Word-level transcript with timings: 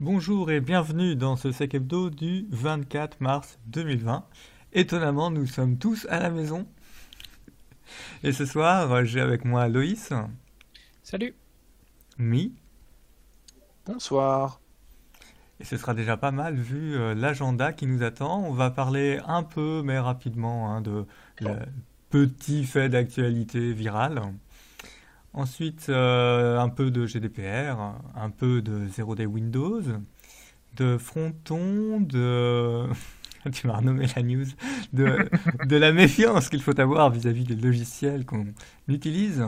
Bonjour 0.00 0.50
et 0.50 0.62
bienvenue 0.62 1.14
dans 1.14 1.36
ce 1.36 1.52
Sec 1.52 1.74
Hebdo 1.74 2.08
du 2.08 2.46
24 2.52 3.20
mars 3.20 3.58
2020. 3.66 4.24
Étonnamment, 4.72 5.30
nous 5.30 5.44
sommes 5.44 5.76
tous 5.76 6.06
à 6.08 6.20
la 6.20 6.30
maison. 6.30 6.66
Et 8.22 8.32
ce 8.32 8.46
soir, 8.46 9.04
j'ai 9.04 9.20
avec 9.20 9.44
moi 9.44 9.68
Loïs. 9.68 10.14
Salut. 11.02 11.34
Mi. 12.16 12.54
Bonsoir. 13.84 14.62
Et 15.60 15.64
ce 15.64 15.76
sera 15.76 15.92
déjà 15.92 16.16
pas 16.16 16.30
mal 16.30 16.54
vu 16.54 16.96
euh, 16.96 17.14
l'agenda 17.14 17.74
qui 17.74 17.86
nous 17.86 18.02
attend. 18.02 18.42
On 18.42 18.54
va 18.54 18.70
parler 18.70 19.20
un 19.26 19.42
peu, 19.42 19.82
mais 19.84 19.98
rapidement, 19.98 20.72
hein, 20.72 20.80
de 20.80 21.04
le 21.40 21.56
petit 22.08 22.64
fait 22.64 22.88
d'actualité 22.88 23.74
virale. 23.74 24.22
Ensuite, 25.32 25.86
euh, 25.88 26.58
un 26.58 26.68
peu 26.68 26.90
de 26.90 27.06
GDPR, 27.06 27.78
un 28.16 28.30
peu 28.30 28.62
de 28.62 28.88
Zero 28.88 29.14
Day 29.14 29.26
Windows, 29.26 29.82
de 30.76 30.98
Fronton, 30.98 32.00
de... 32.00 32.86
tu 33.52 33.66
m'as 33.68 33.76
renommé 33.76 34.06
la 34.16 34.22
news, 34.22 34.46
de, 34.92 35.28
de 35.66 35.76
la 35.76 35.92
méfiance 35.92 36.48
qu'il 36.48 36.62
faut 36.62 36.78
avoir 36.80 37.10
vis-à-vis 37.10 37.44
des 37.44 37.54
logiciels 37.54 38.26
qu'on 38.26 38.46
utilise. 38.88 39.44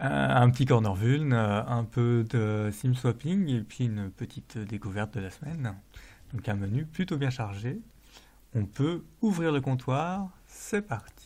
Euh, 0.00 0.28
un 0.28 0.50
petit 0.50 0.64
corner 0.64 0.94
vuln, 0.94 1.32
euh, 1.32 1.62
un 1.64 1.84
peu 1.84 2.24
de 2.28 2.70
sim 2.72 2.92
swapping 2.94 3.48
et 3.48 3.60
puis 3.60 3.84
une 3.84 4.10
petite 4.10 4.58
découverte 4.58 5.14
de 5.14 5.20
la 5.20 5.30
semaine. 5.30 5.76
Donc 6.32 6.48
un 6.48 6.54
menu 6.54 6.86
plutôt 6.86 7.16
bien 7.16 7.30
chargé. 7.30 7.80
On 8.54 8.64
peut 8.64 9.04
ouvrir 9.20 9.52
le 9.52 9.60
comptoir, 9.60 10.30
c'est 10.46 10.82
parti. 10.82 11.21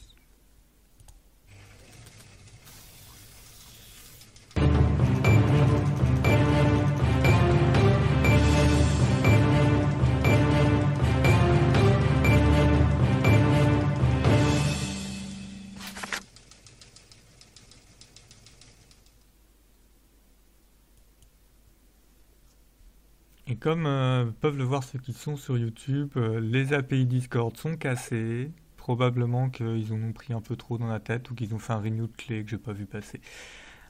Comme 23.66 23.86
euh, 23.86 24.26
peuvent 24.42 24.56
le 24.56 24.62
voir 24.62 24.84
ceux 24.84 25.00
qui 25.00 25.12
sont 25.12 25.36
sur 25.36 25.58
YouTube, 25.58 26.12
euh, 26.16 26.38
les 26.38 26.72
API 26.72 27.04
Discord 27.04 27.56
sont 27.56 27.76
cassés. 27.76 28.52
Probablement 28.76 29.50
qu'ils 29.50 29.92
ont 29.92 30.12
pris 30.12 30.32
un 30.32 30.40
peu 30.40 30.54
trop 30.54 30.78
dans 30.78 30.86
la 30.86 31.00
tête 31.00 31.28
ou 31.32 31.34
qu'ils 31.34 31.52
ont 31.52 31.58
fait 31.58 31.72
un 31.72 31.80
renew 31.80 32.06
de 32.06 32.16
clé 32.16 32.44
que 32.44 32.50
j'ai 32.50 32.58
pas 32.58 32.72
vu 32.72 32.86
passer. 32.86 33.20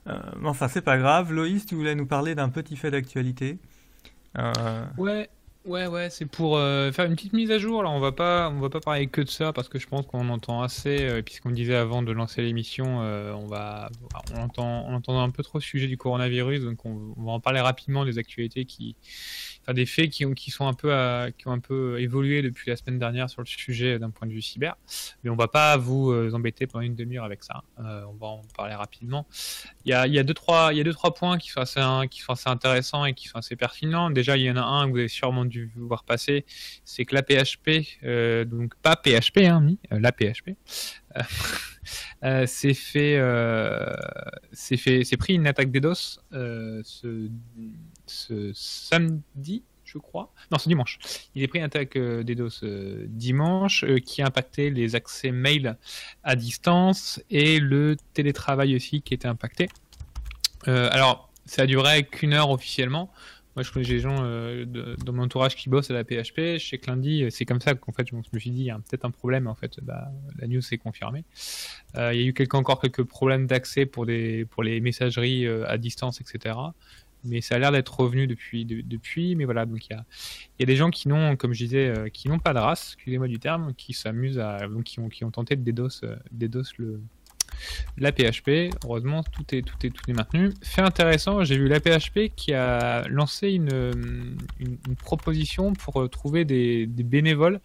Euh, 0.07 0.17
enfin, 0.43 0.67
c'est 0.67 0.81
pas 0.81 0.97
grave. 0.97 1.31
Loïs, 1.31 1.63
tu 1.67 1.75
voulais 1.75 1.93
nous 1.93 2.07
parler 2.07 2.33
d'un 2.33 2.49
petit 2.49 2.75
fait 2.75 2.89
d'actualité? 2.89 3.59
Ouais, 4.97 5.29
Ouais, 5.67 5.85
ouais, 5.85 6.09
c'est 6.09 6.25
pour 6.25 6.55
euh, 6.55 6.93
faire 6.93 7.03
une 7.03 7.17
petite 7.17 7.33
mise 7.33 7.51
à 7.51 7.57
jour. 7.57 7.83
Là, 7.83 7.89
on 7.89 7.99
va 7.99 8.13
pas, 8.13 8.49
on 8.49 8.61
va 8.61 8.69
pas 8.69 8.79
parler 8.79 9.07
que 9.07 9.19
de 9.19 9.27
ça 9.27 9.51
parce 9.51 9.67
que 9.67 9.79
je 9.79 9.85
pense 9.85 10.05
qu'on 10.05 10.29
entend 10.29 10.61
assez. 10.61 11.01
Euh, 11.01 11.21
puisqu'on 11.21 11.51
disait 11.51 11.75
avant 11.75 12.01
de 12.01 12.13
lancer 12.13 12.41
l'émission, 12.41 13.01
euh, 13.01 13.33
on 13.33 13.47
va, 13.47 13.89
on 14.33 14.43
entend, 14.43 14.85
on 14.87 14.93
entend 14.93 15.21
un 15.21 15.29
peu 15.29 15.43
trop 15.43 15.57
le 15.57 15.63
sujet 15.63 15.87
du 15.87 15.97
coronavirus, 15.97 16.61
donc 16.61 16.85
on, 16.85 17.13
va 17.17 17.33
en 17.33 17.41
parler 17.41 17.59
rapidement 17.59 18.05
des 18.05 18.17
actualités 18.17 18.63
qui, 18.63 18.95
enfin 19.61 19.73
des 19.73 19.85
faits 19.85 20.09
qui 20.09 20.25
ont, 20.25 20.31
qui 20.31 20.51
sont 20.51 20.67
un 20.67 20.73
peu, 20.73 20.89
qui 21.37 21.49
ont 21.49 21.51
un 21.51 21.59
peu 21.59 21.99
évolué 21.99 22.41
depuis 22.41 22.69
la 22.69 22.77
semaine 22.77 22.97
dernière 22.97 23.29
sur 23.29 23.41
le 23.41 23.47
sujet 23.47 23.99
d'un 23.99 24.09
point 24.09 24.25
de 24.25 24.31
vue 24.31 24.41
cyber. 24.41 24.77
Mais 25.25 25.29
on 25.29 25.35
va 25.35 25.49
pas 25.49 25.75
vous 25.75 26.13
embêter 26.33 26.65
pendant 26.65 26.85
une 26.85 26.95
demi-heure 26.95 27.25
avec 27.25 27.43
ça. 27.43 27.63
on 27.77 28.13
va 28.13 28.27
en 28.27 28.41
parler 28.55 28.73
rapidement. 28.73 29.27
Il 29.83 29.91
y 29.91 29.93
a, 29.93 30.07
il 30.07 30.13
y 30.13 30.19
a 30.19 30.23
deux 30.23 30.33
trois, 30.33 30.69
il 30.71 30.77
y 30.77 30.81
a 30.81 30.85
deux 30.85 30.93
trois 30.93 31.13
points 31.13 31.37
qui 31.37 31.49
sont 31.49 31.59
assez, 31.59 31.81
qui 32.09 32.21
sont 32.21 32.31
assez 32.31 32.49
intéressants 32.49 33.03
et 33.03 33.13
qui 33.13 33.27
sont 33.27 33.37
assez 33.37 33.57
pertinents. 33.57 34.09
Déjà, 34.09 34.37
il 34.37 34.43
y 34.43 34.51
en 34.51 34.55
a 34.55 34.61
un 34.61 34.87
que 34.87 34.91
vous 34.91 34.99
avez 34.99 35.09
sûrement 35.09 35.43
dû 35.43 35.56
voir 35.75 36.03
passer, 36.03 36.45
c'est 36.85 37.05
que 37.05 37.15
la 37.15 37.23
PHP, 37.23 37.87
euh, 38.03 38.45
donc 38.45 38.75
pas 38.75 38.95
PHP, 38.95 39.39
hein, 39.39 39.75
euh, 39.91 39.99
la 39.99 40.11
PHP, 40.11 40.51
euh, 42.23 42.45
s'est 42.45 42.73
fait, 42.73 43.19
c'est 44.51 44.77
fait, 44.77 45.03
c'est 45.03 45.17
pris 45.17 45.33
une 45.33 45.47
attaque 45.47 45.71
DDoS 45.71 46.19
ce, 46.31 47.29
ce 48.05 48.51
samedi, 48.53 49.63
je 49.83 49.97
crois. 49.97 50.33
Non, 50.51 50.57
c'est 50.57 50.69
dimanche. 50.69 50.99
Il 51.33 51.43
est 51.43 51.47
pris 51.47 51.59
une 51.59 51.65
attaque 51.65 51.97
DDoS 51.97 52.63
dimanche 53.07 53.85
qui 54.05 54.21
a 54.21 54.27
impacté 54.27 54.69
les 54.69 54.95
accès 54.95 55.31
mail 55.31 55.77
à 56.23 56.35
distance 56.35 57.21
et 57.29 57.59
le 57.59 57.95
télétravail 58.13 58.75
aussi 58.75 59.01
qui 59.01 59.13
était 59.13 59.27
impacté. 59.27 59.69
alors, 60.65 61.27
ça 61.47 61.63
a 61.63 61.65
duré 61.65 62.03
qu'une 62.03 62.33
heure 62.33 62.51
officiellement. 62.51 63.11
Moi, 63.57 63.63
je 63.63 63.71
connais 63.71 63.87
des 63.87 63.99
gens 63.99 64.17
euh, 64.19 64.65
dans 65.03 65.13
mon 65.13 65.23
entourage 65.23 65.55
qui 65.55 65.67
bossent 65.67 65.89
à 65.89 65.95
la 65.95 66.03
PHP. 66.03 66.59
Que 66.59 66.87
lundi, 66.91 67.23
euh, 67.23 67.31
c'est 67.31 67.45
comme 67.45 67.59
ça 67.59 67.73
qu'en 67.73 67.91
fait, 67.91 68.07
je 68.07 68.15
me 68.15 68.21
suis 68.39 68.51
dit, 68.51 68.59
il 68.59 68.65
y 68.65 68.69
a 68.69 68.75
peut-être 68.75 69.03
un 69.03 69.09
problème. 69.09 69.47
En 69.47 69.55
fait, 69.55 69.79
bah, 69.81 70.11
la 70.37 70.45
news 70.45 70.61
s'est 70.61 70.77
confirmée. 70.77 71.23
Euh, 71.95 72.13
il 72.13 72.21
y 72.21 72.23
a 72.23 72.27
eu 72.27 72.35
encore 72.53 72.79
quelques 72.79 73.01
problèmes 73.01 73.47
d'accès 73.47 73.87
pour, 73.87 74.05
les 74.05 74.45
messageries 74.79 75.47
à 75.47 75.79
distance, 75.79 76.21
etc. 76.21 76.55
Mais 77.23 77.41
ça 77.41 77.55
a 77.55 77.57
l'air 77.57 77.71
d'être 77.71 77.99
revenu 77.99 78.27
depuis. 78.27 79.35
Mais 79.35 79.45
voilà, 79.45 79.65
donc 79.65 79.87
il 79.87 79.97
y 80.59 80.63
a, 80.63 80.65
des 80.67 80.75
gens 80.75 80.91
qui 80.91 81.07
n'ont, 81.07 81.35
comme 81.35 81.55
je 81.55 81.63
disais, 81.63 82.11
qui 82.13 82.29
n'ont 82.29 82.37
pas 82.37 82.53
de 82.53 82.59
race, 82.59 82.93
excusez-moi 82.93 83.27
du 83.27 83.39
terme, 83.39 83.73
qui 83.73 83.93
s'amusent 83.93 84.39
donc 84.69 84.83
qui 84.83 85.23
ont 85.23 85.31
tenté 85.31 85.55
de 85.55 85.63
DDoS, 85.63 86.01
DDoS 86.31 86.73
le, 86.77 87.01
la 87.97 88.11
PHP. 88.11 88.69
Heureusement, 88.83 89.23
tout 89.23 89.55
est, 89.55 89.61
tout 89.61 89.77
est, 89.85 89.89
tout 89.89 90.09
est 90.09 90.13
maintenu. 90.13 90.53
Fait 90.61 90.81
intéressant, 90.81 91.43
j'ai 91.43 91.57
vu 91.57 91.67
la 91.67 91.79
PHP 91.79 92.33
qui 92.35 92.53
a 92.53 93.07
lancé 93.07 93.49
une, 93.49 94.37
proposition 94.99 95.73
pour 95.73 96.01
euh, 96.01 96.07
trouver 96.07 96.45
des, 96.45 96.85
des, 96.87 97.03
bénévoles 97.03 97.59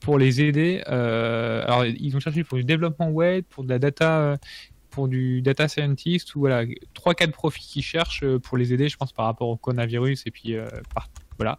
pour 0.00 0.18
les 0.18 0.42
aider. 0.42 0.82
Euh, 0.88 1.64
alors, 1.64 1.86
ils 1.86 2.16
ont 2.16 2.20
cherché 2.20 2.44
pour 2.44 2.58
du 2.58 2.64
développement 2.64 3.10
web, 3.10 3.44
pour 3.48 3.64
de 3.64 3.70
la 3.70 3.78
data, 3.78 4.18
euh, 4.18 4.36
du 5.08 5.42
data 5.42 5.68
scientist, 5.68 6.34
ou 6.34 6.40
voilà, 6.40 6.64
trois 6.94 7.14
quatre 7.14 7.32
profils 7.32 7.64
qui 7.64 7.82
cherchent 7.82 8.24
pour 8.38 8.56
les 8.56 8.72
aider, 8.72 8.88
je 8.88 8.96
pense, 8.96 9.12
par 9.12 9.26
rapport 9.26 9.48
au 9.48 9.56
coronavirus 9.56 10.26
et 10.26 10.30
puis 10.30 10.56
par 10.94 11.08
voilà. 11.36 11.58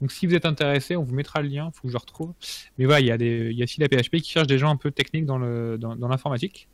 Donc 0.00 0.12
si 0.12 0.26
vous 0.26 0.34
êtes 0.34 0.46
intéressé, 0.46 0.96
on 0.96 1.02
vous 1.02 1.14
mettra 1.14 1.42
le 1.42 1.48
lien, 1.48 1.70
faut 1.72 1.88
que 1.88 1.92
je 1.92 1.98
retrouve. 1.98 2.32
Mais 2.78 2.84
voilà, 2.84 3.00
il 3.00 3.06
y 3.06 3.10
a 3.10 3.18
des, 3.18 3.50
il 3.50 3.58
y 3.58 3.62
aussi 3.62 3.80
la 3.80 3.88
PHP 3.88 4.16
qui 4.16 4.30
cherche 4.30 4.46
des 4.46 4.58
gens 4.58 4.70
un 4.70 4.76
peu 4.76 4.90
techniques 4.90 5.26
dans 5.26 5.38
le, 5.38 5.78
dans, 5.78 6.08
l'informatique, 6.08 6.68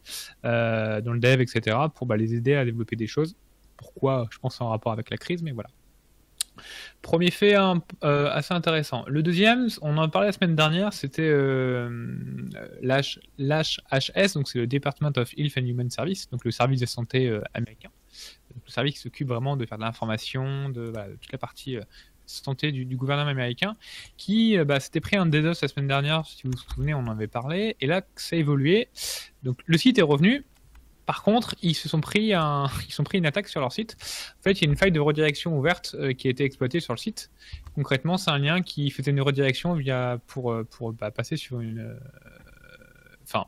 euh, 0.45 1.01
dans 1.01 1.13
le 1.13 1.21
dev, 1.21 1.41
etc. 1.41 1.77
pour 1.95 2.07
bah, 2.07 2.17
les 2.17 2.35
aider 2.35 2.55
à 2.55 2.65
développer 2.65 2.97
des 2.97 3.07
choses. 3.07 3.37
Pourquoi? 3.77 4.29
Je 4.31 4.39
pense 4.39 4.61
en 4.61 4.69
rapport 4.69 4.93
avec 4.93 5.11
la 5.11 5.17
crise, 5.17 5.43
mais 5.43 5.53
voilà. 5.53 5.71
Premier 7.01 7.31
fait 7.31 7.57
euh, 7.57 7.79
assez 8.03 8.55
intéressant. 8.55 9.05
Le 9.09 9.23
deuxième, 9.23 9.69
on 9.81 9.97
en 9.99 10.09
parlait 10.09 10.29
la 10.29 10.33
semaine 10.33 10.55
dernière, 10.55 10.93
c'était 10.93 11.23
euh, 11.23 11.89
l'HHS, 12.83 14.35
donc 14.35 14.49
c'est 14.49 14.59
le 14.59 14.67
Department 14.67 15.13
of 15.17 15.33
Health 15.37 15.59
and 15.59 15.67
Human 15.67 15.91
Service, 15.91 16.29
donc 16.31 16.45
le 16.45 16.51
service 16.51 16.81
de 16.81 16.87
santé 16.87 17.29
euh, 17.29 17.43
américain. 17.55 17.91
Le 18.55 18.71
service 18.71 18.95
qui 18.95 19.01
s'occupe 19.01 19.29
vraiment 19.29 19.57
de 19.57 19.65
faire 19.65 19.79
de 19.79 19.83
l'information, 19.83 20.69
de, 20.69 20.93
toute 21.21 21.33
la 21.33 21.39
partie 21.39 21.79
santé 22.27 22.73
du, 22.73 22.97
gouvernement 22.97 23.31
américain, 23.31 23.77
qui 24.17 24.57
euh, 24.57 24.65
bah, 24.65 24.81
s'était 24.81 25.01
pris 25.01 25.17
un 25.17 25.27
DDoS 25.27 25.55
la 25.63 25.69
semaine 25.69 25.89
dernière, 25.89 26.27
si 26.27 26.43
vous 26.45 26.53
vous 26.53 26.75
souvenez, 26.75 26.95
on 26.95 27.01
en 27.01 27.09
avait 27.09 27.27
parlé, 27.27 27.77
et 27.81 27.87
là, 27.87 28.03
ça 28.17 28.37
a 28.37 28.39
évolué. 28.39 28.89
Donc, 29.43 29.59
le 29.67 29.79
site 29.79 29.99
est 29.99 30.03
revenu. 30.03 30.45
Par 31.07 31.23
contre, 31.23 31.55
ils 31.63 31.75
se 31.75 31.89
sont 31.89 32.01
pris, 32.01 32.33
un, 32.33 32.67
ils 32.99 33.05
pris 33.05 33.19
une 33.19 33.27
attaque 33.27 33.49
sur 33.49 33.61
leur 33.61 33.73
site. 33.73 33.97
En 34.39 34.43
fait, 34.43 34.53
il 34.53 34.65
y 34.65 34.69
a 34.69 34.71
une 34.71 34.77
faille 34.77 34.93
de 34.93 35.01
redirection 35.01 35.57
ouverte 35.59 35.97
euh, 35.99 36.13
qui 36.13 36.29
a 36.29 36.31
été 36.31 36.45
exploitée 36.45 36.81
sur 36.81 36.93
le 36.93 36.99
site. 36.99 37.31
Concrètement, 37.75 38.17
c'est 38.17 38.31
un 38.31 38.39
lien 38.39 38.63
qui 38.63 38.91
faisait 38.91 39.11
une 39.11 39.21
redirection 39.21 39.75
via 39.75 40.19
pour, 40.27 40.53
euh, 40.53 40.65
pour 40.65 40.93
bah, 40.93 41.11
passer 41.11 41.37
sur 41.37 41.61
une. 41.61 41.99
Enfin, 43.25 43.47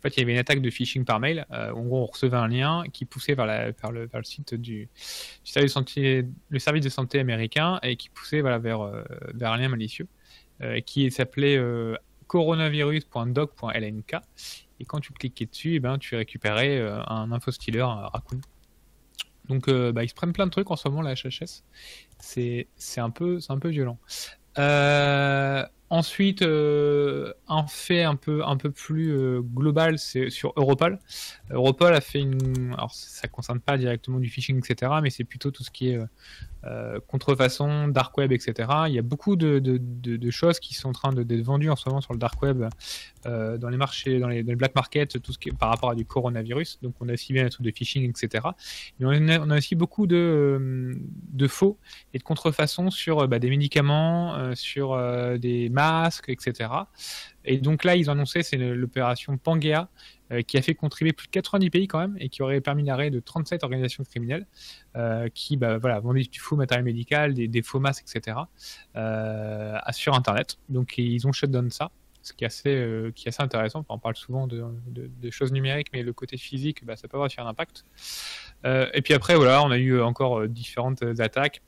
en 0.00 0.02
fait, 0.02 0.16
il 0.16 0.20
y 0.20 0.22
avait 0.22 0.32
une 0.32 0.38
attaque 0.38 0.62
de 0.62 0.70
phishing 0.70 1.04
par 1.04 1.20
mail. 1.20 1.44
Euh, 1.52 1.72
en 1.72 1.82
gros, 1.82 2.04
on 2.04 2.06
recevait 2.06 2.38
un 2.38 2.48
lien 2.48 2.84
qui 2.90 3.04
poussait 3.04 3.34
vers, 3.34 3.44
la, 3.44 3.66
le, 3.66 3.72
vers 4.06 4.08
le, 4.14 4.24
site 4.24 4.54
du, 4.54 4.88
service, 5.44 5.72
de 5.72 5.74
santé, 5.74 6.24
le 6.48 6.58
service 6.58 6.82
de 6.82 6.88
santé 6.88 7.20
américain 7.20 7.78
et 7.82 7.96
qui 7.96 8.08
poussait 8.08 8.40
vers, 8.40 8.80
euh, 8.80 9.04
vers 9.34 9.52
un 9.52 9.58
lien 9.58 9.68
malicieux 9.68 10.08
euh, 10.62 10.80
qui 10.80 11.10
s'appelait 11.10 11.60
coronavirus.doc.lnk. 12.28 14.16
Et 14.80 14.84
quand 14.84 15.00
tu 15.00 15.12
cliquais 15.12 15.46
dessus, 15.46 15.74
eh 15.74 15.80
ben, 15.80 15.98
tu 15.98 16.16
récupérais 16.16 16.80
un 17.06 17.30
infostealer, 17.32 17.82
un 17.82 18.08
raccoon. 18.08 18.40
Donc, 19.48 19.70
bah, 19.70 20.02
ils 20.02 20.08
se 20.08 20.14
prennent 20.14 20.32
plein 20.32 20.46
de 20.46 20.50
trucs 20.50 20.70
en 20.70 20.76
ce 20.76 20.88
moment, 20.88 21.02
la 21.02 21.14
HHS. 21.14 21.62
C'est 22.18 22.66
un, 22.96 23.10
peu, 23.10 23.38
un 23.48 23.58
peu 23.58 23.68
violent. 23.68 23.98
Euh, 24.58 25.64
Ensuite, 25.92 26.42
euh, 26.42 27.32
un 27.48 27.66
fait 27.66 28.04
un 28.04 28.14
peu, 28.14 28.44
un 28.44 28.56
peu 28.56 28.70
plus 28.70 29.10
euh, 29.10 29.40
global, 29.40 29.98
c'est 29.98 30.30
sur 30.30 30.52
Europol. 30.54 31.00
Europol 31.50 31.92
a 31.92 32.00
fait 32.00 32.20
une. 32.20 32.72
Alors, 32.74 32.92
ça 32.94 33.26
ne 33.26 33.32
concerne 33.32 33.58
pas 33.58 33.76
directement 33.76 34.20
du 34.20 34.28
phishing, 34.28 34.58
etc., 34.58 34.92
mais 35.02 35.10
c'est 35.10 35.24
plutôt 35.24 35.50
tout 35.50 35.64
ce 35.64 35.70
qui 35.72 35.88
est 35.88 35.98
euh, 36.64 37.00
contrefaçon, 37.06 37.88
dark 37.88 38.16
web, 38.18 38.32
etc. 38.32 38.68
Il 38.86 38.94
y 38.94 38.98
a 38.98 39.02
beaucoup 39.02 39.36
de, 39.36 40.30
choses 40.30 40.60
qui 40.60 40.74
sont 40.74 40.90
en 40.90 40.92
train 40.92 41.12
d'être 41.12 41.42
vendues 41.42 41.70
en 41.70 41.76
ce 41.76 41.88
moment 41.88 42.00
sur 42.00 42.12
le 42.12 42.18
dark 42.18 42.40
web, 42.42 42.64
dans 43.24 43.68
les 43.68 43.76
marchés, 43.76 44.18
dans 44.18 44.28
les, 44.28 44.42
black 44.42 44.74
market, 44.74 45.20
tout 45.22 45.32
ce 45.32 45.38
qui 45.38 45.50
est 45.50 45.56
par 45.56 45.68
rapport 45.68 45.90
à 45.90 45.94
du 45.94 46.04
coronavirus. 46.04 46.78
Donc, 46.82 46.94
on 47.00 47.08
a 47.08 47.14
aussi 47.14 47.32
bien 47.32 47.44
les 47.44 47.50
trucs 47.50 47.66
de 47.66 47.70
phishing, 47.70 48.08
etc. 48.08 48.48
Mais 48.98 49.06
on 49.06 49.28
a, 49.28 49.54
a 49.54 49.58
aussi 49.58 49.74
beaucoup 49.74 50.06
de, 50.06 50.96
de 51.32 51.46
faux 51.48 51.78
et 52.14 52.18
de 52.18 52.22
contrefaçon 52.22 52.90
sur 52.90 53.26
bah, 53.28 53.38
des 53.38 53.50
médicaments, 53.50 54.54
sur 54.54 54.96
des 55.38 55.68
masques, 55.70 56.28
etc. 56.28 56.68
Et 57.44 57.58
donc 57.58 57.84
là, 57.84 57.96
ils 57.96 58.08
ont 58.10 58.12
annoncé, 58.12 58.42
c'est 58.42 58.56
l'opération 58.56 59.36
Pangea, 59.38 59.78
euh, 59.78 59.86
qui 60.46 60.56
a 60.58 60.62
fait 60.62 60.74
contribuer 60.74 61.12
plus 61.12 61.26
de 61.26 61.32
90 61.32 61.70
pays 61.70 61.88
quand 61.88 61.98
même, 61.98 62.16
et 62.18 62.28
qui 62.28 62.42
aurait 62.42 62.60
permis 62.60 62.84
l'arrêt 62.84 63.10
de 63.10 63.20
37 63.20 63.64
organisations 63.64 64.04
criminelles, 64.04 64.46
euh, 64.96 65.28
qui 65.34 65.56
bah, 65.56 65.78
voilà, 65.78 66.00
vendaient 66.00 66.22
du 66.22 66.38
faux 66.38 66.56
matériel 66.56 66.84
médical, 66.84 67.34
des, 67.34 67.62
faux 67.62 67.80
masques, 67.80 68.04
etc., 68.08 68.38
euh, 68.96 69.78
sur 69.92 70.14
Internet. 70.14 70.58
Donc 70.68 70.98
ils 70.98 71.26
ont 71.26 71.32
shutdown 71.32 71.70
ça 71.70 71.90
ce 72.22 72.34
qui 72.34 72.44
est 72.44 72.48
assez, 72.48 73.10
qui 73.14 73.26
est 73.26 73.28
assez 73.30 73.42
intéressant. 73.42 73.82
on 73.88 73.98
parle 73.98 74.14
souvent 74.14 74.46
de, 74.46 74.62
choses 75.30 75.52
numériques, 75.52 75.88
mais 75.94 76.02
le 76.02 76.12
côté 76.12 76.36
physique, 76.36 76.84
bah, 76.84 76.94
ça 76.94 77.08
peut 77.08 77.16
avoir 77.16 77.30
un 77.38 77.46
impact. 77.46 77.84
et 78.64 79.00
puis 79.02 79.14
après, 79.14 79.36
voilà, 79.36 79.62
on 79.64 79.70
a 79.70 79.78
eu 79.78 80.00
encore 80.02 80.46
différentes 80.46 81.02
attaques. 81.18 81.62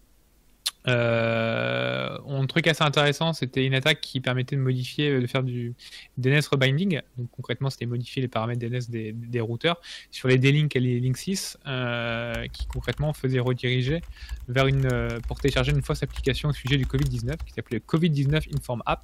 Euh, 0.89 2.19
un 2.27 2.47
truc 2.47 2.67
assez 2.67 2.83
intéressant, 2.83 3.33
c'était 3.33 3.65
une 3.65 3.75
attaque 3.75 4.01
qui 4.01 4.21
permettait 4.21 4.57
de 4.57 4.61
modifier, 4.61 5.21
de 5.21 5.27
faire 5.27 5.43
du 5.43 5.75
DNS 6.19 6.43
rebinding. 6.51 7.01
Donc 7.17 7.31
concrètement, 7.31 7.71
c'était 7.71 7.87
modifier 7.87 8.23
les 8.23 8.29
paramètres 8.29 8.61
DNS 8.61 8.89
des, 8.89 9.13
des 9.13 9.41
routeurs 9.41 9.81
sur 10.11 10.29
les 10.29 10.39
D-Link 10.39 10.75
et 10.75 10.81
les 10.81 11.01
Link 11.01 11.17
6, 11.17 11.59
euh, 11.67 12.47
qui 12.53 12.67
concrètement 12.67 13.13
faisaient 13.13 13.41
rediriger 13.41 14.03
vers 14.49 14.67
une, 14.67 14.87
euh, 14.93 15.21
pour 15.29 15.41
télécharger 15.41 15.73
une 15.73 15.83
fausse 15.83 16.03
application 16.03 16.49
au 16.49 16.53
sujet 16.53 16.77
du 16.77 16.87
Covid-19 16.87 17.37
qui 17.45 17.53
s'appelait 17.53 17.79
Covid-19 17.79 18.55
Inform 18.55 18.83
App. 18.87 19.03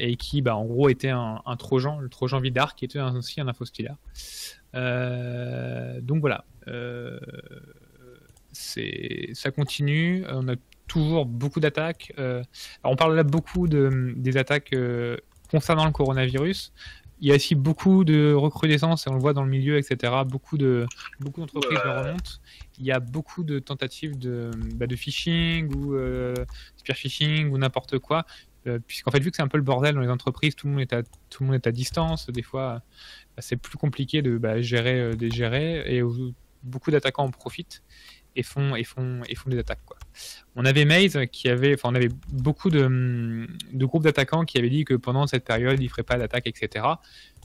Et 0.00 0.16
qui, 0.16 0.42
bah, 0.42 0.56
en 0.56 0.64
gros, 0.64 0.88
était 0.88 1.10
un, 1.10 1.40
Trojan, 1.56 2.00
le 2.00 2.08
Trojan 2.08 2.40
Vidar, 2.40 2.74
qui 2.74 2.84
était 2.84 2.98
aussi 2.98 3.40
un 3.40 3.46
infostillaire. 3.46 3.96
donc 4.72 6.20
voilà. 6.20 6.44
Euh, 8.54 9.30
c'est 9.30 9.30
ça 9.34 9.50
continue. 9.50 10.24
On 10.28 10.48
a 10.48 10.54
toujours 10.86 11.26
beaucoup 11.26 11.60
d'attaques. 11.60 12.12
Euh, 12.18 12.42
on 12.82 12.96
parle 12.96 13.16
là 13.16 13.22
beaucoup 13.22 13.68
de, 13.68 14.14
des 14.16 14.36
attaques 14.36 14.72
euh, 14.72 15.16
concernant 15.50 15.86
le 15.86 15.92
coronavirus. 15.92 16.72
Il 17.20 17.28
y 17.28 17.32
a 17.32 17.36
aussi 17.36 17.54
beaucoup 17.54 18.04
de 18.04 18.34
recrudescence, 18.34 19.06
et 19.06 19.10
on 19.10 19.14
le 19.14 19.20
voit 19.20 19.32
dans 19.32 19.44
le 19.44 19.50
milieu, 19.50 19.78
etc. 19.78 20.12
Beaucoup 20.26 20.58
de 20.58 20.86
beaucoup 21.20 21.40
d'entreprises 21.40 21.78
remontent. 21.78 22.32
Il 22.78 22.84
y 22.84 22.92
a 22.92 23.00
beaucoup 23.00 23.44
de 23.44 23.60
tentatives 23.60 24.18
de, 24.18 24.50
bah, 24.74 24.86
de 24.86 24.96
phishing 24.96 25.72
ou 25.74 25.94
euh, 25.94 26.34
spear 26.76 26.96
phishing 26.96 27.50
ou 27.50 27.58
n'importe 27.58 27.98
quoi. 27.98 28.26
Puisqu'en 28.86 29.10
fait, 29.10 29.20
vu 29.20 29.30
que 29.30 29.36
c'est 29.36 29.42
un 29.42 29.48
peu 29.48 29.58
le 29.58 29.62
bordel 29.62 29.94
dans 29.94 30.00
les 30.00 30.08
entreprises, 30.08 30.54
tout 30.54 30.66
le 30.66 30.72
monde 30.72 30.80
est 30.80 30.92
à, 30.94 31.02
tout 31.02 31.42
le 31.42 31.46
monde 31.46 31.54
est 31.54 31.66
à 31.66 31.72
distance. 31.72 32.30
Des 32.30 32.42
fois, 32.42 32.82
bah, 33.36 33.42
c'est 33.42 33.56
plus 33.56 33.76
compliqué 33.76 34.22
de 34.22 34.38
bah, 34.38 34.62
gérer, 34.62 35.14
des 35.16 35.30
gérer 35.30 35.94
et 35.94 36.02
beaucoup 36.62 36.90
d'attaquants 36.90 37.24
en 37.24 37.30
profitent 37.30 37.82
et 38.36 38.42
font, 38.42 38.74
et 38.74 38.84
font, 38.84 39.22
et 39.28 39.34
font 39.34 39.50
des 39.50 39.58
attaques. 39.58 39.84
Quoi. 39.84 39.96
On 40.56 40.64
avait 40.64 40.84
Maze 40.84 41.18
qui 41.30 41.48
avait, 41.48 41.74
enfin, 41.74 41.90
on 41.90 41.94
avait 41.94 42.10
beaucoup 42.32 42.70
de, 42.70 43.46
de 43.72 43.84
groupes 43.84 44.04
d'attaquants 44.04 44.44
qui 44.44 44.58
avaient 44.58 44.70
dit 44.70 44.84
que 44.84 44.94
pendant 44.94 45.26
cette 45.26 45.44
période, 45.44 45.80
ils 45.80 45.88
feraient 45.88 46.02
pas 46.02 46.16
d'attaque, 46.16 46.46
etc. 46.46 46.84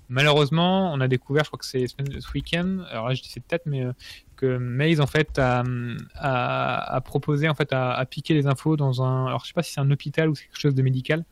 Malheureusement, 0.09 0.91
on 0.91 0.99
a 1.01 1.07
découvert, 1.07 1.43
je 1.43 1.49
crois 1.49 1.59
que 1.59 1.65
c'est 1.65 1.85
ce 1.87 2.31
week-end, 2.33 2.79
alors 2.89 3.09
là 3.09 3.13
je 3.13 3.21
dis 3.21 3.29
c'est 3.29 3.41
peut-être, 3.41 3.67
mais 3.67 3.85
euh, 3.85 3.93
que 4.35 4.57
Maze 4.57 5.01
en 5.01 5.05
fait 5.05 5.37
a, 5.37 5.63
a, 6.15 6.95
a 6.95 7.01
proposé 7.01 7.47
en 7.47 7.53
fait 7.53 7.71
à, 7.71 8.03
piquer 8.09 8.33
les 8.33 8.47
infos 8.47 8.75
dans 8.75 9.03
un, 9.03 9.27
alors 9.27 9.41
je 9.43 9.49
sais 9.49 9.53
pas 9.53 9.61
si 9.61 9.73
c'est 9.73 9.81
un 9.81 9.91
hôpital 9.91 10.29
ou 10.29 10.35
c'est 10.35 10.45
quelque 10.45 10.59
chose 10.59 10.73
de 10.73 10.81
médical. 10.81 11.25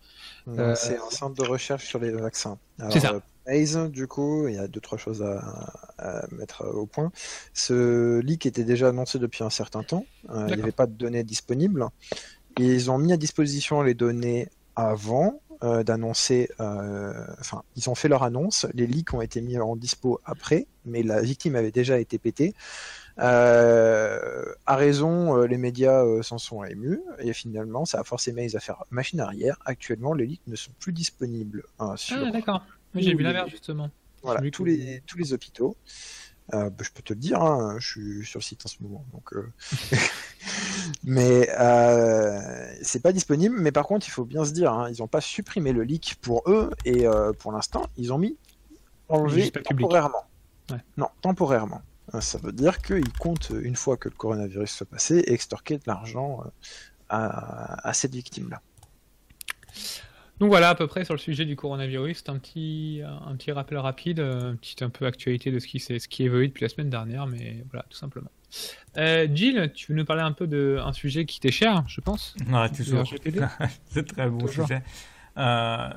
Euh, 0.48 0.76
c'est 0.76 0.98
un 0.98 1.10
centre 1.10 1.42
de 1.42 1.48
recherche 1.48 1.86
sur 1.88 2.00
les 2.00 2.12
vaccins. 2.12 2.60
C'est 2.92 3.00
ça. 3.00 3.14
Euh, 3.14 3.20
Maze, 3.48 3.90
du 3.90 4.08
coup, 4.08 4.48
il 4.48 4.56
y 4.56 4.60
a 4.60 4.68
deux 4.68 4.82
trois 4.82 4.98
choses 4.98 5.24
à, 5.24 6.28
mettre 6.32 6.66
au 6.68 6.86
point. 6.86 7.12
Ce 7.54 8.20
leak 8.20 8.46
était 8.46 8.64
déjà 8.64 8.90
annoncé 8.90 9.18
depuis 9.18 9.44
un 9.44 9.50
certain 9.50 9.84
temps. 9.84 10.06
Il 10.30 10.56
n'y 10.56 10.62
avait 10.62 10.72
pas 10.72 10.86
de 10.86 10.94
données 10.94 11.24
disponibles. 11.24 11.88
Ils 12.60 12.92
ont 12.92 12.98
mis 12.98 13.14
à 13.14 13.18
disposition 13.18 13.82
les 13.82 13.94
données 13.94 14.50
avant 14.76 15.42
euh, 15.64 15.84
d'annoncer. 15.84 16.50
Euh, 16.60 17.14
enfin, 17.40 17.64
ils 17.76 17.90
ont 17.90 17.96
fait 17.96 18.08
leur 18.08 18.24
annonce. 18.24 18.66
Les 18.74 18.88
leaks 18.88 19.14
ont 19.14 19.22
été 19.22 19.42
mis 19.42 19.58
en 19.58 19.76
dispo 19.76 20.20
après, 20.26 20.68
mais 20.86 21.04
la 21.04 21.22
victime 21.22 21.56
avait 21.56 21.72
déjà 21.72 22.00
été 22.00 22.18
pétée. 22.18 22.54
à 23.18 24.76
raison, 24.76 25.42
les 25.44 25.58
médias 25.58 26.04
s'en 26.22 26.38
sont 26.38 26.64
émus 26.64 27.02
et 27.20 27.34
finalement, 27.34 27.86
ça 27.86 28.00
a 28.00 28.04
forcé 28.04 28.32
Maze 28.32 28.56
à 28.56 28.60
faire 28.60 28.84
machine 28.92 29.20
arrière. 29.20 29.58
Actuellement, 29.66 30.14
les 30.14 30.28
leaks 30.28 30.48
ne 30.48 30.56
sont 30.56 30.72
plus 30.80 30.94
disponibles 30.94 31.64
ah, 31.80 31.96
d'accord 32.32 32.64
j'ai 32.96 33.14
vu 33.14 33.24
l'inverse 33.24 33.50
justement. 33.50 33.90
Voilà, 34.24 34.50
tous 34.50 34.66
les, 34.66 35.02
tous 35.06 35.18
les 35.18 35.34
hôpitaux. 35.34 35.78
Euh, 36.54 36.70
bah, 36.70 36.84
je 36.84 36.92
peux 36.92 37.02
te 37.02 37.14
le 37.14 37.20
dire, 37.20 37.42
hein, 37.42 37.76
je 37.80 37.88
suis 37.88 38.26
sur 38.26 38.40
le 38.40 38.44
site 38.44 38.66
en 38.66 38.70
ce 38.70 38.82
moment. 38.82 39.06
Donc, 39.12 39.34
euh... 39.34 39.52
mais 41.04 41.50
euh, 41.60 42.74
c'est 42.82 43.02
pas 43.02 43.12
disponible. 43.12 43.56
Mais 43.60 43.72
par 43.72 43.86
contre, 43.86 44.08
il 44.08 44.12
faut 44.12 44.26
bien 44.26 44.46
se 44.46 44.52
dire, 44.52 44.72
hein, 44.72 44.90
ils 44.90 45.00
n'ont 45.02 45.08
pas 45.08 45.22
supprimé 45.22 45.74
le 45.74 45.84
leak 45.84 46.18
pour 46.22 46.44
eux 46.48 46.72
et 46.86 47.08
euh, 47.08 47.34
pour 47.34 47.52
l'instant, 47.52 47.86
ils 47.98 48.14
ont 48.14 48.18
mis 48.18 48.38
enlevé 49.10 49.52
temporairement. 49.52 50.26
Non, 50.98 51.08
temporairement. 51.22 51.82
Euh, 52.14 52.22
ça 52.22 52.38
veut 52.38 52.52
dire 52.52 52.80
qu'ils 52.80 53.14
comptent, 53.14 53.52
une 53.62 53.76
fois 53.76 53.98
que 53.98 54.10
le 54.10 54.16
coronavirus 54.16 54.72
soit 54.72 54.90
passé, 54.90 55.24
extorquer 55.28 55.78
de 55.78 55.84
l'argent 55.88 56.44
à, 57.10 57.88
à 57.88 57.94
cette 57.94 58.14
victime-là. 58.14 58.62
Donc 60.40 60.50
voilà 60.50 60.70
à 60.70 60.76
peu 60.76 60.86
près 60.88 61.04
sur 61.04 61.16
le 61.16 61.20
sujet 61.20 61.46
du 61.46 61.56
coronavirus, 61.56 62.24
un 62.28 62.38
petit, 62.38 63.02
un 63.04 63.36
petit 63.36 63.52
rappel 63.52 63.78
rapide, 63.80 64.20
un 64.20 64.56
petit 64.56 64.84
un 64.84 64.90
peu 64.90 65.06
actualité 65.06 65.52
de 65.52 65.60
ce 65.60 65.68
qui, 65.68 65.80
ce 65.80 66.08
qui 66.08 66.24
évolue 66.24 66.50
depuis 66.50 66.64
la 66.64 66.70
semaine 66.70 66.90
dernière, 66.90 67.26
mais 67.26 67.64
voilà, 67.72 67.86
tout 67.90 67.98
simplement. 67.98 68.30
Euh, 68.98 69.28
Gilles, 69.34 69.72
tu 69.74 69.92
veux 69.92 69.98
nous 69.98 70.06
parler 70.06 70.22
un 70.22 70.32
peu 70.32 70.48
d'un 70.48 70.94
sujet 70.94 71.26
qui 71.26 71.40
t'est 71.40 71.52
cher, 71.52 71.84
je 71.88 72.02
pense? 72.02 72.36
Ouais, 72.50 72.70
toujours. 72.76 73.04
C'est 73.90 74.08
très 74.08 74.30
bon 74.30 74.48
sujet. 74.48 74.82
Euh, 75.38 75.90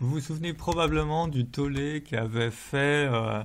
vous 0.00 0.10
vous 0.10 0.20
souvenez 0.20 0.52
probablement 0.52 1.28
du 1.28 1.46
tollé 1.46 2.02
qui 2.02 2.16
avait 2.16 2.50
fait 2.50 3.08
euh, 3.08 3.42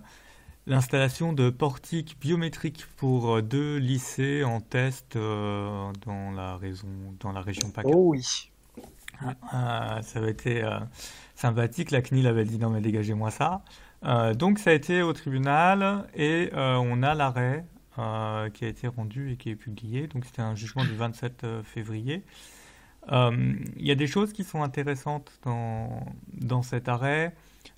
l'installation 0.65 1.33
de 1.33 1.49
portiques 1.49 2.17
biométriques 2.19 2.85
pour 2.97 3.41
deux 3.43 3.77
lycées 3.77 4.43
en 4.43 4.59
test 4.59 5.17
dans, 5.17 6.31
la 6.35 6.57
raison, 6.57 6.87
dans 7.19 7.31
la 7.31 7.41
région 7.41 7.69
PACA. 7.69 7.89
Oh 7.89 8.11
oui. 8.11 8.49
Ah, 9.51 9.99
ça 10.03 10.19
avait 10.19 10.31
été 10.31 10.63
euh, 10.63 10.79
sympathique. 11.35 11.91
La 11.91 12.01
CNIL 12.01 12.27
avait 12.27 12.45
dit 12.45 12.57
non 12.57 12.69
mais 12.69 12.81
dégagez-moi 12.81 13.31
ça. 13.31 13.61
Euh, 14.05 14.33
donc 14.33 14.59
ça 14.59 14.71
a 14.71 14.73
été 14.73 15.01
au 15.01 15.13
tribunal 15.13 16.07
et 16.13 16.51
euh, 16.53 16.75
on 16.75 17.01
a 17.03 17.13
l'arrêt 17.15 17.65
qui 18.53 18.63
a 18.63 18.67
été 18.67 18.87
rendu 18.87 19.31
et 19.31 19.37
qui 19.37 19.49
est 19.49 19.55
publié. 19.55 20.07
Donc 20.07 20.25
c'était 20.25 20.43
un 20.43 20.53
jugement 20.53 20.85
du 20.85 20.93
27 20.93 21.63
février. 21.63 22.23
Il 23.09 23.65
y 23.77 23.89
a 23.89 23.95
des 23.95 24.05
choses 24.05 24.33
qui 24.33 24.43
sont 24.43 24.61
intéressantes 24.61 25.31
dans, 25.43 26.05
dans 26.33 26.61
cet 26.61 26.89
arrêt. 26.89 27.33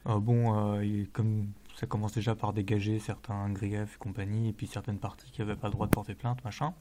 bon, 0.05 0.77
comme 1.13 1.47
ça 1.79 1.87
commence 1.87 2.11
déjà 2.11 2.35
par 2.35 2.51
dégager 2.51 2.99
certains 2.99 3.49
griefs 3.49 3.95
et 3.95 3.97
compagnie, 3.97 4.49
et 4.49 4.53
puis 4.53 4.67
certaines 4.67 4.99
parties 4.99 5.31
qui 5.31 5.39
n'avaient 5.39 5.55
pas 5.55 5.67
le 5.67 5.73
droit 5.73 5.85
de 5.85 5.91
porter 5.91 6.15
plainte, 6.15 6.43
machin. 6.43 6.73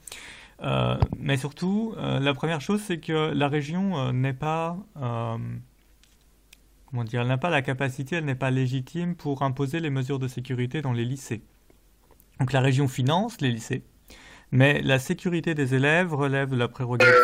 Euh, 0.63 0.97
mais 1.19 1.37
surtout, 1.37 1.95
euh, 1.99 2.19
la 2.19 2.35
première 2.35 2.61
chose, 2.61 2.83
c'est 2.83 2.99
que 2.99 3.33
la 3.33 3.49
région 3.49 3.99
euh, 3.99 4.13
n'est 4.13 4.33
pas, 4.33 4.77
comment 4.95 7.05
dire, 7.05 7.23
elle 7.23 7.29
n'a 7.29 7.39
pas 7.39 7.51
la 7.51 7.63
capacité, 7.63 8.17
elle 8.17 8.25
n'est 8.25 8.35
pas 8.35 8.51
légitime 8.51 9.15
pour 9.15 9.43
imposer 9.43 9.81
les 9.81 9.91
mesures 9.91 10.19
de 10.19 10.29
sécurité 10.29 10.83
dans 10.83 10.93
les 10.93 11.05
lycées. 11.05 11.43
Donc 12.41 12.53
la 12.53 12.61
région 12.61 12.89
finance 12.89 13.41
les 13.41 13.51
lycées, 13.51 13.85
mais 14.51 14.81
la 14.83 14.99
sécurité 14.99 15.55
des 15.55 15.75
élèves 15.75 16.15
relève 16.15 16.51
de 16.51 16.57
la 16.57 16.69
prérogative. 16.69 17.15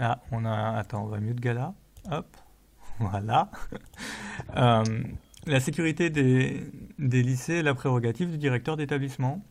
Ah, 0.00 0.20
on 0.30 0.44
a, 0.44 0.78
attends, 0.78 1.04
on 1.04 1.06
va 1.06 1.18
mieux 1.18 1.34
de 1.34 1.40
gala. 1.40 1.74
Hop, 2.10 2.36
voilà. 3.00 3.50
la 4.54 5.60
sécurité 5.60 6.10
des, 6.10 6.70
des 6.98 7.22
lycées 7.22 7.54
est 7.54 7.62
la 7.62 7.74
prérogative 7.74 8.30
du 8.30 8.38
directeur 8.38 8.76
d'établissement. 8.76 9.42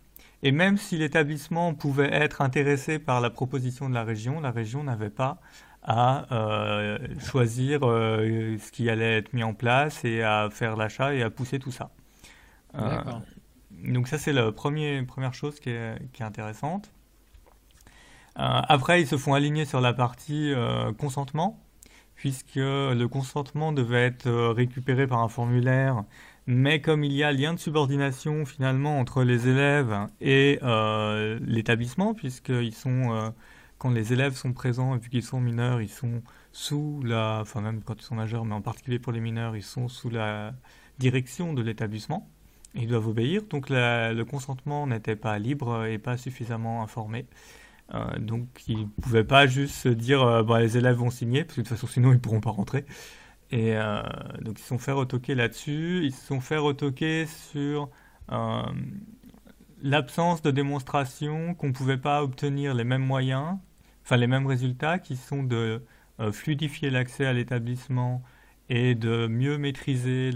Et 0.43 0.51
même 0.51 0.77
si 0.77 0.97
l'établissement 0.97 1.73
pouvait 1.73 2.13
être 2.13 2.41
intéressé 2.41 2.99
par 2.99 3.21
la 3.21 3.29
proposition 3.29 3.89
de 3.89 3.93
la 3.93 4.03
région, 4.03 4.39
la 4.39 4.51
région 4.51 4.83
n'avait 4.83 5.09
pas 5.09 5.39
à 5.83 6.25
euh, 6.33 6.97
choisir 7.19 7.79
euh, 7.83 8.57
ce 8.59 8.71
qui 8.71 8.89
allait 8.89 9.19
être 9.19 9.33
mis 9.33 9.43
en 9.43 9.53
place 9.53 10.03
et 10.03 10.21
à 10.21 10.49
faire 10.51 10.75
l'achat 10.75 11.13
et 11.13 11.23
à 11.23 11.29
pousser 11.29 11.59
tout 11.59 11.71
ça. 11.71 11.89
Euh, 12.75 13.01
donc 13.71 14.07
ça 14.07 14.17
c'est 14.17 14.33
la 14.33 14.51
première, 14.51 15.03
première 15.05 15.33
chose 15.33 15.59
qui 15.59 15.69
est, 15.69 15.97
qui 16.11 16.21
est 16.21 16.25
intéressante. 16.25 16.91
après 18.35 19.01
ils 19.01 19.07
se 19.07 19.17
font 19.17 19.33
aligner 19.33 19.65
sur 19.65 19.79
la 19.79 19.93
partie 19.93 20.53
consentement 20.97 21.59
puisque 22.15 22.55
le 22.55 23.05
consentement 23.05 23.71
devait 23.71 24.05
être 24.05 24.29
récupéré 24.49 25.07
par 25.07 25.19
un 25.19 25.29
formulaire 25.29 26.03
mais 26.47 26.81
comme 26.81 27.03
il 27.03 27.11
y 27.11 27.23
a 27.23 27.31
lien 27.33 27.53
de 27.53 27.59
subordination 27.59 28.45
finalement 28.45 28.99
entre 28.99 29.23
les 29.23 29.49
élèves 29.49 30.07
et 30.21 30.59
euh, 30.63 31.37
l'établissement, 31.45 32.13
puisqu'ils 32.13 32.73
sont, 32.73 33.11
euh, 33.13 33.29
quand 33.77 33.89
les 33.91 34.13
élèves 34.13 34.33
sont 34.33 34.53
présents 34.53 34.95
et 34.95 34.99
vu 34.99 35.09
qu'ils 35.09 35.23
sont 35.23 35.41
mineurs, 35.41 35.81
ils 35.81 35.89
sont 35.89 36.23
sous 36.53 37.01
la, 37.03 37.39
enfin 37.41 37.61
même 37.61 37.81
quand 37.83 37.99
ils 38.01 38.05
sont 38.05 38.15
majeurs, 38.15 38.45
mais 38.45 38.55
en 38.55 38.61
particulier 38.61 38.97
pour 38.97 39.11
les 39.11 39.19
mineurs, 39.19 39.57
ils 39.57 39.63
sont 39.63 39.89
sous 39.89 40.09
la 40.09 40.53
direction 40.99 41.53
de 41.53 41.61
l'établissement. 41.61 42.29
ils 42.75 42.87
doivent 42.87 43.07
obéir. 43.09 43.43
Donc 43.49 43.69
le 43.69 44.23
consentement 44.23 44.87
n'était 44.87 45.15
pas 45.17 45.39
libre 45.39 45.85
et 45.85 45.97
pas 45.99 46.17
suffisamment 46.17 46.81
informé. 46.83 47.25
Euh, 47.93 48.19
donc 48.19 48.47
ils 48.67 48.81
ne 48.81 48.85
pouvaient 49.01 49.23
pas 49.23 49.47
juste 49.47 49.75
se 49.75 49.89
dire 49.89 50.43
bah, 50.45 50.59
les 50.61 50.77
élèves 50.77 50.97
vont 50.97 51.09
signer, 51.11 51.43
parce 51.43 51.55
que 51.57 51.61
de 51.61 51.67
toute 51.67 51.77
façon 51.77 51.87
sinon 51.87 52.11
ils 52.11 52.15
ne 52.15 52.19
pourront 52.19 52.41
pas 52.41 52.51
rentrer. 52.51 52.85
Et 53.51 53.75
donc 54.41 54.59
ils 54.59 54.61
se 54.61 54.67
sont 54.67 54.77
fait 54.77 54.91
retoquer 54.91 55.33
là-dessus. 55.33 56.01
Ils 56.03 56.13
se 56.13 56.25
sont 56.25 56.41
fait 56.41 56.57
retoquer 56.57 57.25
sur 57.27 57.89
l'absence 59.81 60.41
de 60.41 60.51
démonstration 60.51 61.53
qu'on 61.53 61.67
ne 61.67 61.73
pouvait 61.73 61.97
pas 61.97 62.23
obtenir 62.23 62.73
les 62.73 62.83
mêmes 62.83 63.05
moyens, 63.05 63.57
enfin 64.03 64.17
les 64.17 64.27
mêmes 64.27 64.47
résultats 64.47 64.99
qui 64.99 65.15
sont 65.15 65.43
de 65.43 65.81
fluidifier 66.31 66.89
l'accès 66.89 67.25
à 67.25 67.31
l'établissement 67.31 68.21
et 68.69 68.95
de 68.95 69.27
mieux 69.27 69.57
maîtriser 69.57 70.31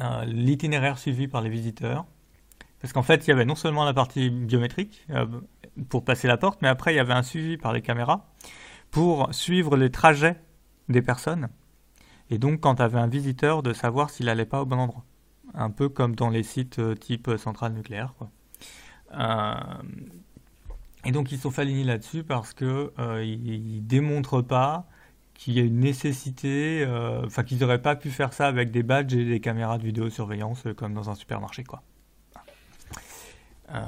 euh, 0.00 0.24
l'itinéraire 0.24 0.98
suivi 0.98 1.28
par 1.28 1.40
les 1.42 1.50
visiteurs. 1.50 2.06
Parce 2.80 2.92
qu'en 2.92 3.02
fait, 3.02 3.26
il 3.26 3.30
y 3.30 3.32
avait 3.32 3.44
non 3.44 3.54
seulement 3.54 3.84
la 3.84 3.94
partie 3.94 4.30
biométrique 4.30 5.06
euh, 5.10 5.26
pour 5.88 6.04
passer 6.04 6.28
la 6.28 6.36
porte, 6.36 6.60
mais 6.62 6.68
après, 6.68 6.92
il 6.92 6.96
y 6.96 7.00
avait 7.00 7.12
un 7.12 7.22
suivi 7.22 7.56
par 7.56 7.72
les 7.72 7.82
caméras 7.82 8.28
pour 8.90 9.32
suivre 9.34 9.76
les 9.76 9.90
trajets 9.90 10.36
des 10.88 11.02
personnes. 11.02 11.48
Et 12.30 12.38
donc, 12.38 12.60
quand 12.60 12.76
tu 12.76 12.82
avais 12.82 12.98
un 12.98 13.06
visiteur, 13.06 13.62
de 13.62 13.72
savoir 13.72 14.10
s'il 14.10 14.26
n'allait 14.26 14.46
pas 14.46 14.62
au 14.62 14.66
bon 14.66 14.78
endroit. 14.78 15.04
Un 15.54 15.70
peu 15.70 15.88
comme 15.88 16.14
dans 16.16 16.28
les 16.28 16.42
sites 16.42 16.78
euh, 16.78 16.94
type 16.94 17.30
centrale 17.38 17.72
nucléaire. 17.72 18.14
Quoi. 18.18 18.30
et 21.04 21.12
donc, 21.12 21.32
ils 21.32 21.38
sont 21.38 21.50
fait 21.50 21.64
là-dessus 21.64 22.24
parce 22.24 22.52
qu'ils 22.52 22.66
ne 22.66 23.80
démontrent 23.80 24.42
pas 24.42 24.86
qu'il 25.36 25.54
y 25.54 25.60
a 25.60 25.62
une 25.62 25.80
nécessité, 25.80 26.82
euh, 26.86 27.24
enfin 27.26 27.44
qu'ils 27.44 27.58
n'auraient 27.58 27.82
pas 27.82 27.96
pu 27.96 28.10
faire 28.10 28.32
ça 28.32 28.46
avec 28.46 28.70
des 28.70 28.82
badges 28.82 29.14
et 29.14 29.24
des 29.24 29.40
caméras 29.40 29.78
de 29.78 29.84
vidéosurveillance 29.84 30.66
euh, 30.66 30.74
comme 30.74 30.94
dans 30.94 31.10
un 31.10 31.14
supermarché, 31.14 31.64
quoi. 31.64 31.82
Euh, 33.74 33.80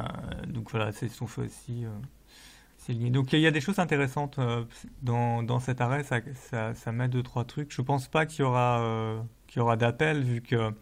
donc 0.46 0.70
voilà, 0.70 0.92
c'est 0.92 1.08
son 1.08 1.26
fait 1.26 1.42
aussi. 1.42 1.84
Donc 2.88 3.32
il 3.32 3.40
y 3.40 3.46
a 3.46 3.50
des 3.50 3.60
choses 3.60 3.78
intéressantes 3.78 4.40
dans, 5.02 5.42
dans, 5.42 5.60
cet 5.60 5.80
arrêt, 5.80 6.04
ça, 6.04 6.74
ça, 6.74 6.92
met 6.92 7.08
deux 7.08 7.22
trois 7.22 7.44
trucs. 7.44 7.72
Je 7.72 7.82
pense 7.82 8.08
pas 8.08 8.24
qu'il 8.24 8.40
y 8.40 8.42
aura 8.44 8.82
qu'il 9.46 9.58
y 9.58 9.60
aura 9.60 9.76
d'appel 9.76 10.22
vu 10.22 10.40
que 10.40 10.72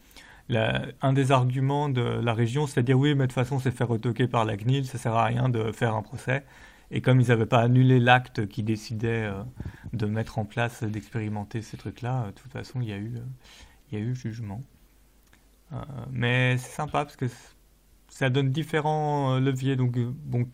un 1.03 1.13
des 1.13 1.33
arguments 1.33 1.89
de 1.89 2.03
la 2.03 2.33
région, 2.33 2.67
c'est 2.67 2.83
de 2.83 2.87
dire 2.87 2.99
oui, 2.99 3.15
mais 3.15 3.25
de 3.25 3.27
toute 3.27 3.33
façon 3.33 3.59
c'est 3.59 3.73
fait 3.73 3.85
retoquer 3.85 4.29
par 4.29 4.45
la 4.45 4.57
CNIL, 4.57 4.87
ça 4.87 4.99
sert 4.99 5.15
à 5.15 5.25
rien 5.25 5.49
de 5.49 5.73
faire 5.73 5.95
un 5.97 6.03
procès. 6.03 6.45
Et 6.91 7.01
comme 7.01 7.21
ils 7.21 7.29
n'avaient 7.29 7.47
pas 7.47 7.61
annulé 7.61 7.99
l'acte 7.99 8.47
qui 8.47 8.63
décidait 8.63 9.25
euh, 9.25 9.43
de 9.93 10.07
mettre 10.07 10.39
en 10.39 10.45
place, 10.45 10.83
d'expérimenter 10.85 11.63
ces 11.63 11.77
trucs-là, 11.77 12.23
euh, 12.23 12.27
de 12.29 12.33
toute 12.33 12.53
façon, 12.53 12.81
il 12.81 12.89
y 12.89 12.93
a 12.93 12.97
eu, 12.97 13.17
euh, 13.17 13.21
il 13.91 13.99
y 13.99 14.03
a 14.03 14.05
eu 14.05 14.15
jugement. 14.15 14.63
mais 16.11 16.57
c'est 16.59 16.71
sympa 16.71 17.05
parce 17.05 17.17
que 17.17 17.27
ça 18.09 18.31
donne 18.31 18.51
différents 18.51 19.39
leviers. 19.39 19.77
Donc, 19.77 19.99
bon, 19.99 20.49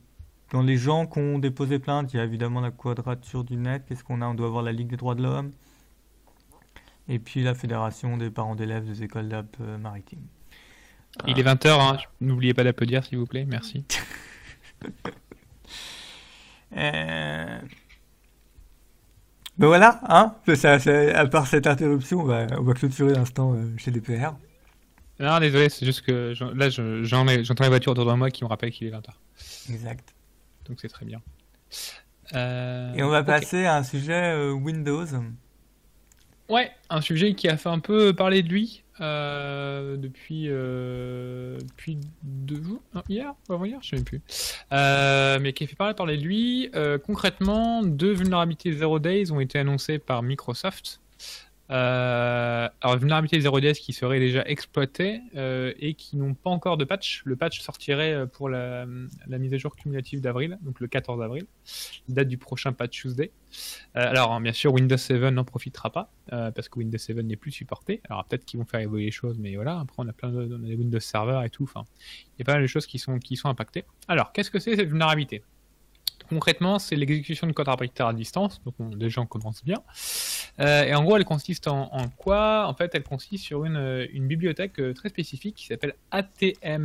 dans 0.52 0.62
les 0.62 0.76
gens 0.76 1.06
qui 1.06 1.18
ont 1.18 1.38
déposé 1.38 1.78
plainte, 1.78 2.12
il 2.12 2.18
y 2.18 2.20
a 2.20 2.24
évidemment 2.24 2.60
la 2.60 2.70
quadrature 2.70 3.42
du 3.42 3.56
net. 3.56 3.84
Qu'est-ce 3.88 4.04
qu'on 4.04 4.20
a 4.20 4.26
On 4.26 4.34
doit 4.34 4.46
avoir 4.46 4.62
la 4.62 4.72
Ligue 4.72 4.88
des 4.88 4.98
droits 4.98 5.14
de 5.14 5.22
l'homme. 5.22 5.50
Et 7.08 7.18
puis 7.18 7.42
la 7.42 7.54
Fédération 7.54 8.18
des 8.18 8.30
parents 8.30 8.54
d'élèves 8.54 8.84
des 8.84 9.02
écoles 9.02 9.28
d'Alpes 9.28 9.58
maritimes. 9.80 10.26
Il 11.26 11.38
est 11.38 11.42
20h, 11.42 11.68
hein. 11.68 11.96
n'oubliez 12.20 12.54
pas 12.54 12.64
d'applaudir 12.64 13.04
s'il 13.04 13.18
vous 13.18 13.26
plaît, 13.26 13.44
merci. 13.46 13.84
Euh... 16.74 17.58
Ben 19.58 19.66
voilà, 19.66 20.00
hein 20.08 20.34
ça, 20.54 20.78
à 21.14 21.26
part 21.26 21.46
cette 21.46 21.66
interruption, 21.66 22.20
on 22.20 22.24
va, 22.24 22.46
on 22.58 22.62
va 22.62 22.72
clôturer 22.72 23.12
l'instant 23.12 23.52
euh, 23.52 23.76
chez 23.76 23.90
DPR. 23.90 24.32
Non, 25.20 25.38
désolé, 25.38 25.68
c'est 25.68 25.84
juste 25.84 26.00
que 26.00 26.32
là, 26.54 26.70
j'entends 26.70 27.64
les 27.64 27.68
voitures 27.68 27.92
autour 27.92 28.06
de 28.06 28.14
moi 28.14 28.30
qui 28.30 28.42
me 28.42 28.48
rappellent 28.48 28.70
qu'il 28.70 28.86
est 28.86 28.90
20h. 28.90 29.10
Exact. 29.70 30.14
Donc 30.66 30.78
c'est 30.80 30.88
très 30.88 31.04
bien. 31.04 31.20
Euh, 32.34 32.94
Et 32.94 33.02
on 33.02 33.08
va 33.08 33.22
passer 33.22 33.64
à 33.64 33.76
un 33.76 33.82
sujet 33.82 34.34
euh, 34.34 34.52
Windows. 34.52 35.06
Ouais, 36.48 36.70
un 36.90 37.00
sujet 37.00 37.34
qui 37.34 37.48
a 37.48 37.56
fait 37.56 37.68
un 37.68 37.78
peu 37.78 38.12
parler 38.14 38.42
de 38.42 38.48
lui 38.48 38.82
euh, 39.00 39.96
depuis, 39.96 40.46
euh, 40.48 41.58
depuis 41.58 41.98
deux 42.22 42.62
jours, 42.62 42.82
hier 43.08 43.34
ou 43.48 43.54
avant 43.54 43.64
hier, 43.64 43.78
je 43.82 43.94
ne 43.94 44.00
sais 44.00 44.04
plus, 44.04 44.20
euh, 44.72 45.38
mais 45.40 45.54
qui 45.54 45.64
a 45.64 45.66
fait 45.66 45.76
parler, 45.76 45.94
parler 45.94 46.18
de 46.18 46.22
lui. 46.22 46.70
concrètement, 47.06 47.82
deux 47.82 48.12
vulnérabilités 48.12 48.72
Zero 48.72 48.98
Days 48.98 49.32
ont 49.32 49.40
été 49.40 49.58
annoncées 49.58 49.98
par 49.98 50.22
Microsoft. 50.22 51.00
Euh, 51.72 52.68
alors, 52.82 52.98
vulnérabilité 52.98 53.38
0DS 53.38 53.80
qui 53.80 53.94
serait 53.94 54.18
déjà 54.18 54.44
exploitée 54.44 55.20
euh, 55.36 55.72
et 55.78 55.94
qui 55.94 56.16
n'ont 56.16 56.34
pas 56.34 56.50
encore 56.50 56.76
de 56.76 56.84
patch. 56.84 57.22
Le 57.24 57.34
patch 57.34 57.60
sortirait 57.60 58.12
euh, 58.12 58.26
pour 58.26 58.50
la, 58.50 58.84
mise 59.28 59.54
à 59.54 59.58
jour 59.58 59.74
cumulative 59.74 60.20
d'avril, 60.20 60.58
donc 60.62 60.80
le 60.80 60.86
14 60.86 61.22
avril, 61.22 61.46
date 62.08 62.28
du 62.28 62.36
prochain 62.36 62.72
patch 62.72 62.90
Tuesday. 62.92 63.30
alors, 63.94 64.32
hein, 64.32 64.40
bien 64.40 64.52
sûr, 64.52 64.72
Windows 64.74 64.98
7 64.98 65.22
n'en 65.22 65.44
profitera 65.44 65.90
pas 65.90 66.10
parce 66.28 66.68
que 66.68 66.78
Windows 66.78 66.98
7 66.98 67.16
n'est 67.18 67.36
plus 67.36 67.52
supporté. 67.52 68.02
Alors, 68.08 68.24
peut-être 68.26 68.44
qu'ils 68.44 68.60
vont 68.60 68.66
faire 68.66 68.80
évoluer 68.80 69.06
les 69.06 69.10
choses, 69.10 69.38
mais 69.38 69.54
voilà. 69.54 69.80
Après, 69.80 69.96
on 69.98 70.08
a 70.08 70.12
plein 70.12 70.30
de 70.30 70.74
Windows 70.74 71.00
Server 71.00 71.40
et 71.44 71.50
tout. 71.50 71.64
Enfin, 71.64 71.84
il 72.36 72.40
y 72.40 72.42
a 72.42 72.44
pas 72.44 72.54
mal 72.54 72.62
de 72.62 72.66
choses 72.66 72.86
qui 72.86 72.98
sont, 72.98 73.18
qui 73.18 73.36
sont 73.36 73.48
impactées. 73.48 73.84
Alors, 74.08 74.32
qu'est-ce 74.32 74.50
que 74.50 74.58
c'est 74.58 74.76
cette 74.76 74.88
vulnérabilité? 74.88 75.42
Concrètement, 76.28 76.78
c'est 76.78 76.96
l'exécution 76.96 77.46
de 77.46 77.52
code 77.52 77.68
arbitraire 77.68 78.08
à 78.08 78.14
distance, 78.14 78.62
donc 78.64 78.74
on, 78.78 78.88
déjà 78.88 79.20
on 79.20 79.26
commence 79.26 79.64
bien. 79.64 79.82
Euh, 80.60 80.84
et 80.84 80.94
en 80.94 81.02
gros, 81.02 81.16
elle 81.16 81.24
consiste 81.24 81.66
en, 81.68 81.88
quoi? 82.16 82.66
En 82.68 82.74
fait, 82.74 82.94
elle 82.94 83.02
consiste 83.02 83.44
sur 83.44 83.64
une, 83.64 83.76
euh, 83.76 84.06
bibliothèque 84.12 84.78
euh, 84.78 84.92
très 84.92 85.08
spécifique 85.08 85.54
qui 85.56 85.66
s'appelle 85.66 85.94
atmfd.dll. 86.10 86.76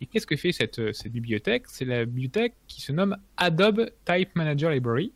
Et 0.00 0.06
qu'est-ce 0.06 0.26
que 0.26 0.36
fait 0.36 0.52
cette, 0.52 0.80
bibliothèque? 1.08 1.64
C'est 1.68 1.84
la 1.84 2.04
bibliothèque 2.04 2.54
qui 2.66 2.80
se 2.80 2.92
nomme 2.92 3.16
Adobe 3.36 3.90
Type 4.04 4.36
Manager 4.36 4.70
Library, 4.70 5.12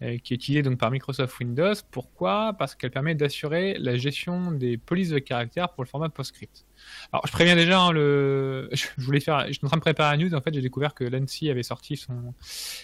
qui 0.00 0.34
est 0.34 0.36
utilisée 0.36 0.62
donc 0.62 0.78
par 0.78 0.90
Microsoft 0.90 1.38
Windows. 1.38 1.74
Pourquoi? 1.90 2.54
Parce 2.58 2.74
qu'elle 2.74 2.90
permet 2.90 3.14
d'assurer 3.14 3.76
la 3.78 3.96
gestion 3.96 4.50
des 4.52 4.76
polices 4.76 5.10
de 5.10 5.18
caractère 5.20 5.68
pour 5.70 5.84
le 5.84 5.88
format 5.88 6.08
PostScript. 6.08 6.64
Alors, 7.12 7.26
je 7.26 7.32
préviens 7.32 7.56
déjà, 7.56 7.80
hein, 7.80 7.92
le... 7.92 8.68
je 8.72 8.86
voulais 8.98 9.20
faire, 9.20 9.46
je 9.46 9.52
suis 9.52 9.64
en 9.64 9.68
train 9.68 9.76
de 9.76 9.82
préparer 9.82 10.16
la 10.16 10.22
news. 10.22 10.34
En 10.34 10.40
fait, 10.40 10.52
j'ai 10.54 10.60
découvert 10.60 10.94
que 10.94 11.04
l'ANSI 11.04 11.50
avait 11.50 11.62
sorti 11.62 11.96
son, 11.96 12.34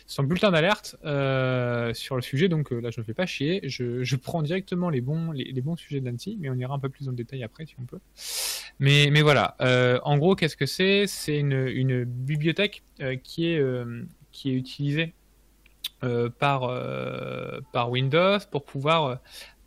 son 0.07 0.23
bulletin 0.23 0.50
d'alerte 0.50 0.97
euh, 1.04 1.92
sur 1.95 2.16
le 2.16 2.23
sujet. 2.23 2.49
Donc 2.49 2.73
euh, 2.73 2.80
là, 2.80 2.90
je 2.90 3.00
ne 3.00 3.04
fais 3.04 3.14
pas 3.14 3.26
chier. 3.26 3.61
Je, 3.64 4.02
je 4.02 4.16
prends 4.16 4.42
directement 4.42 4.90
les 4.90 5.00
bons, 5.00 5.33
les, 5.33 5.61
bons 5.61 5.76
sujets 5.76 6.00
de 6.00 6.09
l'ANSI, 6.09 6.37
mais 6.40 6.50
on 6.50 6.54
ira 6.54 6.75
un 6.75 6.78
peu 6.78 6.88
plus 6.88 7.04
dans 7.04 7.11
le 7.11 7.16
détail 7.16 7.42
après 7.42 7.66
si 7.66 7.75
on 7.80 7.85
peut. 7.85 8.00
Mais, 8.78 9.09
mais 9.11 9.23
voilà. 9.23 9.57
Euh, 9.61 9.99
en 10.04 10.19
gros, 10.19 10.35
qu'est-ce 10.35 10.57
que 10.57 10.66
c'est? 10.66 11.07
C'est 11.07 11.38
une, 11.38 11.52
une, 11.52 12.04
bibliothèque 12.04 12.83
qui 13.23 13.47
est 13.47 13.62
qui 14.33 14.50
est 14.50 14.54
utilisée 14.54 15.14
par 16.38 16.73
par 17.73 17.90
Windows 17.90 18.38
pour 18.50 18.64
pouvoir 18.64 19.21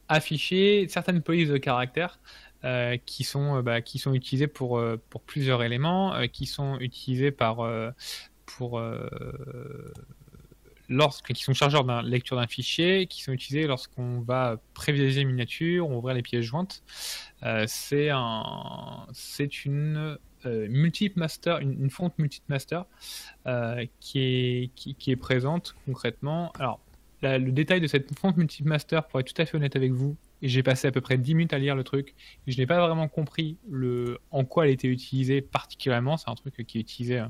afficher 0.08 0.88
certaines 0.88 1.22
polices 1.22 1.50
de 1.50 1.58
caractère 1.58 2.20
euh, 2.66 2.98
qui 3.06 3.26
sont 3.26 3.58
euh, 3.58 3.62
bah, 3.62 3.82
qui 3.82 4.00
sont 4.00 4.14
utilisés 4.14 4.48
pour 4.48 4.78
euh, 4.78 4.98
pour 5.10 5.22
plusieurs 5.22 5.64
éléments, 5.64 6.14
qui 6.32 6.46
sont 6.46 6.80
utilisés 6.80 7.32
par 7.32 7.68
pour 8.46 8.82
lorsque 10.90 11.34
qui 11.34 11.44
sont 11.44 11.54
chargeurs 11.54 11.84
de 11.84 12.08
lecture 12.08 12.38
d'un 12.38 12.48
fichier, 12.48 13.08
qui 13.08 13.24
sont 13.24 13.34
utilisés 13.34 13.68
lorsqu'on 13.68 14.22
va 14.22 14.58
prévisualiser 14.74 15.22
une 15.22 15.30
miniature 15.30 15.90
ou 15.90 15.98
ouvrir 15.98 16.16
les 16.16 16.22
pièces 16.22 16.46
jointes. 16.46 16.84
c'est 17.68 18.10
un 18.10 19.08
une 19.66 20.18
master, 21.16 21.60
une, 21.60 21.90
fonte 21.90 22.18
multiple 22.18 22.46
master 22.48 22.86
qui 24.00 24.20
est 24.20 24.72
qui, 24.76 24.96
qui, 24.96 25.12
est 25.12 25.16
présente 25.18 25.76
concrètement. 25.86 26.52
Alors 26.60 26.80
le 27.22 27.52
détail 27.52 27.82
de 27.82 27.88
cette 27.88 28.18
fonte 28.18 28.38
multiple 28.38 28.70
master, 28.70 29.08
pour 29.08 29.20
être 29.20 29.34
tout 29.34 29.42
à 29.42 29.46
fait 29.46 29.58
honnête 29.58 29.76
avec 29.76 29.92
vous, 29.92 30.16
j'ai 30.44 30.64
passé 30.64 30.88
à 30.88 30.92
peu 30.92 31.02
près 31.02 31.18
10 31.18 31.36
minutes 31.36 31.54
à 31.54 31.58
lire 31.58 31.76
le 31.76 31.84
truc. 31.84 32.16
Je 32.48 32.58
n'ai 32.58 32.68
pas 32.68 32.86
vraiment 32.86 33.08
compris 33.08 33.58
le, 33.70 34.20
en 34.32 34.44
quoi 34.46 34.66
elle 34.66 34.74
était 34.74 34.88
utilisée 34.88 35.42
particulièrement. 35.42 36.18
C'est 36.18 36.30
un 36.30 36.36
truc 36.36 36.54
qui 36.68 36.78
est 36.78 36.82
utilisé 36.82 37.20
euh, 37.20 37.26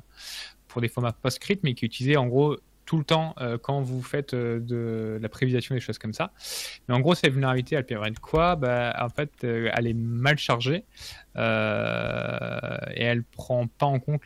pour 0.67 0.81
des 0.81 0.87
formats 0.87 1.13
PostScript, 1.13 1.63
mais 1.63 1.75
qui 1.75 1.85
est 1.85 1.87
utilisé 1.87 2.17
en 2.17 2.27
gros 2.27 2.57
tout 2.85 2.97
le 2.97 3.03
temps 3.05 3.33
euh, 3.39 3.57
quand 3.57 3.81
vous 3.81 4.01
faites 4.01 4.33
euh, 4.33 4.59
de, 4.59 5.19
la 5.21 5.29
prévisualisation 5.29 5.75
des 5.75 5.81
choses 5.81 5.99
comme 5.99 6.13
ça. 6.13 6.33
Mais 6.87 6.95
en 6.95 6.99
gros, 6.99 7.15
cette 7.15 7.31
vulnérabilité, 7.31 7.75
elle 7.75 7.85
permet 7.85 8.11
de 8.11 8.19
quoi? 8.19 8.55
Bah, 8.55 8.95
En 8.99 9.09
fait, 9.09 9.31
elle 9.43 9.87
est 9.87 9.93
mal 9.93 10.37
chargée. 10.37 10.83
Et 11.35 13.03
elle 13.03 13.23
prend 13.23 13.67
pas 13.67 13.85
en 13.85 13.99
compte 13.99 14.21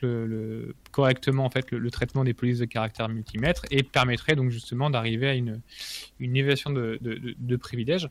correctement 0.92 1.46
en 1.46 1.50
fait 1.50 1.72
le, 1.72 1.92
traitement 1.92 2.24
des 2.24 2.34
polices 2.34 2.60
de 2.60 2.66
caractère 2.66 3.08
multimètre 3.08 3.64
et 3.72 3.84
permettrait 3.84 4.36
donc 4.36 4.50
justement 4.50 4.90
d'arriver 4.90 5.28
à 5.30 5.34
une, 5.34 5.62
une 6.20 6.36
évaluation 6.36 6.72
de, 6.72 7.00
de, 7.02 7.56
privilèges. 7.56 8.10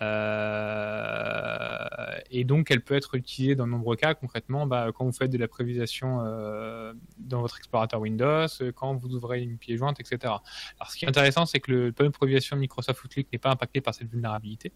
Euh, 0.00 1.86
et 2.30 2.44
donc, 2.44 2.70
elle 2.70 2.80
peut 2.80 2.94
être 2.94 3.14
utilisée 3.14 3.54
dans 3.54 3.66
de 3.66 3.70
nombreux 3.70 3.96
cas. 3.96 4.14
Concrètement, 4.14 4.66
bah, 4.66 4.88
quand 4.94 5.04
vous 5.04 5.12
faites 5.12 5.30
de 5.30 5.38
la 5.38 5.48
prévisation 5.48 6.20
euh, 6.24 6.92
dans 7.18 7.40
votre 7.40 7.58
explorateur 7.58 8.00
Windows, 8.00 8.46
quand 8.74 8.94
vous 8.94 9.14
ouvrez 9.14 9.42
une 9.42 9.58
pièce 9.58 9.78
jointe, 9.78 10.00
etc. 10.00 10.18
Alors, 10.24 10.42
ce 10.90 10.96
qui 10.96 11.04
est 11.04 11.08
intéressant, 11.08 11.46
c'est 11.46 11.60
que 11.60 11.70
le 11.70 11.92
panneau 11.92 12.10
de 12.10 12.16
prévisation 12.16 12.56
de 12.56 12.60
Microsoft 12.60 13.04
Outlook 13.04 13.26
n'est 13.32 13.38
pas 13.38 13.50
impacté 13.50 13.80
par 13.80 13.94
cette 13.94 14.10
vulnérabilité. 14.10 14.72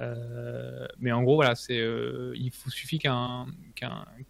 Euh, 0.00 0.86
mais 0.98 1.12
en 1.12 1.22
gros, 1.22 1.36
voilà, 1.36 1.54
c'est, 1.54 1.76
il 1.76 2.50
vous 2.64 2.70
suffit 2.70 2.95
qu'un, 2.98 3.46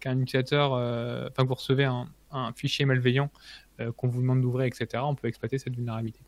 utilisateur, 0.05 0.71
enfin, 0.71 1.43
que 1.43 1.47
vous 1.47 1.55
recevez 1.55 1.85
un, 1.85 2.07
fichier 2.55 2.85
malveillant 2.85 3.29
qu'on 3.95 4.07
vous 4.07 4.21
demande 4.21 4.41
d'ouvrir, 4.41 4.65
etc. 4.65 5.03
On 5.05 5.15
peut 5.15 5.27
exploiter 5.27 5.57
cette 5.57 5.75
vulnérabilité. 5.75 6.19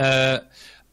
Euh, 0.00 0.38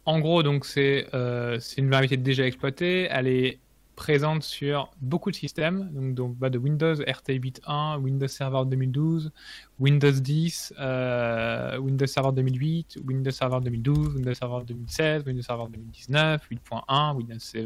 en 0.05 0.19
gros, 0.19 0.43
donc 0.43 0.65
euh, 0.77 1.57
c'est 1.59 1.77
une 1.77 1.85
vulnérabilité 1.85 2.17
déjà 2.17 2.45
exploitée. 2.45 3.07
Elle 3.09 3.27
est 3.27 3.59
présente 3.95 4.43
sur 4.43 4.91
beaucoup 5.01 5.29
de 5.29 5.35
systèmes, 5.35 6.13
donc, 6.13 6.37
bah, 6.37 6.49
de 6.49 6.57
Windows 6.57 6.93
RT 6.93 7.31
8.1, 7.31 7.99
Windows 7.99 8.29
Server 8.29 8.61
2012, 8.65 9.29
Windows 9.77 10.11
10, 10.11 10.73
euh, 10.79 11.77
Windows 11.77 12.07
Server 12.07 12.31
2008, 12.33 12.99
Windows 13.05 13.31
Server 13.31 13.59
2012, 13.61 14.15
Windows 14.15 14.33
Server 14.33 14.63
2016, 14.65 15.23
Windows 15.25 15.41
Server 15.41 15.65
2019, 15.69 16.47
8.1, 16.49 17.15
Windows 17.17 17.39
7. 17.39 17.65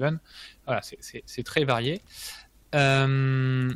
Voilà, 0.65 0.81
c'est 0.81 1.43
très 1.43 1.65
varié. 1.65 2.01
Euh, 2.73 3.73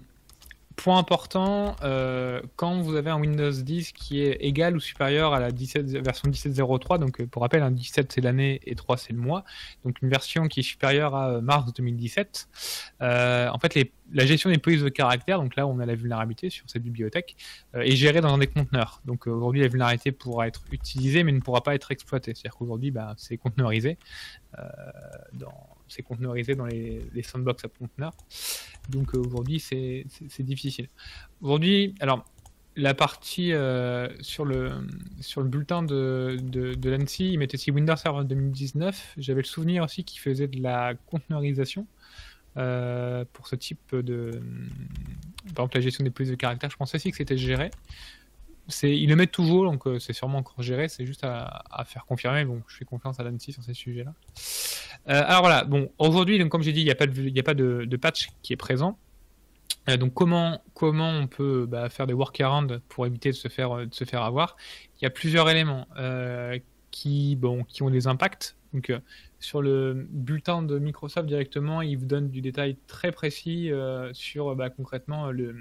Point 0.76 1.00
important, 1.00 1.76
euh, 1.82 2.40
quand 2.56 2.82
vous 2.82 2.96
avez 2.96 3.10
un 3.10 3.20
Windows 3.20 3.50
10 3.50 3.94
qui 3.94 4.22
est 4.22 4.34
égal 4.42 4.76
ou 4.76 4.80
supérieur 4.80 5.34
à 5.34 5.40
la 5.40 5.52
17, 5.52 5.88
version 6.04 6.30
17.03, 6.30 7.00
donc 7.00 7.20
euh, 7.20 7.26
pour 7.26 7.42
rappel, 7.42 7.64
un 7.64 7.72
17 7.72 8.12
c'est 8.12 8.22
l'année 8.22 8.60
et 8.64 8.76
3 8.76 8.96
c'est 8.96 9.12
le 9.12 9.18
mois, 9.18 9.44
donc 9.84 10.00
une 10.04 10.10
version 10.10 10.48
qui 10.48 10.60
est 10.60 10.64
supérieure 10.64 11.16
à 11.16 11.42
mars 11.42 11.74
2017, 11.74 12.48
en 13.02 13.58
fait 13.60 13.90
la 14.14 14.26
gestion 14.28 14.52
des 14.52 14.60
polices 14.60 14.84
de 14.84 14.90
caractère, 14.90 15.42
donc 15.42 15.56
là 15.56 15.66
on 15.66 15.80
a 15.80 15.86
la 15.88 15.96
vulnérabilité 15.96 16.52
sur 16.52 16.70
cette 16.70 16.84
bibliothèque, 16.84 17.38
est 17.74 17.96
gérée 17.96 18.22
dans 18.22 18.38
des 18.38 18.46
conteneurs. 18.46 19.02
Donc 19.04 19.26
aujourd'hui 19.26 19.62
la 19.62 19.70
vulnérabilité 19.70 20.12
pourra 20.12 20.48
être 20.48 20.62
utilisée 20.72 21.24
mais 21.24 21.32
ne 21.32 21.42
pourra 21.42 21.64
pas 21.64 21.74
être 21.74 21.90
exploitée. 21.90 22.36
C'est-à-dire 22.36 22.56
qu'aujourd'hui 22.56 22.92
bah, 22.92 23.16
c'est 23.18 23.38
conteneurisé 23.38 23.98
dans 25.34 25.78
c'est 25.88 26.04
conteneurisé 26.04 26.56
dans 26.56 26.66
les, 26.66 27.24
sandbox 27.24 27.66
à 27.66 27.68
conteneurs. 27.68 28.14
Donc 28.90 29.14
euh, 29.14 29.20
aujourd'hui, 29.20 29.60
c'est 29.60 30.06
difficile. 30.40 30.88
Aujourd'hui, 31.42 31.96
alors 32.00 32.26
la 32.76 32.94
partie 32.94 33.54
euh, 33.54 34.08
sur, 34.22 34.46
le, 34.46 34.72
sur 35.20 35.42
le 35.42 35.50
bulletin 35.50 35.82
de, 35.82 36.38
de, 36.40 36.90
l'ANSI, 36.90 37.34
il 37.34 37.40
mettait 37.40 37.56
aussi 37.56 37.72
Windows 37.72 37.96
Server 37.96 38.24
2019. 38.24 39.16
J'avais 39.18 39.42
le 39.42 39.48
souvenir 39.48 39.84
aussi 39.84 40.04
qu'il 40.04 40.22
faisait 40.22 40.48
de 40.48 40.62
la 40.62 40.94
conteneurisation. 41.08 41.88
Euh, 42.58 43.24
pour 43.34 43.46
ce 43.46 43.56
type 43.56 43.96
de. 43.96 44.32
Par 45.44 45.66
exemple, 45.66 45.76
la 45.76 45.82
gestion 45.82 46.04
des 46.04 46.10
polices 46.10 46.32
de 46.32 46.36
caractère, 46.36 46.72
je 46.72 46.76
pensais 46.76 46.98
aussi 46.98 47.12
que 47.12 47.18
c'était 47.18 47.38
géré 47.38 47.70
ils 48.84 49.08
le 49.08 49.16
mettent 49.16 49.32
toujours, 49.32 49.64
donc 49.64 49.88
euh, 49.88 50.00
c'est 50.00 50.14
sûrement 50.14 50.40
encore 50.40 50.62
géré. 50.62 50.90
C'est 50.90 51.06
juste 51.06 51.24
à, 51.24 51.84
faire 51.86 52.06
confirmer. 52.06 52.46
Bon, 52.46 52.62
je 52.68 52.78
fais 52.78 52.86
confiance 52.86 53.20
à 53.20 53.24
l'ANSI 53.24 53.54
sur 53.54 53.64
ces 53.64 53.74
sujets-là. 53.74 54.14
Euh, 55.10 55.24
alors 55.26 55.42
voilà. 55.42 55.64
Bon, 55.64 55.92
aujourd'hui, 55.98 56.38
donc 56.40 56.50
comme 56.50 56.64
j'ai 56.64 56.74
dit, 56.74 56.82
il 56.82 56.86
n'y 56.86 56.92
a 56.92 56.96
pas 56.96 57.08
de, 57.08 57.40
a 57.40 57.44
pas 57.44 57.54
de, 57.54 57.98
patch 57.98 58.30
qui 58.42 58.54
est 58.54 58.58
présent. 58.58 58.98
Euh, 59.90 59.96
donc 59.96 60.14
comment 60.14 60.60
on 60.74 61.28
peut 61.28 61.66
bah, 61.66 61.90
faire 61.90 62.08
des 62.08 62.14
workarounds 62.14 62.82
pour 62.90 63.06
éviter 63.06 63.30
de 63.30 63.36
se 63.36 63.48
faire 63.48 63.88
de 63.88 63.94
se 63.94 64.04
faire 64.04 64.24
avoir? 64.24 64.58
Il 65.00 65.06
y 65.06 65.08
a 65.08 65.12
plusieurs 65.12 65.50
éléments 65.50 65.88
qui 66.92 67.38
ont 67.82 67.90
des 67.90 68.08
impacts. 68.08 68.58
Donc 68.74 68.92
sur 69.40 69.62
le 69.62 70.08
bulletin 70.10 70.62
de 70.62 70.78
Microsoft 70.78 71.28
directement, 71.28 71.82
il 71.82 71.98
vous 71.98 72.06
donne 72.06 72.30
du 72.30 72.42
détail 72.42 72.76
très 72.88 73.14
précis 73.14 73.72
sur 74.12 74.56
bah, 74.58 74.70
concrètement 74.70 75.32
le 75.32 75.56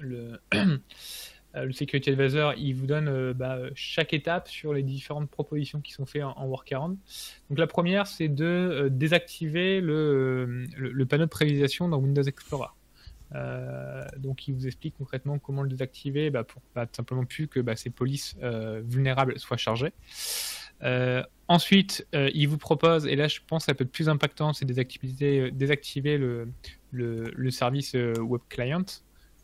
le 1.54 1.72
Security 1.72 2.10
Advisor, 2.10 2.54
il 2.56 2.74
vous 2.74 2.86
donne 2.86 3.08
euh, 3.08 3.32
bah, 3.34 3.58
chaque 3.74 4.12
étape 4.12 4.48
sur 4.48 4.72
les 4.72 4.82
différentes 4.82 5.30
propositions 5.30 5.80
qui 5.80 5.92
sont 5.92 6.06
faites 6.06 6.22
en, 6.22 6.46
workaround. 6.46 6.96
Donc 7.48 7.58
la 7.58 7.66
première, 7.66 8.06
c'est 8.06 8.28
de 8.28 8.44
euh, 8.44 8.88
désactiver 8.90 9.80
le, 9.80 10.66
le, 10.76 11.06
panneau 11.06 11.24
de 11.24 11.30
prévisualisation 11.30 11.88
dans 11.88 11.98
Windows 11.98 12.22
Explorer. 12.22 12.68
donc 14.18 14.48
il 14.48 14.54
vous 14.54 14.66
explique 14.66 14.94
concrètement 14.96 15.38
comment 15.38 15.62
le 15.62 15.68
désactiver 15.68 16.30
bah, 16.30 16.44
pour 16.44 16.62
pas 16.74 16.86
simplement 16.92 17.24
plus 17.24 17.48
que 17.48 17.60
bah, 17.60 17.76
ces 17.76 17.90
polices 17.90 18.36
vulnérables 18.84 19.38
soient 19.38 19.56
chargées. 19.56 19.92
ensuite, 21.48 22.06
il 22.12 22.46
vous 22.46 22.58
propose, 22.58 23.06
et 23.06 23.16
là 23.16 23.28
je 23.28 23.40
pense 23.46 23.64
que 23.64 23.72
ça 23.72 23.74
peut 23.74 23.84
être 23.84 23.92
plus 23.92 24.08
impactant, 24.08 24.52
c'est 24.52 24.64
désactiver, 24.64 25.50
désactiver 25.50 26.18
le, 26.18 26.48
le, 26.90 27.30
le 27.34 27.50
service 27.50 27.94
Web 27.94 28.42
Client. 28.48 28.84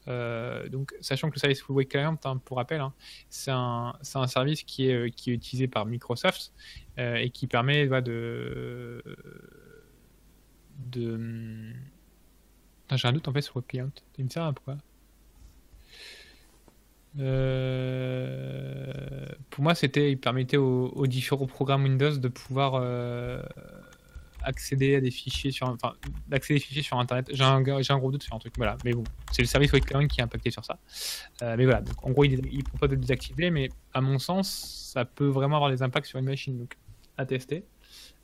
Euh, 0.08 0.68
donc, 0.68 0.94
sachant 1.00 1.30
que 1.30 1.34
le 1.36 1.40
service 1.40 1.62
Full 1.62 1.76
Wake 1.76 1.88
Client, 1.88 2.18
hein, 2.24 2.36
pour 2.44 2.58
rappel, 2.58 2.80
hein, 2.80 2.92
c'est 3.30 3.50
un, 3.50 3.94
un, 4.14 4.26
service 4.26 4.62
qui 4.62 4.88
est, 4.88 5.10
qui 5.10 5.30
est 5.30 5.34
utilisé 5.34 5.68
par 5.68 5.86
Microsoft 5.86 6.52
euh, 6.98 7.16
et 7.16 7.30
qui 7.30 7.46
permet 7.46 7.86
de. 8.02 9.02
de... 10.92 11.72
J'ai 12.94 13.08
un 13.08 13.12
doute 13.12 13.28
en 13.28 13.32
fait 13.32 13.40
sur 13.40 13.66
Client. 13.66 13.90
Tu 14.14 14.22
me 14.22 14.28
sers 14.28 14.52
pourquoi 14.54 14.76
euh, 17.18 18.92
Pour 19.50 19.64
moi, 19.64 19.74
c'était, 19.74 20.12
il 20.12 20.18
permettait 20.18 20.58
aux, 20.58 21.06
différents 21.06 21.46
programmes 21.46 21.84
Windows 21.84 22.16
de 22.16 22.28
pouvoir 22.28 22.74
accéder 24.44 24.96
à 24.96 25.00
des 25.00 25.11
fichiers 25.11 25.50
sur, 25.50 25.68
enfin, 25.68 25.94
d'accéder 26.28 26.61
fichiers 26.61 26.83
sur 26.83 26.98
Internet. 26.98 27.28
J'ai 27.33 27.42
un, 27.42 27.57
un 27.57 27.98
gros 27.98 28.11
doute 28.11 28.22
sur 28.22 28.35
un 28.35 28.38
truc, 28.38 28.54
voilà. 28.57 28.76
Mais 28.85 28.92
bon, 28.92 29.04
c'est 29.33 29.42
le 29.42 29.48
service 29.48 29.72
Wake 29.72 29.87
qui 30.09 30.20
est 30.20 30.22
impacté 30.22 30.50
sur 30.50 30.64
ça. 30.64 30.78
Euh, 31.42 31.57
mais 31.57 31.64
voilà, 31.64 31.80
donc 31.80 32.04
en 32.04 32.11
gros, 32.11 32.24
il, 32.24 32.64
propose 32.64 32.90
de 32.90 32.96
désactiver, 32.96 33.50
mais 33.50 33.68
à 33.92 34.00
mon 34.00 34.18
sens, 34.18 34.90
ça 34.92 35.04
peut 35.04 35.26
vraiment 35.26 35.57
avoir 35.57 35.70
des 35.70 35.83
impacts 35.83 36.07
sur 36.07 36.18
une 36.18 36.26
machine, 36.26 36.59
donc 36.59 36.76
à 37.16 37.26
tester. 37.26 37.64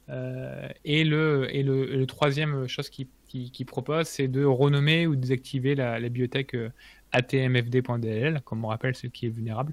Euh, 0.09 0.69
et 0.85 1.05
le, 1.05 1.55
et 1.55 1.63
le, 1.63 2.07
troisième 2.07 2.67
chose 2.67 2.89
qu'il 2.89 3.07
qui, 3.29 3.65
propose, 3.65 4.07
c'est 4.07 4.29
de 4.29 4.45
renommer 4.45 5.07
ou 5.07 5.15
désactiver 5.17 5.75
la, 5.75 6.01
bibliothèque 6.01 6.55
euh, 6.55 6.71
atmfd.dll, 7.13 8.41
comme 8.45 8.65
on 8.65 8.69
rappelle, 8.69 8.97
ce 8.97 9.07
qui 9.07 9.27
est 9.27 9.31
vulnérable. 9.31 9.73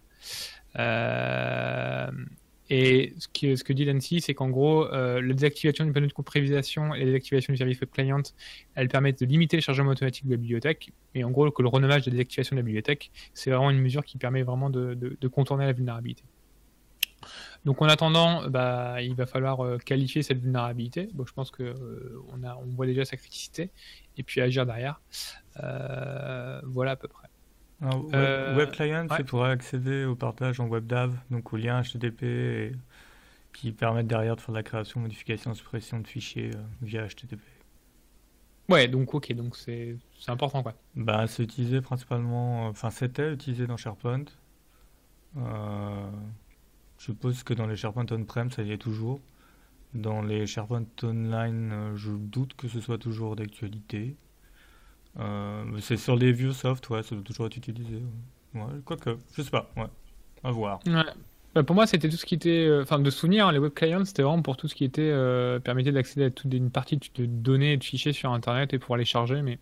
Et 2.69 3.13
ce, 3.17 3.27
qui, 3.29 3.55
ce 3.55 3.63
que 3.63 3.71
dit 3.71 3.85
l'ANSI, 3.85 4.19
c'est 4.19 4.33
qu'en 4.33 4.49
gros, 4.49 4.85
euh, 4.85 5.21
la 5.21 5.33
désactivation 5.33 5.85
du 5.85 5.91
panneau 5.93 6.07
de 6.07 6.13
prévisation 6.13 6.93
et 6.93 6.99
la 6.99 7.05
désactivation 7.05 7.53
du 7.53 7.57
service 7.57 7.79
web 7.79 7.89
client, 7.89 8.21
elles 8.75 8.89
permettent 8.89 9.21
de 9.21 9.25
limiter 9.25 9.55
le 9.55 9.61
chargement 9.61 9.91
automatique 9.91 10.25
de 10.25 10.31
la 10.31 10.37
bibliothèque. 10.37 10.91
Et 11.15 11.23
en 11.23 11.31
gros, 11.31 11.49
que 11.51 11.61
le 11.61 11.69
renommage 11.69 12.03
de 12.03 12.09
la 12.09 12.17
désactivation 12.17 12.55
de 12.55 12.61
la 12.61 12.65
bibliothèque, 12.65 13.11
c'est 13.33 13.51
vraiment 13.51 13.71
une 13.71 13.79
mesure 13.79 14.03
qui 14.03 14.17
permet 14.17 14.43
vraiment 14.43 14.69
de, 14.69 15.17
contourner 15.31 15.65
la 15.65 15.73
vulnérabilité. 15.73 16.23
Donc 17.65 17.81
en 17.81 17.87
attendant, 17.87 18.47
bah, 18.49 19.01
il 19.01 19.15
va 19.15 19.25
falloir 19.25 19.61
euh, 19.61 19.77
qualifier 19.77 20.21
cette 20.21 20.39
vulnérabilité. 20.39 21.09
Je 21.17 21.33
pense 21.33 21.51
qu'on 21.51 21.63
euh, 21.63 22.21
voit 22.75 22.85
déjà 22.85 23.05
sa 23.05 23.17
criticité 23.17 23.71
et 24.17 24.23
puis 24.23 24.41
agir 24.41 24.65
derrière. 24.65 25.01
Voilà 25.55 26.91
à 26.91 26.95
peu 26.95 27.07
près. 27.07 27.27
Euh, 27.83 28.57
web, 28.57 28.71
Client, 28.71 29.07
c'est 29.15 29.23
pour 29.23 29.43
accéder 29.43 30.05
au 30.05 30.15
partage 30.15 30.59
en 30.59 30.67
WebDAV, 30.67 31.15
donc 31.29 31.53
au 31.53 31.57
lien 31.57 31.81
HTTP 31.81 32.75
qui 33.53 33.71
permettent 33.71 34.07
derrière 34.07 34.35
de 34.35 34.41
faire 34.41 34.51
de 34.51 34.57
la 34.57 34.63
création, 34.63 34.99
modification, 34.99 35.53
suppression 35.53 35.99
de 35.99 36.07
fichiers 36.07 36.51
euh, 36.55 36.59
via 36.81 37.07
HTTP. 37.07 37.39
Ouais, 38.69 38.87
donc 38.87 39.13
ok, 39.13 39.31
donc 39.33 39.55
c'est 39.55 39.97
important 40.27 40.61
quoi. 40.61 40.73
Bah, 40.95 41.25
c'est 41.27 41.43
utilisé 41.43 41.81
principalement, 41.81 42.67
enfin 42.67 42.89
c'était 42.89 43.31
utilisé 43.33 43.65
dans 43.65 43.77
SharePoint. 43.77 44.25
Euh, 45.37 46.09
je 46.97 47.05
suppose 47.05 47.43
que 47.43 47.53
dans 47.53 47.67
les 47.67 47.75
SharePoint 47.75 48.05
on-prem, 48.11 48.51
ça 48.51 48.63
y 48.63 48.71
est 48.71 48.77
toujours. 48.77 49.21
Dans 49.93 50.21
les 50.21 50.45
SharePoint 50.47 50.85
online, 51.03 51.93
je 51.95 52.11
doute 52.11 52.55
que 52.55 52.67
ce 52.67 52.81
soit 52.81 52.97
toujours 52.97 53.35
d'actualité. 53.35 54.17
Euh, 55.19 55.63
c'est 55.79 55.97
sur 55.97 56.15
les 56.15 56.31
vieux 56.31 56.51
soft, 56.51 56.89
ouais, 56.89 57.03
ça 57.03 57.15
doit 57.15 57.23
toujours 57.23 57.47
être 57.47 57.57
utilisé. 57.57 58.01
Ouais, 58.53 58.61
quoique, 58.85 59.17
je 59.35 59.41
sais 59.41 59.49
pas, 59.49 59.71
ouais, 59.75 59.87
à 60.43 60.51
voir. 60.51 60.79
Ouais. 60.85 61.03
Bah, 61.55 61.63
pour 61.63 61.75
moi, 61.75 61.87
c'était 61.87 62.09
tout 62.09 62.17
ce 62.17 62.25
qui 62.25 62.35
était. 62.35 62.67
Euh, 62.67 62.83
enfin, 62.83 62.99
de 62.99 63.09
souvenir, 63.09 63.47
hein, 63.47 63.51
les 63.51 63.59
web 63.59 63.73
clients, 63.73 64.05
c'était 64.05 64.21
vraiment 64.21 64.41
pour 64.41 64.57
tout 64.57 64.67
ce 64.67 64.75
qui 64.75 64.83
était. 64.83 65.09
Euh, 65.11 65.59
permettait 65.59 65.91
d'accéder 65.91 66.25
à 66.25 66.29
toute 66.29 66.53
une 66.53 66.69
partie 66.69 66.97
de 66.97 67.25
données 67.25 67.73
et 67.73 67.77
de 67.77 67.83
fichiers 67.83 68.13
sur 68.13 68.31
Internet 68.31 68.73
et 68.73 68.79
pour 68.79 68.95
les 68.97 69.05
charger, 69.05 69.41
mais. 69.41 69.59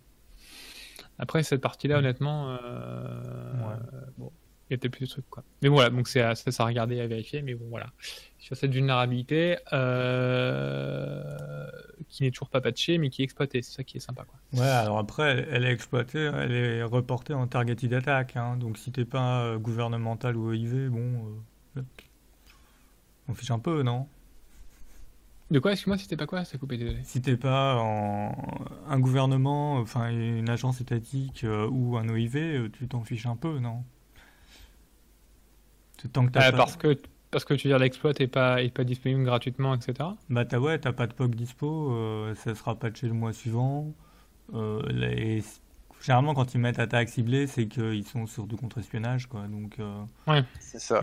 Après, 1.18 1.42
cette 1.42 1.62
partie-là, 1.62 1.98
honnêtement. 1.98 2.52
ouais. 2.52 3.76
Bon. 4.18 4.30
Il 4.68 4.72
y 4.72 4.74
a 4.74 4.78
peut-être 4.78 4.94
plus 4.94 5.06
de 5.06 5.10
trucs 5.10 5.30
quoi. 5.30 5.44
Mais 5.62 5.68
voilà, 5.68 5.90
donc 5.90 6.08
c'est 6.08 6.20
ça, 6.34 6.50
ça 6.50 6.62
à 6.64 6.66
regarder, 6.66 7.00
à 7.00 7.06
vérifier. 7.06 7.40
Mais 7.42 7.54
bon, 7.54 7.66
voilà. 7.68 7.86
Sur 8.38 8.56
cette 8.56 8.72
vulnérabilité 8.72 9.58
euh, 9.72 11.22
qui 12.08 12.24
n'est 12.24 12.32
toujours 12.32 12.50
pas 12.50 12.60
patchée, 12.60 12.98
mais 12.98 13.08
qui 13.10 13.22
est 13.22 13.24
exploitée, 13.24 13.62
c'est 13.62 13.72
ça 13.72 13.84
qui 13.84 13.98
est 13.98 14.00
sympa 14.00 14.24
quoi. 14.24 14.38
Ouais, 14.60 14.66
alors 14.68 14.98
après, 14.98 15.46
elle 15.50 15.64
est 15.64 15.72
exploitée, 15.72 16.30
elle 16.34 16.52
est 16.52 16.82
reportée 16.82 17.32
en 17.32 17.46
targeted 17.46 17.94
attack. 17.94 18.36
Hein. 18.36 18.56
donc 18.56 18.76
si 18.78 18.90
t'es 18.90 19.04
pas 19.04 19.42
euh, 19.42 19.58
gouvernemental 19.58 20.36
ou 20.36 20.48
OIV, 20.48 20.88
bon, 20.88 21.38
euh, 21.76 21.82
on 23.28 23.34
fiche 23.34 23.50
un 23.52 23.60
peu, 23.60 23.82
non? 23.82 24.08
De 25.52 25.60
quoi? 25.60 25.70
Excuse-moi, 25.72 25.96
si 25.96 26.08
t'es 26.08 26.16
pas 26.16 26.26
quoi? 26.26 26.44
Ça 26.44 26.58
coupé, 26.58 26.76
désolé. 26.76 26.98
Si 27.04 27.22
t'es 27.22 27.36
pas 27.36 27.76
en... 27.76 28.34
un 28.88 28.98
gouvernement, 28.98 29.74
enfin 29.74 30.10
une 30.10 30.50
agence 30.50 30.80
étatique 30.80 31.46
ou 31.70 31.96
un 31.96 32.08
OIV, 32.08 32.68
tu 32.72 32.88
t'en 32.88 33.04
fiches 33.04 33.26
un 33.26 33.36
peu, 33.36 33.60
non? 33.60 33.84
Tant 36.12 36.26
que 36.26 36.32
t'as 36.32 36.50
pas... 36.52 36.58
Parce 36.58 36.76
que 36.76 36.98
parce 37.30 37.44
que 37.44 37.54
tu 37.54 37.66
veux 37.66 37.72
dire 37.72 37.78
l'exploit 37.78 38.12
n'est 38.18 38.28
pas, 38.28 38.62
est 38.62 38.70
pas 38.70 38.84
disponible 38.84 39.24
gratuitement, 39.24 39.74
etc. 39.74 40.08
Bah 40.30 40.44
t'as 40.44 40.58
ouais, 40.58 40.78
t'as 40.78 40.92
pas 40.92 41.06
de 41.06 41.12
POC 41.12 41.34
dispo, 41.34 41.92
euh, 41.92 42.34
ça 42.34 42.54
sera 42.54 42.76
patché 42.76 43.08
le 43.08 43.14
mois 43.14 43.32
suivant. 43.32 43.92
Euh, 44.54 44.80
les... 44.88 45.42
Généralement 46.02 46.34
quand 46.34 46.54
ils 46.54 46.60
mettent 46.60 46.78
attaque 46.78 47.08
ciblée, 47.08 47.46
c'est 47.46 47.66
qu'ils 47.66 48.06
sont 48.06 48.26
sur 48.26 48.46
du 48.46 48.56
contre-espionnage, 48.56 49.26
quoi. 49.26 49.42
Donc. 49.48 49.78
Euh... 49.80 50.02
Ouais. 50.26 50.44
C'est 50.60 50.78
ça. 50.78 51.00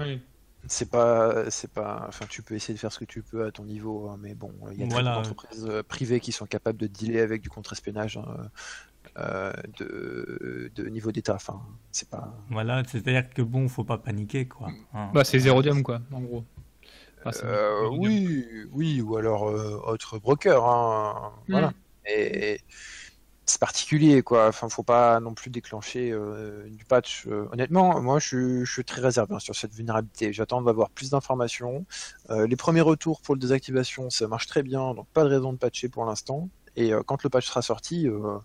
C'est 0.67 0.89
pas, 0.89 1.51
c'est 1.51 1.71
pas, 1.71 2.05
enfin 2.07 2.25
tu 2.29 2.41
peux 2.41 2.55
essayer 2.55 2.73
de 2.73 2.79
faire 2.79 2.91
ce 2.91 2.99
que 2.99 3.05
tu 3.05 3.21
peux 3.21 3.45
à 3.45 3.51
ton 3.51 3.65
niveau, 3.65 4.07
hein, 4.07 4.17
mais 4.21 4.33
bon, 4.33 4.53
il 4.71 4.79
y 4.79 4.83
a 4.83 4.87
voilà. 4.87 5.15
d'entreprises 5.15 5.67
euh, 5.69 5.83
privées 5.83 6.21
qui 6.21 6.31
sont 6.31 6.45
capables 6.45 6.79
de 6.79 6.87
dealer 6.87 7.19
avec 7.19 7.41
du 7.41 7.49
contre-espionnage. 7.49 8.15
Hein. 8.15 8.49
Euh, 9.19 9.53
de, 9.77 10.71
de, 10.75 10.89
niveau 10.89 11.11
d'état. 11.11 11.35
Enfin, 11.35 11.61
c'est 11.91 12.09
pas. 12.09 12.33
Voilà, 12.49 12.83
c'est-à-dire 12.87 13.29
que 13.29 13.43
bon, 13.43 13.67
faut 13.69 13.83
pas 13.83 13.99
paniquer, 13.99 14.47
quoi. 14.47 14.69
Hein. 14.93 15.11
Bah, 15.13 15.23
c'est 15.23 15.37
Zerodium, 15.37 15.83
quoi, 15.83 16.01
en 16.11 16.21
gros. 16.21 16.43
Euh, 17.43 17.89
oui, 17.91 18.45
oui, 18.71 19.01
ou 19.01 19.15
alors 19.15 19.49
euh, 19.49 19.79
autre 19.85 20.17
broker. 20.17 20.65
Hein, 20.65 21.31
Voilà. 21.47 21.67
Hmm. 21.69 21.73
Et 22.07 22.61
c'est 23.45 23.59
particulier, 23.59 24.23
quoi. 24.23 24.47
Enfin, 24.47 24.67
faut 24.67 24.83
pas 24.83 25.19
non 25.19 25.35
plus 25.35 25.51
déclencher 25.51 26.11
du 26.71 26.83
patch. 26.83 27.27
honnêtement, 27.51 28.01
moi, 28.01 28.17
je, 28.17 28.65
je, 28.65 28.71
suis 28.73 28.83
très 28.83 29.01
réservé 29.01 29.35
hein, 29.35 29.39
sur 29.39 29.55
cette 29.55 29.75
vulnérabilité. 29.75 30.33
J'attends 30.33 30.61
d'avoir 30.63 30.89
plus 30.89 31.11
d'informations. 31.11 31.85
les 32.29 32.55
premiers 32.55 32.81
retours 32.81 33.21
pour 33.21 33.35
le 33.35 33.39
désactivation, 33.39 34.09
ça 34.09 34.27
marche 34.27 34.47
très 34.47 34.63
bien, 34.63 34.95
donc 34.95 35.07
pas 35.13 35.23
de 35.23 35.29
raison 35.29 35.53
de 35.53 35.57
patcher 35.59 35.87
pour 35.87 36.03
l'instant. 36.05 36.49
Et 36.75 36.93
euh, 36.93 37.01
quand 37.05 37.23
le 37.23 37.29
patch 37.29 37.47
sera 37.47 37.61
sorti, 37.61 38.07
euh, 38.07 38.37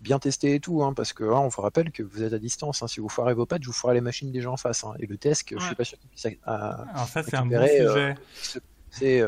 bien 0.00 0.18
tester 0.18 0.54
et 0.54 0.60
tout, 0.60 0.82
hein, 0.82 0.92
parce 0.92 1.12
que 1.12 1.24
hein, 1.24 1.38
on 1.38 1.48
vous 1.48 1.62
rappelle 1.62 1.90
que 1.92 2.02
vous 2.02 2.22
êtes 2.22 2.32
à 2.32 2.38
distance. 2.38 2.82
Hein. 2.82 2.88
si 2.88 3.00
vous 3.00 3.08
foirez 3.08 3.34
vos 3.34 3.46
patchs, 3.46 3.66
vous 3.66 3.72
foirez 3.72 3.94
les 3.94 4.00
machines 4.00 4.32
des 4.32 4.40
gens 4.40 4.54
en 4.54 4.56
face. 4.56 4.84
et 4.98 5.06
le 5.06 5.16
test, 5.16 5.46
je 5.50 5.64
suis 5.64 5.74
pas 5.74 5.84
sûr 5.84 5.98
qu'il 5.98 6.08
puisse. 6.08 6.26
Alors 6.44 7.08
ça, 7.08 7.22
c'est 7.22 7.36
un 7.36 7.46
bon 7.46 7.66
sujet. 7.66 8.14
c'est 8.90 9.22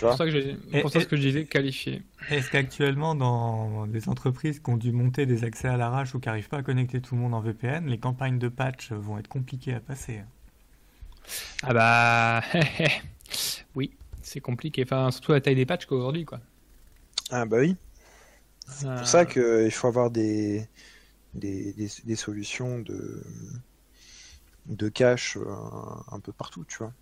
pour, 0.00 0.14
ça 0.14 0.26
que, 0.26 0.80
pour 0.80 0.90
ça 0.90 1.04
que 1.04 1.16
je 1.16 1.20
disais 1.20 1.44
qualifié. 1.44 2.02
Est-ce 2.30 2.50
qu'actuellement, 2.50 3.14
dans 3.14 3.86
des 3.86 4.08
entreprises 4.08 4.60
qui 4.60 4.70
ont 4.70 4.76
dû 4.76 4.92
monter 4.92 5.26
des 5.26 5.44
accès 5.44 5.68
à 5.68 5.76
l'arrache 5.76 6.14
ou 6.14 6.20
qui 6.20 6.28
n'arrivent 6.28 6.48
pas 6.48 6.58
à 6.58 6.62
connecter 6.62 7.00
tout 7.00 7.14
le 7.14 7.20
monde 7.20 7.34
en 7.34 7.40
VPN, 7.40 7.86
les 7.86 7.98
campagnes 7.98 8.38
de 8.38 8.48
patch 8.48 8.92
vont 8.92 9.18
être 9.18 9.28
compliquées 9.28 9.74
à 9.74 9.80
passer? 9.80 10.22
Ah 11.62 11.74
bah. 11.74 12.42
oui, 13.74 13.92
c'est 14.22 14.40
compliqué. 14.40 14.84
Enfin, 14.84 15.10
surtout 15.10 15.32
la 15.32 15.40
taille 15.40 15.56
des 15.56 15.66
patchs 15.66 15.86
qu'aujourd'hui, 15.86 16.24
quoi. 16.24 16.40
Ah 17.30 17.44
bah 17.46 17.58
oui. 17.58 17.76
C'est 18.68 18.86
pour 18.86 19.06
ça 19.06 19.20
euh. 19.20 19.64
qu'il 19.64 19.72
faut 19.72 19.88
avoir 19.88 20.10
des, 20.10 20.68
des, 21.34 21.72
des, 21.72 22.16
solutions 22.16 22.78
de, 22.78 23.22
de 24.66 24.88
cache 24.88 25.36
euh, 25.36 25.50
un 26.10 26.20
peu 26.20 26.32
partout, 26.32 26.64
tu 26.68 26.78
vois. 26.78 26.92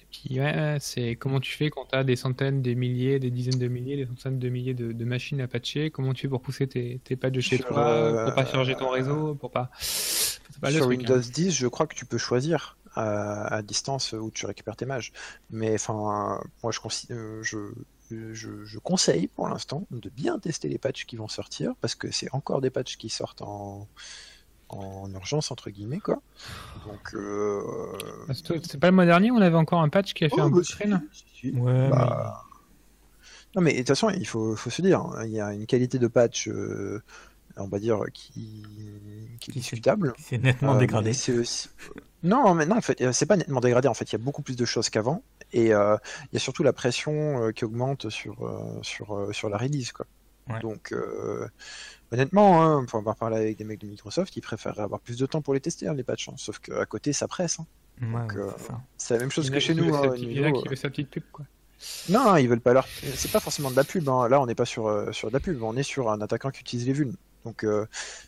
Et 0.00 0.06
puis 0.10 0.40
ouais, 0.40 0.76
c'est 0.80 1.16
comment 1.16 1.40
tu 1.40 1.52
fais 1.52 1.70
quand 1.70 1.86
tu 1.86 1.96
as 1.96 2.04
des 2.04 2.16
centaines, 2.16 2.60
des 2.60 2.74
milliers, 2.74 3.18
des 3.18 3.30
dizaines 3.30 3.58
de 3.58 3.68
milliers, 3.68 3.96
des 3.96 4.06
centaines 4.06 4.38
de 4.38 4.48
milliers 4.48 4.74
de, 4.74 5.04
machines 5.04 5.40
à 5.40 5.46
patcher, 5.46 5.90
comment 5.90 6.12
tu 6.12 6.22
fais 6.22 6.28
pour 6.28 6.42
pousser 6.42 6.66
tes, 6.66 7.00
tes 7.04 7.16
patchs 7.16 7.32
de 7.32 7.40
chez 7.40 7.58
toi, 7.58 7.88
euh, 7.88 8.24
pour 8.26 8.34
pas 8.34 8.46
charger 8.46 8.74
ton 8.74 8.90
réseau, 8.90 9.34
pour 9.34 9.50
pas... 9.50 9.70
Sur 9.78 10.86
Windows 10.86 11.18
10, 11.18 11.46
hein. 11.46 11.50
je 11.50 11.66
crois 11.66 11.86
que 11.86 11.94
tu 11.94 12.04
peux 12.04 12.18
choisir 12.18 12.76
à, 12.94 13.54
à, 13.54 13.62
distance 13.62 14.12
où 14.12 14.30
tu 14.30 14.46
récupères 14.46 14.76
tes 14.76 14.86
mages. 14.86 15.12
Mais 15.50 15.74
enfin, 15.74 16.40
moi 16.62 16.72
je, 16.72 17.40
je, 17.42 17.72
je, 18.32 18.78
conseille 18.78 19.28
pour 19.28 19.48
l'instant 19.48 19.86
de 19.90 20.08
bien 20.08 20.38
tester 20.38 20.68
les 20.68 20.78
patchs 20.78 21.04
qui 21.04 21.16
vont 21.16 21.28
sortir, 21.28 21.74
parce 21.80 21.94
que 21.94 22.10
c'est 22.10 22.32
encore 22.32 22.60
des 22.60 22.70
patchs 22.70 22.96
qui 22.96 23.08
sortent 23.08 23.42
en, 23.42 23.88
en 24.68 25.10
urgence, 25.12 25.50
entre 25.50 25.70
guillemets, 25.70 26.00
quoi. 26.00 26.20
Donc. 26.86 27.14
Euh, 27.14 27.62
c'est 28.32 28.78
pas 28.78 28.88
le 28.88 28.94
mois 28.94 29.06
dernier, 29.06 29.30
on 29.30 29.40
avait 29.40 29.56
encore 29.56 29.80
un 29.80 29.88
patch 29.88 30.14
qui 30.14 30.24
a 30.24 30.28
fait 30.28 30.36
oh, 30.38 30.42
un 30.42 30.50
bah, 30.50 30.62
screen 30.62 31.02
Ouais, 31.54 31.88
bah, 31.90 32.44
Non, 33.54 33.62
mais 33.62 33.72
de 33.72 33.78
toute 33.78 33.88
façon, 33.88 34.10
il 34.10 34.26
faut, 34.26 34.56
faut, 34.56 34.70
se 34.70 34.82
dire, 34.82 35.00
hein, 35.00 35.24
il 35.24 35.32
y 35.32 35.40
a 35.40 35.52
une 35.52 35.66
qualité 35.66 35.98
de 35.98 36.06
patch. 36.06 36.48
Euh, 36.48 37.02
on 37.56 37.68
va 37.68 37.78
dire 37.78 38.00
qui, 38.14 38.64
qui 39.40 39.50
est 39.50 39.54
discutable. 39.54 40.14
C'est 40.18 40.38
nettement 40.38 40.74
euh, 40.74 40.78
dégradé. 40.78 41.12
Non, 42.22 42.54
mais 42.54 42.64
non, 42.66 42.76
en 42.76 42.80
fait, 42.80 43.12
c'est 43.12 43.26
pas 43.26 43.36
nettement 43.36 43.60
dégradé. 43.60 43.88
En 43.88 43.94
fait, 43.94 44.10
il 44.10 44.12
y 44.12 44.16
a 44.16 44.24
beaucoup 44.24 44.42
plus 44.42 44.56
de 44.56 44.64
choses 44.64 44.88
qu'avant. 44.88 45.22
Et 45.52 45.74
euh, 45.74 45.96
il 46.24 46.34
y 46.34 46.36
a 46.36 46.40
surtout 46.40 46.62
la 46.62 46.72
pression 46.72 47.46
euh, 47.46 47.52
qui 47.52 47.64
augmente 47.64 48.08
sur, 48.10 48.44
euh, 48.46 48.78
sur, 48.82 49.28
sur 49.32 49.48
la 49.48 49.58
release. 49.58 49.92
Quoi. 49.92 50.06
Donc, 50.60 50.94
honnêtement, 52.10 52.62
hein, 52.62 52.84
pour 52.84 52.98
avoir 52.98 53.16
parlé 53.16 53.36
avec 53.36 53.58
des 53.58 53.64
mecs 53.64 53.80
de 53.80 53.86
Microsoft, 53.86 54.36
ils 54.36 54.40
préfèrent 54.40 54.80
avoir 54.80 55.00
plus 55.00 55.16
de 55.16 55.24
temps 55.26 55.40
pour 55.40 55.54
les 55.54 55.60
tester, 55.60 55.86
hein, 55.88 55.94
les 55.94 56.02
patchs. 56.02 56.28
Hein. 56.28 56.34
Sauf 56.36 56.58
qu'à 56.58 56.84
côté, 56.84 57.12
ça 57.12 57.28
presse. 57.28 57.58
c'est 58.96 59.14
la 59.14 59.20
même 59.20 59.30
chose 59.30 59.50
que 59.50 59.60
chez 59.60 59.74
nous. 59.74 59.84
Il 60.16 60.32
y 60.32 60.44
en 60.44 60.48
a 60.48 60.52
qui 60.52 60.68
veut 60.68 60.76
sa 60.76 60.90
petite 60.90 61.10
pub. 61.10 61.22
Quoi. 61.30 61.44
Non, 62.08 62.36
ils 62.36 62.48
veulent 62.48 62.60
pas 62.60 62.72
leur. 62.72 62.86
C'est 63.14 63.30
pas 63.30 63.40
forcément 63.40 63.70
de 63.70 63.76
la 63.76 63.84
pub. 63.84 64.04
Là, 64.06 64.40
on 64.40 64.46
n'est 64.46 64.54
pas 64.54 64.64
sur, 64.64 65.14
sur 65.14 65.28
de 65.28 65.32
la 65.32 65.40
pub. 65.40 65.62
On 65.62 65.76
est 65.76 65.82
sur 65.82 66.10
un 66.10 66.20
attaquant 66.20 66.50
qui 66.50 66.60
utilise 66.60 66.86
les 66.86 66.92
vulnes. 66.92 67.16
Donc, 67.44 67.64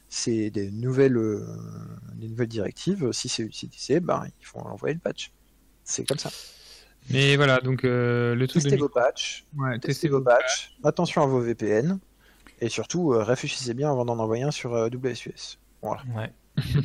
c'est 0.09 0.51
des 0.51 0.71
nouvelles, 0.71 1.19
des 2.15 2.29
nouvelles 2.29 2.49
directives. 2.49 3.11
Si 3.13 3.29
c'est 3.29 3.43
utilisé, 3.43 4.01
ben, 4.01 4.25
ils 4.41 4.47
font 4.47 4.61
envoyer 4.61 4.95
le 4.95 5.01
patch. 5.01 5.33
C'est 5.83 6.07
comme 6.09 6.19
ça. 6.19 6.31
Mais 7.11 7.37
voilà, 7.37 7.61
donc 7.61 7.85
euh, 7.85 8.35
le 8.35 8.49
truc 8.49 8.63
testez 8.63 8.77
vos 8.77 8.89
patchs, 8.89 9.45
ouais, 9.59 9.79
testez, 9.79 10.09
vos 10.09 10.21
patchs, 10.21 10.75
attention 10.85 11.23
à 11.23 11.27
vos 11.27 11.41
VPN, 11.41 11.99
et 12.61 12.69
surtout 12.69 13.13
euh, 13.13 13.23
réfléchissez 13.23 13.75
bien 13.75 13.91
avant 13.91 14.05
d'en 14.05 14.19
envoyer 14.19 14.45
un 14.45 14.51
sur 14.51 14.75
euh, 14.75 14.89
WSUS. 14.89 15.59
Voilà. 15.83 16.03
Ouais. 16.17 16.33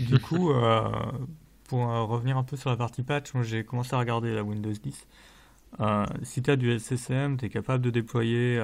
du 0.09 0.19
coup, 0.19 0.51
pour 1.65 1.87
revenir 1.87 2.37
un 2.37 2.43
peu 2.43 2.57
sur 2.57 2.69
la 2.69 2.75
partie 2.75 3.03
patch, 3.03 3.33
moi 3.33 3.43
j'ai 3.43 3.63
commencé 3.63 3.93
à 3.93 3.99
regarder 3.99 4.33
la 4.33 4.43
Windows 4.43 4.71
10. 4.71 5.07
si 6.23 6.41
tu 6.41 6.51
as 6.51 6.55
du 6.55 6.77
SSM, 6.77 7.37
tu 7.37 7.45
es 7.45 7.49
capable 7.49 7.83
de 7.83 7.91
déployer 7.91 8.59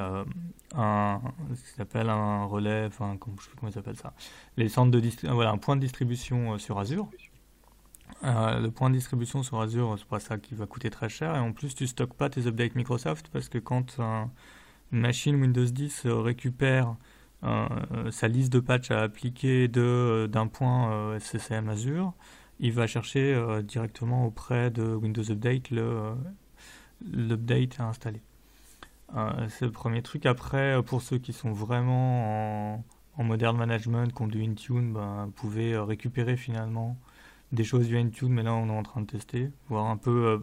un, 0.73 1.21
ce 1.53 1.61
qui 1.61 1.77
s'appelle 1.77 2.09
un 2.09 2.45
relais, 2.45 2.85
enfin, 2.87 3.15
comment, 3.17 3.37
je 3.39 3.45
sais 3.45 3.51
comment 3.57 3.71
ils 3.71 3.77
appellent 3.77 3.99
ça, 3.99 4.13
les 4.57 4.67
centres 4.67 4.91
de 4.91 5.01
voilà, 5.29 5.51
un 5.51 5.57
point 5.57 5.75
de 5.75 5.81
distribution 5.81 6.57
sur 6.57 6.79
Azure. 6.79 7.07
Euh, 8.23 8.59
le 8.59 8.71
point 8.71 8.89
de 8.89 8.95
distribution 8.95 9.43
sur 9.43 9.59
Azure, 9.59 9.95
c'est 9.97 10.07
pas 10.07 10.19
ça 10.19 10.37
qui 10.37 10.55
va 10.55 10.65
coûter 10.65 10.89
très 10.89 11.09
cher. 11.09 11.35
Et 11.35 11.39
en 11.39 11.51
plus, 11.51 11.75
tu 11.75 11.87
stockes 11.87 12.13
pas 12.13 12.29
tes 12.29 12.47
updates 12.47 12.75
Microsoft 12.75 13.29
parce 13.31 13.49
que 13.49 13.57
quand 13.57 13.99
une 14.91 14.99
machine 14.99 15.35
Windows 15.35 15.65
10 15.65 16.07
récupère 16.07 16.95
euh, 17.43 17.67
sa 18.11 18.27
liste 18.27 18.51
de 18.53 18.59
patchs 18.59 18.91
à 18.91 19.01
appliquer 19.01 19.67
d'un 19.67 20.47
point 20.47 20.91
euh, 20.91 21.19
SCCM 21.19 21.69
Azure, 21.69 22.13
il 22.59 22.71
va 22.71 22.87
chercher 22.87 23.37
directement 23.63 24.25
auprès 24.25 24.71
de 24.71 24.83
Windows 24.95 25.29
Update 25.29 25.71
l'update 27.01 27.79
à 27.79 27.89
installer. 27.89 28.21
c'est 29.49 29.65
le 29.65 29.71
premier 29.71 30.01
truc. 30.01 30.25
Après, 30.25 30.81
pour 30.83 31.01
ceux 31.01 31.17
qui 31.17 31.33
sont 31.33 31.51
vraiment 31.51 32.75
en, 32.75 32.85
en 33.17 33.23
modern 33.25 33.57
management, 33.57 34.13
qui 34.13 34.21
ont 34.21 34.27
du 34.27 34.41
Intune, 34.41 34.93
ben, 34.93 35.25
vous 35.25 35.31
pouvez 35.31 35.77
récupérer 35.77 36.37
finalement 36.37 36.97
des 37.51 37.63
choses 37.63 37.87
du 37.87 38.25
mais 38.27 38.43
là 38.43 38.53
on 38.53 38.67
est 38.67 38.77
en 38.77 38.83
train 38.83 39.01
de 39.01 39.07
tester, 39.07 39.49
voir 39.69 39.85
un 39.85 39.97
peu. 39.97 40.27
Euh, 40.27 40.37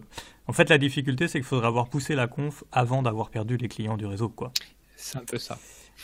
en 0.47 0.53
fait, 0.53 0.69
la 0.69 0.77
difficulté, 0.77 1.27
c'est 1.27 1.39
qu'il 1.39 1.45
faudrait 1.45 1.67
avoir 1.67 1.89
poussé 1.89 2.15
la 2.15 2.27
conf 2.27 2.63
avant 2.71 3.03
d'avoir 3.03 3.29
perdu 3.29 3.57
les 3.57 3.67
clients 3.67 3.97
du 3.97 4.05
réseau, 4.05 4.29
quoi. 4.29 4.51
C'est 4.95 5.17
un 5.17 5.25
peu 5.25 5.37
ça. 5.37 5.57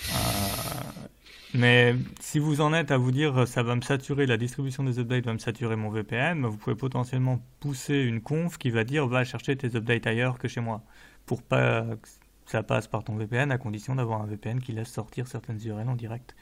Euh, 0.09 1.07
mais 1.53 1.95
si 2.19 2.37
vous 2.37 2.61
en 2.61 2.73
êtes 2.73 2.91
à 2.91 2.97
vous 2.97 3.11
dire 3.11 3.47
ça 3.47 3.63
va 3.63 3.75
me 3.75 3.81
saturer, 3.81 4.25
la 4.25 4.37
distribution 4.37 4.83
des 4.83 4.99
updates 4.99 5.25
va 5.25 5.33
me 5.33 5.39
saturer 5.39 5.75
mon 5.75 5.89
VPN, 5.89 6.45
vous 6.45 6.57
pouvez 6.57 6.75
potentiellement 6.75 7.41
pousser 7.59 7.95
une 7.95 8.21
conf 8.21 8.57
qui 8.57 8.69
va 8.69 8.83
dire 8.83 9.07
va 9.07 9.23
chercher 9.23 9.55
tes 9.55 9.75
updates 9.75 10.05
ailleurs 10.05 10.37
que 10.37 10.47
chez 10.47 10.61
moi. 10.61 10.83
Pour 11.25 11.41
pas 11.41 11.81
que 12.01 12.07
ça 12.45 12.63
passe 12.63 12.87
par 12.87 13.03
ton 13.03 13.15
VPN, 13.15 13.51
à 13.51 13.57
condition 13.57 13.95
d'avoir 13.95 14.21
un 14.21 14.25
VPN 14.25 14.61
qui 14.61 14.71
laisse 14.71 14.89
sortir 14.89 15.27
certaines 15.27 15.59
URL 15.65 15.87
en 15.87 15.95
direct 15.95 16.35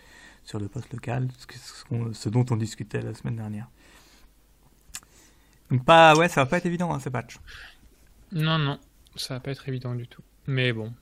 sur 0.44 0.60
le 0.60 0.70
poste 0.70 0.92
local, 0.94 1.28
ce 2.14 2.30
dont 2.30 2.46
on 2.50 2.56
discutait 2.56 3.02
la 3.02 3.14
semaine 3.14 3.36
dernière. 3.36 3.70
Donc 5.72 5.84
pas, 5.86 6.16
ouais, 6.16 6.30
ça 6.30 6.42
va 6.42 6.46
pas 6.46 6.58
être 6.58 6.66
évident 6.66 6.94
hein, 6.94 7.00
ces 7.00 7.10
patchs. 7.10 7.38
Non, 8.32 8.58
non, 8.58 8.80
ça 9.16 9.36
va 9.36 9.40
pas 9.40 9.52
être 9.52 9.68
évident 9.70 9.96
du 9.96 10.08
tout. 10.08 10.22
Mais 10.46 10.72
bon, 10.72 10.94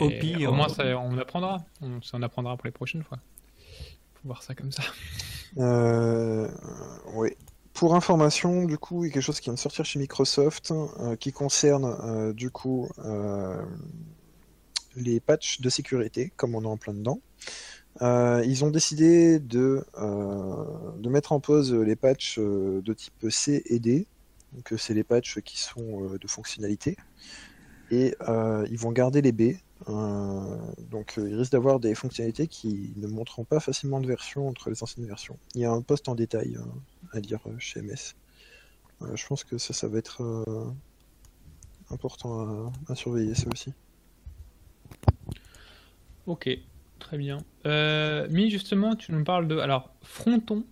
au 0.00 0.08
pire, 0.10 0.50
au 0.50 0.54
moins 0.54 0.68
ça, 0.68 0.84
on 0.98 1.18
apprendra. 1.18 1.64
On, 1.80 1.98
on 2.12 2.22
apprendra 2.22 2.56
pour 2.56 2.66
les 2.66 2.72
prochaines 2.72 3.02
fois. 3.02 3.18
Faut 4.14 4.28
voir 4.28 4.42
ça 4.42 4.54
comme 4.54 4.70
ça. 4.72 4.82
Euh, 5.58 6.48
oui. 7.14 7.30
pour 7.74 7.94
information, 7.94 8.64
du 8.64 8.78
coup, 8.78 9.04
il 9.04 9.08
y 9.08 9.10
a 9.10 9.12
quelque 9.12 9.22
chose 9.22 9.40
qui 9.40 9.46
vient 9.46 9.54
de 9.54 9.58
sortir 9.58 9.84
chez 9.84 9.98
Microsoft 9.98 10.72
qui 11.20 11.32
concerne 11.32 12.32
du 12.32 12.50
coup 12.50 12.88
les 14.96 15.20
patchs 15.20 15.60
de 15.60 15.68
sécurité, 15.68 16.32
comme 16.36 16.54
on 16.54 16.62
est 16.62 16.66
en 16.66 16.76
plein 16.76 16.94
dedans. 16.94 17.20
ils 18.00 18.64
ont 18.64 18.70
décidé 18.70 19.40
de, 19.40 19.84
de 19.98 21.08
mettre 21.08 21.32
en 21.32 21.40
pause 21.40 21.74
les 21.74 21.96
patchs 21.96 22.38
de 22.38 22.92
type 22.92 23.28
C 23.30 23.62
et 23.66 23.78
D. 23.78 24.06
Donc 24.54 24.72
c'est 24.76 24.94
les 24.94 25.04
patchs 25.04 25.40
qui 25.40 25.58
sont 25.58 26.14
de 26.20 26.28
fonctionnalité. 26.28 26.96
Et 27.90 28.14
ils 28.70 28.78
vont 28.78 28.92
garder 28.92 29.22
les 29.22 29.32
B, 29.32 29.54
euh, 29.88 30.58
donc 30.90 31.18
euh, 31.18 31.28
il 31.28 31.36
risque 31.36 31.52
d'avoir 31.52 31.80
des 31.80 31.94
fonctionnalités 31.94 32.46
qui 32.46 32.92
ne 32.96 33.06
montreront 33.06 33.44
pas 33.44 33.58
facilement 33.58 34.00
de 34.00 34.06
version 34.06 34.48
entre 34.48 34.70
les 34.70 34.82
anciennes 34.82 35.06
versions. 35.06 35.38
Il 35.54 35.60
y 35.60 35.64
a 35.64 35.72
un 35.72 35.82
post 35.82 36.08
en 36.08 36.14
détail 36.14 36.56
euh, 36.56 37.16
à 37.16 37.20
lire 37.20 37.40
chez 37.58 37.82
MS. 37.82 38.14
je 39.14 39.26
pense 39.26 39.44
que 39.44 39.58
ça, 39.58 39.72
ça 39.72 39.88
va 39.88 39.98
être 39.98 40.46
important 41.90 42.72
à, 42.88 42.94
surveiller, 42.94 43.34
ça 43.34 43.48
aussi. 43.52 43.72
Ok, 46.26 46.48
très 47.00 47.18
bien. 47.18 47.38
Mi, 47.64 48.50
justement, 48.50 48.94
tu 48.94 49.12
nous 49.12 49.24
parles 49.24 49.48
de. 49.48 49.58
Alors, 49.58 49.92
Fronton, 50.02 50.64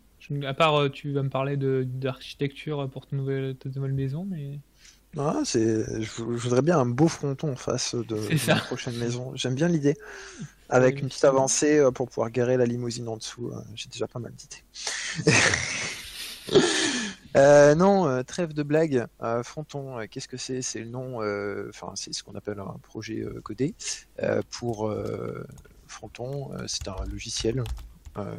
à 0.44 0.54
part 0.54 0.90
tu 0.90 1.12
vas 1.12 1.22
me 1.22 1.30
parler 1.30 1.56
d'architecture 1.56 2.88
pour 2.90 3.06
ta 3.06 3.16
nouvelle, 3.16 3.56
ta 3.56 3.68
nouvelle 3.68 3.92
maison, 3.92 4.26
mais. 4.28 4.59
Ah, 5.18 5.40
c'est, 5.44 6.02
je, 6.02 6.22
voudrais 6.22 6.62
bien 6.62 6.78
un 6.78 6.87
beau 6.87 7.09
fronton 7.09 7.52
en 7.52 7.56
face 7.56 7.96
de, 7.96 8.46
la 8.46 8.56
prochaine 8.56 8.96
maison. 8.96 9.33
J'aime 9.35 9.54
bien 9.54 9.68
l'idée. 9.68 9.96
Avec 10.68 11.00
une 11.00 11.09
petite 11.09 11.24
avancée 11.24 11.78
euh, 11.78 11.90
pour 11.90 12.09
pouvoir 12.09 12.30
garer 12.30 12.56
la 12.56 12.64
limousine 12.64 13.09
en 13.09 13.16
dessous. 13.16 13.48
Euh, 13.48 13.61
j'ai 13.74 13.88
déjà 13.88 14.06
pas 14.06 14.18
mal 14.18 14.33
d'idées. 14.33 14.64
Euh, 17.37 17.76
non, 17.76 18.24
trêve 18.24 18.54
de 18.54 18.64
blague. 18.64 19.06
fronton, 19.44 20.04
qu'est-ce 20.11 20.26
que 20.26 20.37
c'est? 20.37 20.62
C'est 20.62 20.80
le 20.80 20.87
nom, 20.87 21.18
enfin, 21.68 21.92
c'est 21.94 22.12
ce 22.12 22.24
qu'on 22.24 22.35
appelle 22.35 22.59
un 22.59 22.76
projet 22.83 23.24
codé. 23.44 23.76
pour 24.50 24.92
Fronton, 25.90 26.50
c'est 26.66 26.88
un 26.88 27.04
logiciel 27.11 27.61
euh, 27.61 27.64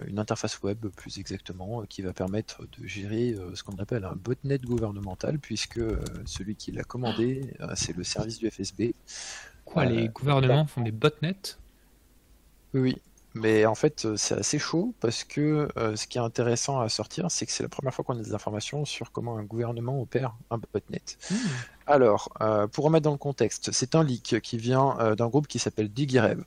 une 0.08 0.20
interface 0.20 0.62
web 0.62 0.88
plus 0.96 1.18
exactement, 1.18 1.82
euh, 1.82 1.86
qui 1.86 2.02
va 2.02 2.14
permettre 2.14 2.64
de 2.78 2.88
gérer 2.88 3.32
euh, 3.32 3.56
ce 3.56 3.64
qu'on 3.64 3.78
appelle 3.78 4.06
un 4.06 4.16
botnet 4.16 4.60
gouvernemental, 4.60 5.40
puisque 5.40 5.82
celui 6.26 6.56
qui 6.56 6.72
l'a 6.72 6.84
commandé, 6.84 7.54
c'est 7.76 7.96
le 7.96 8.04
service 8.04 8.40
du 8.40 8.50
FSB. 8.50 8.94
Quoi, 9.66 9.86
les 9.86 10.10
gouvernements 10.10 10.66
font 10.66 10.82
des 10.82 10.92
botnets? 10.92 11.58
Oui, 12.74 12.96
mais 13.34 13.66
en 13.66 13.76
fait, 13.76 14.06
euh, 14.06 14.18
c'est 14.18 14.36
assez 14.36 14.60
chaud 14.60 14.94
parce 15.00 15.24
que 15.24 15.70
euh, 15.78 15.96
ce 15.96 16.06
qui 16.08 16.18
est 16.18 16.22
intéressant 16.22 16.82
à 16.82 16.90
sortir, 16.90 17.32
c'est 17.32 17.46
que 17.46 17.52
c'est 17.52 17.64
la 17.64 17.70
première 17.70 17.94
fois 17.94 18.04
qu'on 18.04 18.18
a 18.18 18.22
des 18.22 18.34
informations 18.34 18.84
sur 18.84 19.12
comment 19.12 19.38
un 19.38 19.44
gouvernement 19.44 20.02
opère 20.02 20.36
un 20.50 20.58
botnet. 20.58 21.02
Hmm. 21.30 21.36
Alors, 21.88 22.30
euh, 22.42 22.68
pour 22.68 22.86
remettre 22.86 23.04
dans 23.04 23.12
le 23.12 23.18
contexte, 23.18 23.72
c'est 23.72 23.96
un 23.96 24.04
leak 24.04 24.42
qui 24.42 24.58
vient 24.58 25.16
d'un 25.16 25.28
groupe 25.28 25.48
qui 25.48 25.60
s'appelle 25.60 25.90
DigiRev 25.90 26.44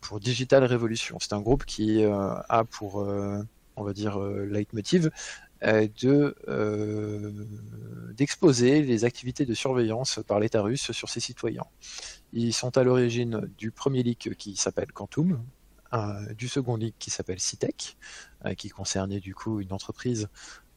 pour 0.00 0.20
Digital 0.20 0.64
Revolution. 0.64 1.18
C'est 1.20 1.32
un 1.34 1.40
groupe 1.40 1.64
qui 1.64 2.04
a 2.04 2.64
pour, 2.70 2.96
on 2.96 3.84
va 3.84 3.92
dire, 3.92 4.18
leitmotiv 4.18 5.10
de 5.62 6.34
d'exposer 8.16 8.82
les 8.82 9.04
activités 9.04 9.44
de 9.44 9.54
surveillance 9.54 10.20
par 10.26 10.40
l'État 10.40 10.62
russe 10.62 10.90
sur 10.90 11.08
ses 11.08 11.20
citoyens. 11.20 11.66
Ils 12.32 12.52
sont 12.52 12.76
à 12.76 12.82
l'origine 12.82 13.48
du 13.58 13.70
premier 13.70 14.02
leak 14.02 14.36
qui 14.36 14.56
s'appelle 14.56 14.90
Quantum, 14.92 15.40
du 16.36 16.48
second 16.48 16.76
leak 16.76 16.94
qui 16.98 17.10
s'appelle 17.10 17.40
Citec, 17.40 17.96
euh, 18.44 18.54
qui 18.54 18.68
concernait 18.68 19.20
du 19.20 19.34
coup 19.34 19.60
une 19.60 19.72
entreprise 19.72 20.28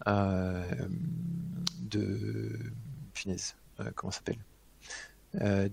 euh, 0.08 0.64
de. 1.82 2.60
Euh, 3.80 3.92
comment 3.96 4.12
s'appelle 4.12 4.38
de, 5.34 5.70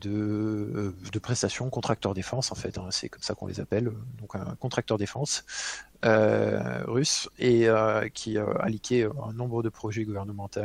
de, 1.12 1.18
prestations, 1.20 1.70
contracteurs 1.70 2.14
défense 2.14 2.50
en 2.50 2.56
fait, 2.56 2.78
hein, 2.78 2.88
c'est 2.90 3.08
comme 3.08 3.22
ça 3.22 3.34
qu'on 3.34 3.46
les 3.46 3.60
appelle, 3.60 3.92
donc 4.18 4.34
un 4.34 4.56
contracteur 4.56 4.98
défense 4.98 5.44
russe 6.02 7.28
et 7.38 7.68
qui 8.12 8.38
a 8.38 8.68
liqué 8.68 9.04
un 9.04 9.32
nombre 9.34 9.62
de 9.62 9.68
projets 9.68 10.04
gouvernementaux 10.04 10.62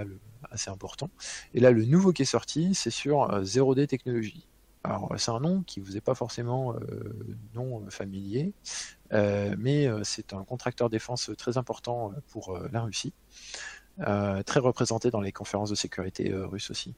assez 0.49 0.71
importants. 0.71 1.11
Et 1.53 1.59
là, 1.59 1.69
le 1.69 1.85
nouveau 1.85 2.11
qui 2.11 2.23
est 2.23 2.25
sorti, 2.25 2.73
c'est 2.73 2.89
sur 2.89 3.27
0D 3.43 3.85
Technologies. 3.85 4.47
Alors, 4.87 5.13
c'est 5.17 5.31
un 5.31 5.41
nom 5.41 5.63
qui 5.63 5.81
vous 5.81 5.97
est 5.97 6.01
pas 6.01 6.15
forcément 6.15 6.73
euh, 6.73 7.37
non 7.53 7.89
familier, 7.89 8.53
euh, 9.11 9.53
mais 9.59 9.85
euh, 9.85 10.01
c'est 10.05 10.31
un 10.31 10.45
contracteur 10.45 10.89
défense 10.89 11.29
très 11.37 11.57
important 11.57 12.13
pour 12.31 12.57
la 12.71 12.81
Russie. 12.83 13.13
très 13.97 14.59
représenté 14.61 15.11
dans 15.11 15.19
les 15.19 15.33
conférences 15.33 15.71
de 15.71 15.75
sécurité 15.75 16.31
russes 16.33 16.69
aussi, 16.69 16.95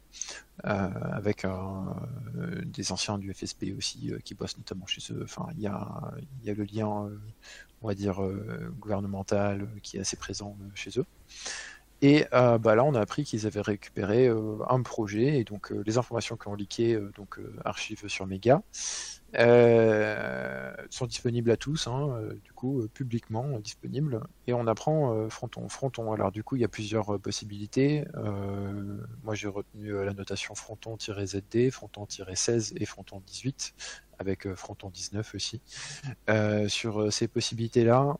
avec 0.63 1.47
des 2.65 2.91
anciens 2.91 3.17
du 3.17 3.33
FSB 3.33 3.73
aussi 3.75 4.11
qui 4.23 4.35
bossent 4.35 4.57
notamment 4.57 4.85
chez 4.85 5.01
eux. 5.13 5.21
Enfin, 5.23 5.47
il 5.55 5.61
y 5.61 5.67
a, 5.67 6.11
y 6.43 6.49
a, 6.51 6.53
le 6.53 6.65
lien, 6.65 7.09
on 7.81 7.87
va 7.87 7.95
dire, 7.95 8.21
gouvernemental 8.79 9.67
qui 9.81 9.97
est 9.97 10.01
assez 10.01 10.17
présent 10.17 10.57
chez 10.75 10.91
eux. 10.99 11.05
Et 12.01 12.25
euh, 12.33 12.57
bah 12.57 12.75
là, 12.75 12.83
on 12.85 12.93
a 12.93 13.01
appris 13.01 13.25
qu'ils 13.25 13.45
avaient 13.45 13.61
récupéré 13.61 14.27
euh, 14.27 14.57
un 14.69 14.81
projet, 14.81 15.39
et 15.39 15.43
donc 15.43 15.71
euh, 15.71 15.83
les 15.85 15.97
informations 15.97 16.37
qui 16.37 16.47
ont 16.47 16.55
leaké, 16.55 16.97
donc 17.15 17.39
archives 17.65 18.07
sur 18.07 18.25
Mega, 18.25 18.61
sont 20.89 21.05
disponibles 21.05 21.51
à 21.51 21.57
tous, 21.57 21.87
hein, 21.87 22.19
du 22.43 22.53
coup, 22.53 22.87
publiquement 22.93 23.59
disponibles. 23.59 24.21
Et 24.47 24.53
on 24.53 24.65
apprend 24.65 25.29
Fronton. 25.29 25.67
Fronton, 25.69 26.11
alors 26.13 26.31
du 26.31 26.43
coup, 26.43 26.55
il 26.55 26.61
y 26.61 26.65
a 26.65 26.69
plusieurs 26.69 27.19
possibilités. 27.19 28.05
moi, 29.23 29.35
j'ai 29.35 29.47
retenu 29.47 29.91
la 30.03 30.13
notation 30.13 30.55
Fronton-ZD, 30.55 31.69
Fronton-16 31.69 32.73
et 32.77 32.85
Fronton 32.85 33.21
18 33.25 33.75
avec 34.17 34.53
Fronton 34.55 34.89
19 34.89 35.35
aussi. 35.35 35.61
sur 36.67 37.13
ces 37.13 37.27
possibilités-là, 37.27 38.17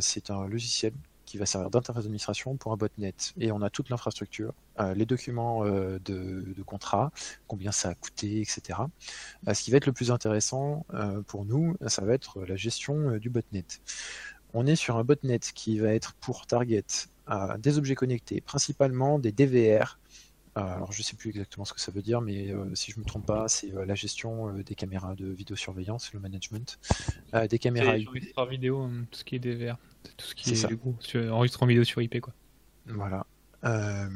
c'est 0.00 0.30
un 0.30 0.46
logiciel 0.46 0.92
qui 1.30 1.38
va 1.38 1.46
servir 1.46 1.70
d'interface 1.70 2.02
d'administration 2.02 2.56
pour 2.56 2.72
un 2.72 2.76
botnet. 2.76 3.14
Et 3.38 3.52
on 3.52 3.62
a 3.62 3.70
toute 3.70 3.88
l'infrastructure, 3.88 4.52
euh, 4.80 4.94
les 4.94 5.06
documents 5.06 5.64
euh, 5.64 6.00
de, 6.04 6.60
contrat, 6.66 7.12
combien 7.46 7.70
ça 7.70 7.90
a 7.90 7.94
coûté, 7.94 8.40
etc. 8.40 8.80
Euh, 9.46 9.54
ce 9.54 9.62
qui 9.62 9.70
va 9.70 9.76
être 9.76 9.86
le 9.86 9.92
plus 9.92 10.10
intéressant 10.10 10.84
pour 11.28 11.44
nous, 11.44 11.76
ça 11.86 12.04
va 12.04 12.14
être 12.14 12.44
la 12.44 12.56
gestion 12.56 13.16
du 13.18 13.30
botnet. 13.30 13.64
On 14.54 14.66
est 14.66 14.74
sur 14.74 14.96
un 14.96 15.04
botnet 15.04 15.38
qui 15.38 15.78
va 15.78 15.94
être 15.94 16.14
pour 16.14 16.46
target 16.46 16.84
des 17.58 17.78
objets 17.78 17.94
connectés, 17.94 18.40
principalement 18.40 19.20
des 19.20 19.30
DVR, 19.30 20.00
alors 20.56 20.90
je 20.90 21.02
sais 21.02 21.14
plus 21.14 21.30
exactement 21.30 21.64
ce 21.64 21.72
que 21.72 21.80
ça 21.80 21.92
veut 21.92 22.02
dire, 22.02 22.20
mais 22.20 22.52
si 22.74 22.90
je 22.90 22.98
me 22.98 23.04
trompe 23.04 23.26
pas, 23.26 23.46
c'est 23.46 23.70
la 23.70 23.94
gestion 23.94 24.52
des 24.54 24.74
caméras 24.74 25.14
de 25.14 25.28
vidéosurveillance, 25.28 26.12
le 26.12 26.18
management, 26.20 26.78
des 27.48 27.58
caméras 27.58 27.96
vidéo, 28.48 28.82
hein, 28.82 29.06
tout 29.10 29.20
ce 29.20 29.24
qui 29.24 29.36
est 29.36 29.38
DVR 29.38 29.76
tout 30.16 30.26
ce 30.26 30.34
qui 30.34 30.50
est, 30.50 30.66
du 30.66 30.76
coup, 30.76 30.96
enregistrement 31.30 31.68
vidéo 31.68 31.84
sur 31.84 32.00
IP, 32.02 32.20
quoi. 32.20 32.32
Voilà. 32.86 33.26
Euh, 33.64 34.08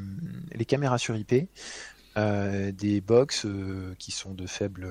les 0.53 0.65
caméras 0.65 0.97
sur 0.97 1.15
IP, 1.15 1.49
euh, 2.17 2.71
des 2.71 3.01
box 3.01 3.45
euh, 3.45 3.93
qui 3.99 4.11
sont 4.11 4.33
de 4.33 4.47
faible 4.47 4.87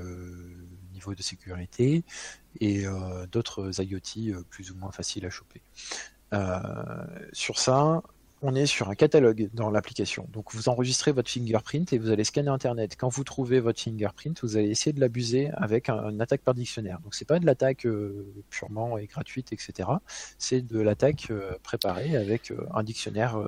niveau 0.92 1.14
de 1.14 1.22
sécurité 1.22 2.04
et 2.60 2.84
d'autres 3.32 3.82
IoT 3.82 4.42
plus 4.48 4.70
ou 4.70 4.76
moins 4.76 4.92
faciles 4.92 5.26
à 5.26 5.30
choper. 5.30 5.60
sur 7.32 7.58
ça, 7.58 8.02
on 8.46 8.54
est 8.54 8.66
sur 8.66 8.90
un 8.90 8.94
catalogue 8.94 9.48
dans 9.54 9.70
l'application. 9.70 10.28
Donc 10.30 10.52
vous 10.52 10.68
enregistrez 10.68 11.12
votre 11.12 11.30
fingerprint 11.30 11.90
et 11.94 11.98
vous 11.98 12.10
allez 12.10 12.24
scanner 12.24 12.50
Internet. 12.50 12.94
Quand 12.98 13.08
vous 13.08 13.24
trouvez 13.24 13.58
votre 13.58 13.80
fingerprint, 13.80 14.38
vous 14.42 14.58
allez 14.58 14.68
essayer 14.68 14.92
de 14.92 15.00
l'abuser 15.00 15.50
avec 15.54 15.88
une 15.88 16.20
attaque 16.20 16.42
par 16.42 16.52
dictionnaire. 16.52 17.00
Donc 17.00 17.14
c'est 17.14 17.24
pas 17.24 17.38
de 17.38 17.46
l'attaque 17.46 17.86
euh, 17.86 18.34
purement 18.50 18.98
et 18.98 19.06
gratuite, 19.06 19.54
etc. 19.54 19.88
C'est 20.36 20.60
de 20.60 20.78
l'attaque 20.78 21.28
euh, 21.30 21.52
préparée 21.62 22.16
avec 22.16 22.50
euh, 22.50 22.66
un 22.74 22.82
dictionnaire 22.82 23.42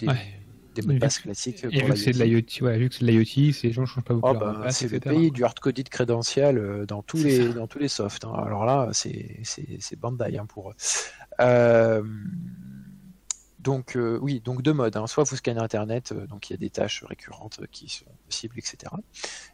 des, 0.00 0.06
mots 0.06 0.92
de 0.92 0.98
passe 0.98 1.20
classiques. 1.20 1.62
Et 1.62 1.84
vu 1.84 1.92
que 1.92 1.96
c'est 1.96 2.10
de 2.10 2.24
l'IoT, 2.24 2.66
ouais, 2.66 2.78
vu 2.78 2.88
que 2.88 2.96
c'est 2.96 3.04
de 3.04 3.10
l'IoT, 3.12 3.52
ces 3.52 3.70
gens 3.70 3.86
changent 3.86 4.02
pas 4.02 4.14
beaucoup. 4.14 4.28
Oh, 4.28 4.34
bah, 4.34 4.66
c'est 4.70 4.90
le 4.90 4.98
pays 4.98 5.30
du 5.30 5.44
hard-coded 5.44 5.88
crédentiel 5.88 6.84
dans 6.88 7.02
tous 7.02 7.18
les 7.18 7.50
dans 7.50 7.68
tous 7.68 7.78
les 7.78 7.88
softs. 7.88 8.24
Hein. 8.24 8.34
Alors 8.44 8.64
là, 8.64 8.88
c'est 8.92 9.38
c'est 9.44 10.00
Bandai 10.00 10.36
hein, 10.36 10.46
pour 10.46 10.72
eux. 10.72 10.74
Donc 13.66 13.96
euh, 13.96 14.16
oui, 14.22 14.38
donc 14.38 14.62
deux 14.62 14.72
modes. 14.72 14.96
Hein. 14.96 15.08
Soit 15.08 15.24
vous 15.24 15.34
scannez 15.34 15.58
Internet, 15.58 16.12
euh, 16.12 16.28
donc 16.28 16.48
il 16.48 16.52
y 16.52 16.54
a 16.54 16.56
des 16.56 16.70
tâches 16.70 17.02
récurrentes 17.02 17.66
qui 17.72 17.88
sont 17.88 18.04
possibles, 18.24 18.56
etc. 18.60 18.92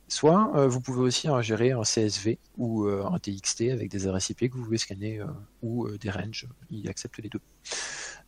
Soit 0.07 0.53
euh, 0.55 0.68
vous 0.68 0.83
pouvez 0.83 1.01
aussi 1.01 1.29
gérer 1.40 1.70
un 1.70 1.81
CSV 1.81 2.38
ou 2.59 2.85
un 2.85 3.18
TXT 3.18 3.70
avec 3.72 3.90
des 3.90 4.07
adresses 4.07 4.29
IP 4.29 4.51
que 4.51 4.59
vous 4.59 4.64
pouvez 4.64 4.77
scanner 4.77 5.25
ou 5.62 5.88
des 5.96 6.11
ranges. 6.11 6.46
Il 6.68 6.90
accepte 6.90 7.20
les 7.22 7.31
deux. 7.31 7.40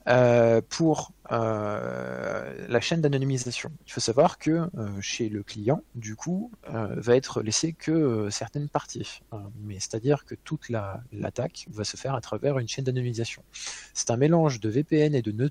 Pour 0.07 1.13
la 1.31 2.81
chaîne 2.81 3.01
d'anonymisation, 3.01 3.71
il 3.87 3.93
faut 3.93 4.01
savoir 4.01 4.39
que 4.39 4.69
chez 5.01 5.29
le 5.29 5.43
client, 5.43 5.83
du 5.95 6.17
coup, 6.17 6.51
va 6.69 7.17
être 7.17 7.43
laissé 7.43 7.73
que 7.73 8.29
certaines 8.31 8.69
parties. 8.69 9.23
Mais 9.61 9.81
c'est-à-dire 9.81 10.25
que 10.25 10.35
toute 10.35 10.69
l'attaque 10.69 11.67
va 11.71 11.85
se 11.85 11.97
faire 11.97 12.15
à 12.15 12.21
travers 12.21 12.59
une 12.59 12.69
chaîne 12.69 12.85
d'anonymisation. 12.85 13.43
C'est 13.95 14.11
un 14.11 14.17
mélange 14.17 14.61
de 14.61 14.69
VPN 14.69 15.15
et 15.15 15.23
de 15.23 15.33
nœud 15.33 15.51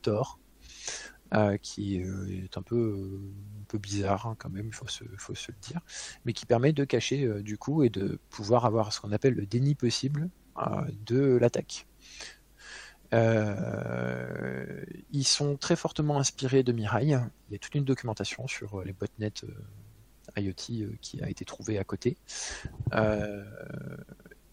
qui 1.64 1.98
est 1.98 2.58
un 2.58 2.62
peu, 2.62 3.20
un 3.62 3.66
peu 3.68 3.80
bizarre 3.80 4.28
hein, 4.28 4.36
quand 4.38 4.52
même, 4.52 4.68
il 4.68 4.74
faut 4.74 4.88
se, 4.88 5.04
faut 5.18 5.34
se 5.34 5.52
le 5.52 5.58
dire, 5.62 5.82
mais 6.26 6.34
qui 6.34 6.46
permet 6.46 6.74
de 6.74 6.84
cacher 6.86 7.42
du 7.42 7.58
coup 7.58 7.82
et 7.84 7.90
de 7.90 8.20
pouvoir 8.30 8.66
avoir 8.66 8.94
ce 8.94 9.02
qu'on 9.02 9.12
appelle 9.12 9.34
le 9.34 9.48
déni 9.48 9.74
possible 9.74 10.30
de 11.08 11.38
l'attaque. 11.38 11.88
Ils 15.12 15.26
sont 15.26 15.56
très 15.58 15.76
fortement 15.76 16.20
inspirés 16.20 16.64
de 16.64 16.72
Mirai. 16.72 17.04
Il 17.04 17.10
y 17.10 17.56
a 17.56 17.60
toute 17.60 17.76
une 17.76 17.86
documentation 17.86 18.48
sur 18.48 18.84
les 18.84 18.94
botnets 18.94 19.46
IoT 20.36 20.98
qui 21.02 21.22
a 21.22 21.30
été 21.30 21.46
trouvée 21.46 21.78
à 21.78 21.84
côté. 21.84 22.18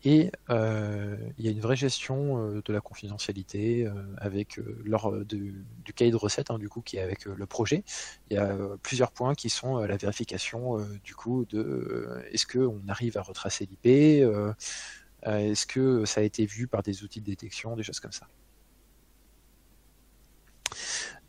Et 0.03 0.33
euh, 0.49 1.17
il 1.39 1.45
y 1.45 1.49
a 1.49 1.51
une 1.51 1.61
vraie 1.61 1.77
gestion 1.77 2.39
euh, 2.39 2.63
de 2.65 2.73
la 2.73 2.81
confidentialité 2.81 3.87
euh, 3.87 3.93
avec 4.17 4.59
lors 4.85 5.13
du 5.25 5.93
cahier 5.95 6.11
de 6.11 6.17
recettes 6.17 6.51
hein, 6.51 6.59
du 6.59 6.69
coup 6.69 6.81
qui 6.81 6.97
est 6.97 7.03
avec 7.03 7.27
le 7.27 7.47
projet. 7.47 7.85
Il 8.31 8.35
y 8.35 8.39
a 8.39 8.57
plusieurs 8.83 9.13
points 9.13 9.35
qui 9.35 9.51
sont 9.51 9.79
la 9.79 9.97
vérification 9.97 10.79
du 11.05 11.15
coup 11.15 11.45
de 11.51 12.09
est-ce 12.31 12.47
qu'on 12.47 12.81
arrive 12.89 13.19
à 13.19 13.23
retracer 13.23 13.67
l'IP, 13.67 14.25
est-ce 15.23 15.67
que 15.67 16.05
ça 16.07 16.21
a 16.21 16.25
été 16.25 16.47
vu 16.47 16.67
par 16.67 16.83
des 16.83 17.03
outils 17.03 17.21
de 17.21 17.27
détection, 17.27 17.77
des 17.77 17.83
choses 17.83 18.01
comme 18.01 18.13
ça. 18.13 18.27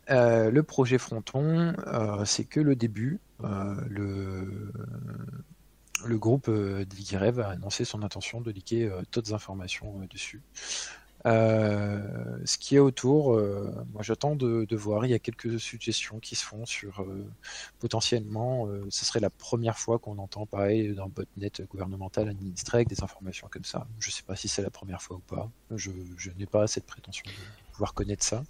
Le 0.08 0.60
projet 0.60 0.98
Fronton, 0.98 1.74
c'est 2.24 2.44
que 2.44 2.60
le 2.60 2.76
début. 2.76 3.20
le, 3.40 4.72
le 6.04 6.18
groupe 6.18 6.48
euh, 6.48 6.84
d'Igirev 6.84 7.40
a 7.40 7.48
annoncé 7.48 7.84
son 7.84 8.02
intention 8.02 8.40
de 8.40 8.50
liquer 8.50 8.84
euh, 8.84 9.02
d'autres 9.12 9.34
informations 9.34 10.00
euh, 10.00 10.06
dessus. 10.08 10.42
ce 11.24 12.58
qui 12.58 12.76
est 12.76 12.80
autour, 12.80 13.40
moi 13.92 14.02
j'attends 14.02 14.34
de, 14.34 14.76
voir. 14.76 15.06
Il 15.06 15.10
y 15.10 15.14
a 15.14 15.20
quelques 15.20 15.60
suggestions 15.60 16.18
qui 16.18 16.34
se 16.34 16.44
font 16.44 16.66
sur 16.66 17.06
potentiellement, 17.78 18.66
ce 18.90 19.04
serait 19.04 19.20
la 19.20 19.30
première 19.30 19.78
fois 19.78 20.00
qu'on 20.00 20.18
entend 20.18 20.46
parler 20.46 20.92
d'un 20.92 21.06
botnet 21.06 21.52
gouvernemental 21.70 22.28
administré 22.28 22.78
avec 22.78 22.88
des 22.88 23.04
informations 23.04 23.46
comme 23.48 23.64
ça. 23.64 23.86
Je 24.00 24.08
ne 24.08 24.12
sais 24.12 24.24
pas 24.24 24.34
si 24.34 24.48
c'est 24.48 24.62
la 24.62 24.70
première 24.70 25.00
fois 25.00 25.18
ou 25.18 25.20
pas. 25.20 25.48
Je, 25.70 25.92
je 26.16 26.32
n'ai 26.32 26.46
pas 26.46 26.66
cette 26.66 26.86
prétention 26.86 27.24
pouvoir 27.72 27.94
connaître 27.94 28.24
ça. 28.24 28.44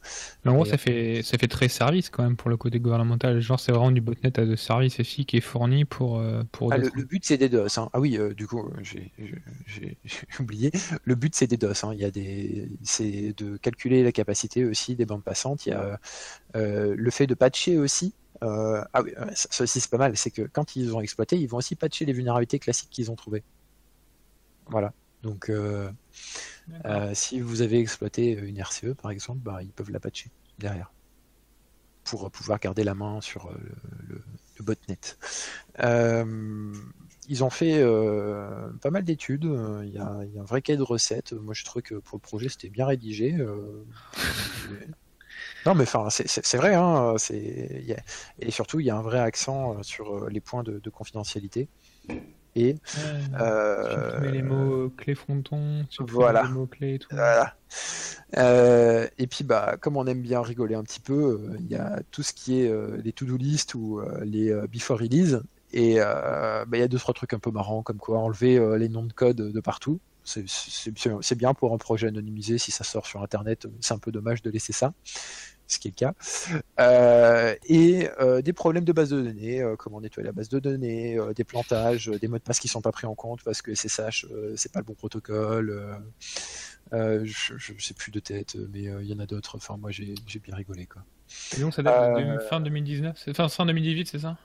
Mais 0.44 0.50
en 0.50 0.54
gros, 0.54 0.64
ça 0.64 0.76
fait, 0.76 1.22
ça 1.22 1.38
fait 1.38 1.48
très 1.48 1.68
service 1.68 2.10
quand 2.10 2.22
même 2.22 2.36
pour 2.36 2.50
le 2.50 2.56
côté 2.56 2.80
gouvernemental. 2.80 3.40
Genre, 3.40 3.58
c'est 3.58 3.72
vraiment 3.72 3.90
du 3.90 4.00
botnet 4.00 4.30
de 4.30 4.56
service 4.56 4.98
ici 4.98 5.24
qui 5.24 5.38
est 5.38 5.40
fourni 5.40 5.84
pour. 5.84 6.18
Euh, 6.18 6.42
pour 6.52 6.72
ah, 6.72 6.78
le, 6.78 6.90
but, 7.04 7.24
c'est 7.24 7.38
des 7.38 7.48
DOS. 7.48 7.78
Hein. 7.78 7.88
Ah 7.92 8.00
oui, 8.00 8.18
euh, 8.18 8.34
du 8.34 8.46
coup, 8.46 8.68
j'ai 8.82 9.10
oublié. 10.38 10.70
Le 11.04 11.14
but, 11.14 11.34
c'est 11.34 11.46
des 11.46 11.56
DOS. 11.56 11.84
Hein. 11.84 11.92
Il 11.94 12.00
y 12.00 12.04
a 12.04 12.10
des, 12.10 12.68
c'est 12.82 13.34
de 13.36 13.56
calculer 13.56 14.02
la 14.02 14.12
capacité 14.12 14.64
aussi 14.64 14.94
des 14.96 15.06
bandes 15.06 15.24
passantes. 15.24 15.66
Il 15.66 15.70
y 15.70 15.72
a 15.72 15.98
euh, 16.56 16.94
le 16.96 17.10
fait 17.10 17.26
de 17.26 17.34
patcher 17.34 17.78
aussi. 17.78 18.14
ah 18.40 19.02
oui, 19.02 19.12
ça 19.34 19.64
aussi, 19.64 19.80
c'est 19.80 19.90
pas 19.90 19.98
mal. 19.98 20.16
C'est 20.16 20.30
que 20.30 20.42
quand 20.42 20.76
ils 20.76 20.94
ont 20.94 21.00
exploité, 21.00 21.38
ils 21.38 21.48
vont 21.48 21.58
aussi 21.58 21.76
patcher 21.76 22.04
les 22.04 22.12
vulnérabilités 22.12 22.58
classiques 22.58 22.90
qu'ils 22.90 23.10
ont 23.10 23.16
trouvées. 23.16 23.44
Voilà. 24.66 24.92
Donc, 25.22 25.50
euh, 26.84 27.12
si 27.14 27.40
vous 27.40 27.62
avez 27.62 27.78
exploité 27.78 28.32
une 28.32 28.58
RCE, 28.58 28.94
par 29.00 29.10
exemple, 29.10 29.40
bah, 29.40 29.62
ils 29.62 29.72
peuvent 29.72 29.90
la 29.90 30.00
patcher 30.00 30.30
derrière 30.58 30.92
pour 32.04 32.30
pouvoir 32.30 32.58
garder 32.58 32.82
la 32.82 32.94
main 32.94 33.20
sur 33.20 33.46
euh, 33.46 33.56
le, 34.08 34.64
botnet. 34.64 34.98
Euh, 35.80 36.74
ils 37.28 37.44
ont 37.44 37.50
fait 37.50 37.84
pas 38.80 38.90
mal 38.90 39.04
d'études. 39.04 39.44
Il 39.84 39.90
y, 39.90 39.98
a, 39.98 40.06
un 40.06 40.44
vrai 40.44 40.62
cahier 40.62 40.76
de 40.76 40.82
recettes. 40.82 41.32
Moi, 41.32 41.54
je 41.54 41.64
trouve 41.64 41.82
que 41.82 41.96
pour 41.96 42.16
le 42.16 42.20
projet, 42.20 42.48
c'était 42.48 42.68
bien 42.68 42.86
rédigé. 42.86 43.32
non, 45.66 45.74
mais 45.74 45.82
enfin, 45.82 46.08
c'est 46.10 46.56
vrai. 46.56 46.74
Hein, 46.74 47.16
et 48.38 48.50
surtout, 48.50 48.80
il 48.80 48.86
y 48.86 48.90
a 48.90 48.96
un 48.96 49.02
vrai 49.02 49.20
accent 49.20 49.82
sur 49.82 50.28
les 50.28 50.40
points 50.40 50.64
de 50.64 50.90
confidentialité. 50.90 51.68
Et 52.54 52.76
euh, 53.40 54.20
les 54.30 54.42
mots 54.42 54.90
clés 54.90 55.14
fronton, 55.14 55.86
voilà. 56.00 56.42
les 56.42 56.48
mots 56.50 56.66
clés 56.66 56.94
et 56.94 56.98
tout. 56.98 57.08
Voilà. 57.10 57.54
Euh, 58.36 59.06
et 59.18 59.26
puis 59.26 59.44
bah 59.44 59.76
comme 59.80 59.96
on 59.96 60.06
aime 60.06 60.20
bien 60.20 60.42
rigoler 60.42 60.74
un 60.74 60.82
petit 60.82 61.00
peu, 61.00 61.14
euh, 61.14 61.56
il 61.60 61.66
y 61.70 61.76
a 61.76 62.00
tout 62.10 62.22
ce 62.22 62.32
qui 62.32 62.60
est 62.60 62.72
les 63.02 63.12
to-do 63.12 63.36
list 63.36 63.74
ou 63.74 64.00
les 64.22 64.52
before 64.70 64.98
release. 64.98 65.40
Et 65.72 65.96
bah, 65.96 66.66
il 66.74 66.78
y 66.78 66.82
a 66.82 66.88
deux 66.88 66.98
trois 66.98 67.14
trucs 67.14 67.32
un 67.32 67.38
peu 67.38 67.50
marrants 67.50 67.82
comme 67.82 67.98
quoi 67.98 68.18
enlever 68.18 68.60
les 68.78 68.88
noms 68.88 69.04
de 69.04 69.12
code 69.12 69.36
de 69.36 69.60
partout. 69.60 69.98
C'est 70.24 71.34
bien 71.34 71.54
pour 71.54 71.72
un 71.72 71.78
projet 71.78 72.08
anonymisé 72.08 72.58
si 72.58 72.70
ça 72.70 72.84
sort 72.84 73.06
sur 73.06 73.22
internet. 73.22 73.66
C'est 73.80 73.94
un 73.94 73.98
peu 73.98 74.12
dommage 74.12 74.42
de 74.42 74.50
laisser 74.50 74.74
ça 74.74 74.92
ce 75.72 75.78
qui 75.78 75.88
est 75.88 75.90
le 75.90 75.96
cas, 75.96 76.14
euh, 76.80 77.54
et 77.66 78.08
euh, 78.20 78.42
des 78.42 78.52
problèmes 78.52 78.84
de 78.84 78.92
base 78.92 79.10
de 79.10 79.20
données, 79.22 79.62
euh, 79.62 79.76
comment 79.76 80.00
nettoyer 80.00 80.26
la 80.26 80.32
base 80.32 80.48
de 80.48 80.58
données, 80.58 81.18
des 81.34 81.44
plantages, 81.44 82.08
des 82.08 82.28
mots 82.28 82.38
de 82.38 82.42
passe 82.42 82.60
qui 82.60 82.68
sont 82.68 82.82
pas 82.82 82.92
pris 82.92 83.06
en 83.06 83.14
compte 83.14 83.42
parce 83.42 83.62
que 83.62 83.74
SSH 83.74 84.26
c'est 84.56 84.72
pas 84.72 84.80
le 84.80 84.84
bon 84.84 84.94
protocole. 84.94 86.00
je, 86.92 87.72
ne 87.72 87.78
sais 87.78 87.94
plus 87.94 88.12
de 88.12 88.20
tête, 88.20 88.56
mais 88.72 88.82
il 88.82 89.06
y 89.06 89.14
en 89.14 89.18
a 89.18 89.26
d'autres. 89.26 89.56
Enfin, 89.56 89.76
moi 89.76 89.90
j'ai 89.90 90.14
bien 90.42 90.54
rigolé 90.54 90.86
quoi. 90.86 91.02
Et 91.56 91.60
donc 91.60 91.74
ça 91.74 91.82
date 91.82 92.18
de 92.18 92.38
fin 92.38 92.60
2019, 92.60 93.24
enfin 93.28 93.48
fin 93.48 93.66
2018, 93.66 94.08
c'est 94.08 94.18
ça? 94.18 94.36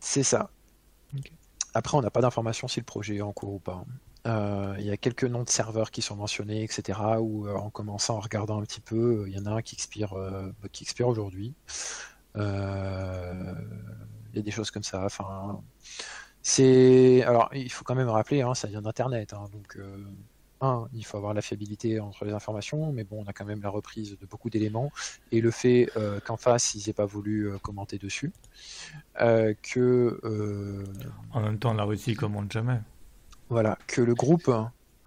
C'est 0.00 0.22
ça. 0.22 0.50
Après, 1.74 1.96
on 1.96 2.02
n'a 2.02 2.10
pas 2.10 2.20
d'informations 2.20 2.68
si 2.68 2.80
le 2.80 2.84
projet 2.84 3.16
est 3.16 3.22
en 3.22 3.32
cours 3.32 3.54
ou 3.54 3.58
pas. 3.58 3.84
Euh, 3.84 3.84
il 4.26 4.84
y 4.84 4.90
a 4.90 4.96
quelques 4.96 5.24
noms 5.24 5.42
de 5.42 5.50
serveurs 5.50 5.90
qui 5.90 6.02
sont 6.02 6.16
mentionnés, 6.16 6.62
etc. 6.62 6.98
Ou 7.20 7.46
euh, 7.46 7.54
en 7.56 7.70
commençant 7.70 8.16
en 8.16 8.20
regardant 8.20 8.58
un 8.60 8.62
petit 8.62 8.80
peu, 8.80 9.22
euh, 9.22 9.28
il 9.28 9.34
y 9.36 9.38
en 9.38 9.46
a 9.46 9.50
un 9.50 9.62
qui 9.62 9.74
expire, 9.74 10.14
qui 10.72 10.84
expire 10.84 11.08
aujourd'hui. 11.08 11.54
Il 12.36 12.40
y 14.34 14.38
a 14.38 14.42
des 14.42 14.50
choses 14.50 14.70
comme 14.70 14.82
ça. 14.82 15.04
Enfin, 15.04 15.60
c'est 16.42 17.22
alors 17.22 17.50
il 17.54 17.70
faut 17.70 17.84
quand 17.84 17.94
même 17.94 18.08
rappeler, 18.08 18.42
hein, 18.42 18.54
ça 18.54 18.68
vient 18.68 18.82
d'Internet, 18.82 19.32
hein, 19.32 19.48
donc 19.52 19.78
un, 20.60 20.88
il 20.94 21.04
faut 21.04 21.16
avoir 21.16 21.34
la 21.34 21.42
fiabilité 21.42 22.00
entre 22.00 22.24
les 22.24 22.32
informations, 22.32 22.92
mais 22.92 23.04
bon, 23.04 23.22
on 23.24 23.28
a 23.28 23.32
quand 23.32 23.44
même 23.44 23.62
la 23.62 23.70
reprise 23.70 24.18
de 24.18 24.26
beaucoup 24.26 24.50
d'éléments 24.50 24.90
et 25.32 25.40
le 25.40 25.50
fait 25.50 25.90
qu'en 26.24 26.36
face 26.36 26.74
ils 26.74 26.86
n'aient 26.86 26.92
pas 26.94 27.06
voulu 27.06 27.50
commenter 27.62 27.98
dessus, 27.98 28.32
que 29.16 30.84
en 31.32 31.40
même 31.40 31.58
temps 31.58 31.74
la 31.74 31.84
Russie 31.84 32.14
commente 32.14 32.52
jamais. 32.52 32.80
Voilà, 33.48 33.78
que 33.86 34.00
le 34.00 34.14
groupe. 34.14 34.50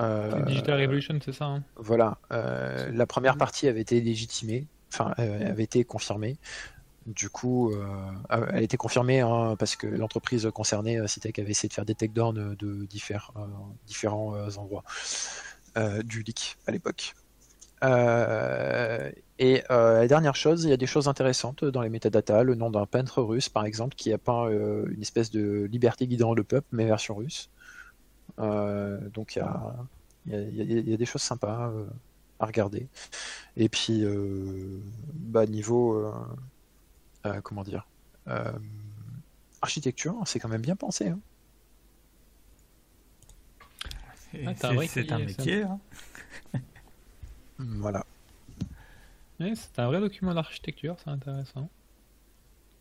Euh, 0.01 0.45
Digital 0.45 0.79
Revolution, 0.79 1.19
c'est 1.23 1.33
ça 1.33 1.45
hein 1.45 1.63
Voilà, 1.75 2.17
euh, 2.31 2.91
la 2.93 3.07
première 3.07 3.37
partie 3.37 3.67
avait 3.67 3.81
été 3.81 3.99
légitimée, 3.99 4.67
enfin, 4.93 5.13
euh, 5.19 5.49
avait 5.49 5.63
été 5.63 5.83
confirmée. 5.83 6.37
Du 7.07 7.29
coup, 7.29 7.73
elle 8.29 8.43
a 8.55 8.61
été 8.61 8.75
confirmée 8.75 9.21
hein, 9.21 9.55
parce 9.57 9.77
que 9.77 9.87
l'entreprise 9.87 10.49
concernée, 10.53 10.99
Citec, 11.07 11.39
avait 11.39 11.51
essayé 11.51 11.69
de 11.69 11.73
faire 11.73 11.85
des 11.85 11.95
takedowns 11.95 12.55
de 12.59 12.85
différents 12.85 14.35
endroits 14.57 14.83
du 16.03 16.21
leak 16.23 16.57
à 16.67 16.71
l'époque. 16.71 17.15
et 19.39 19.63
la 19.69 20.07
dernière 20.09 20.35
chose, 20.35 20.65
il 20.65 20.69
y 20.69 20.73
a 20.73 20.77
des 20.77 20.85
choses 20.85 21.07
intéressantes 21.07 21.63
dans 21.63 21.81
les 21.81 21.89
métadatas, 21.89 22.43
le 22.43 22.55
nom 22.55 22.69
d'un 22.69 22.85
peintre 22.85 23.21
russe 23.21 23.47
par 23.47 23.63
exemple 23.63 23.95
qui 23.95 24.11
a 24.11 24.17
peint 24.17 24.49
une 24.49 25.01
espèce 25.01 25.31
de 25.31 25.63
liberté 25.71 26.07
guidant 26.07 26.33
le 26.33 26.43
peuple, 26.43 26.67
mais 26.73 26.83
version 26.83 27.15
russe. 27.15 27.49
Euh, 28.39 28.99
donc 29.09 29.35
il 29.35 29.39
y 30.27 30.93
a, 30.93 30.97
des 30.97 31.05
choses 31.05 31.21
sympas 31.21 31.69
euh, 31.69 31.85
à 32.39 32.45
regarder. 32.45 32.87
Et 33.55 33.69
puis, 33.69 34.03
euh, 34.03 34.79
bah, 35.13 35.45
niveau, 35.45 36.13
comment 37.43 37.63
dire, 37.63 37.87
architecture, 39.61 40.15
c'est 40.25 40.39
quand 40.39 40.49
même 40.49 40.61
bien 40.61 40.75
pensé. 40.75 41.09
Hein. 41.09 41.19
C'est 44.55 44.65
un, 45.11 45.19
métier. 45.19 45.63
Hein. 45.63 45.79
voilà. 47.57 48.05
c'est 49.39 49.79
un 49.79 49.87
vrai 49.87 49.99
document 49.99 50.33
d'architecture, 50.33 50.97
c'est 51.03 51.09
intéressant. 51.09 51.69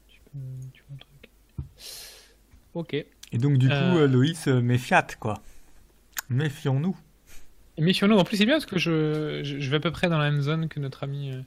Tu 0.08 0.20
peux, 0.20 0.38
tu 0.72 0.82
peux 0.82 0.94
un 0.94 0.96
truc. 0.96 1.30
Ok. 2.74 3.06
Et 3.32 3.38
donc, 3.38 3.58
du 3.58 3.68
coup, 3.68 3.74
euh... 3.74 4.02
euh 4.02 4.08
Loïs, 4.08 4.48
euh, 4.48 4.60
méfiat, 4.60 5.06
quoi. 5.18 5.42
Méfions-nous. 6.28 6.96
Méfions-nous. 7.78 8.16
En 8.16 8.24
plus, 8.24 8.38
c'est 8.38 8.46
bien 8.46 8.54
parce 8.54 8.66
que 8.66 8.78
je, 8.78 9.40
je, 9.42 9.70
vais 9.70 9.76
à 9.76 9.80
peu 9.80 9.90
près 9.90 10.08
dans 10.08 10.18
la 10.18 10.30
même 10.30 10.40
zone 10.40 10.68
que 10.68 10.80
notre 10.80 11.04
ami, 11.04 11.32
euh, 11.32 11.42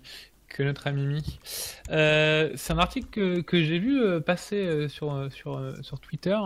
que 0.48 0.64
notre 0.64 0.88
ami 0.88 1.06
Mi. 1.06 1.40
c'est 1.88 2.72
un 2.72 2.78
article 2.78 3.08
que, 3.10 3.42
que 3.42 3.64
j'ai 3.64 3.80
vu 3.80 4.22
passer 4.22 4.88
sur, 4.90 5.32
sur, 5.32 5.74
sur 5.82 6.00
Twitter 6.00 6.38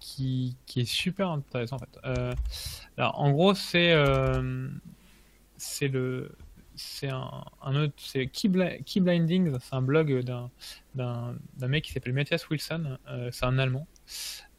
qui, 0.00 0.56
qui 0.66 0.80
est 0.80 0.84
super 0.84 1.30
intéressant, 1.30 1.76
en 1.76 1.78
fait. 1.78 2.36
alors, 2.98 3.18
en 3.18 3.30
gros, 3.32 3.54
c'est 3.54 3.94
c'est 5.56 5.88
le 5.88 6.32
c'est 6.74 7.08
un, 7.08 7.76
autre, 7.76 7.94
c'est 7.96 8.26
Key, 8.26 8.48
Blinding, 8.48 9.56
c'est 9.60 9.74
un 9.74 9.82
blog 9.82 10.20
d'un, 10.20 10.50
d'un, 10.94 11.68
mec 11.68 11.84
qui 11.84 11.92
s'appelle 11.92 12.12
Matthias 12.12 12.48
Wilson, 12.48 12.98
euh, 13.08 13.28
c'est 13.32 13.44
un 13.44 13.58
Allemand, 13.58 13.86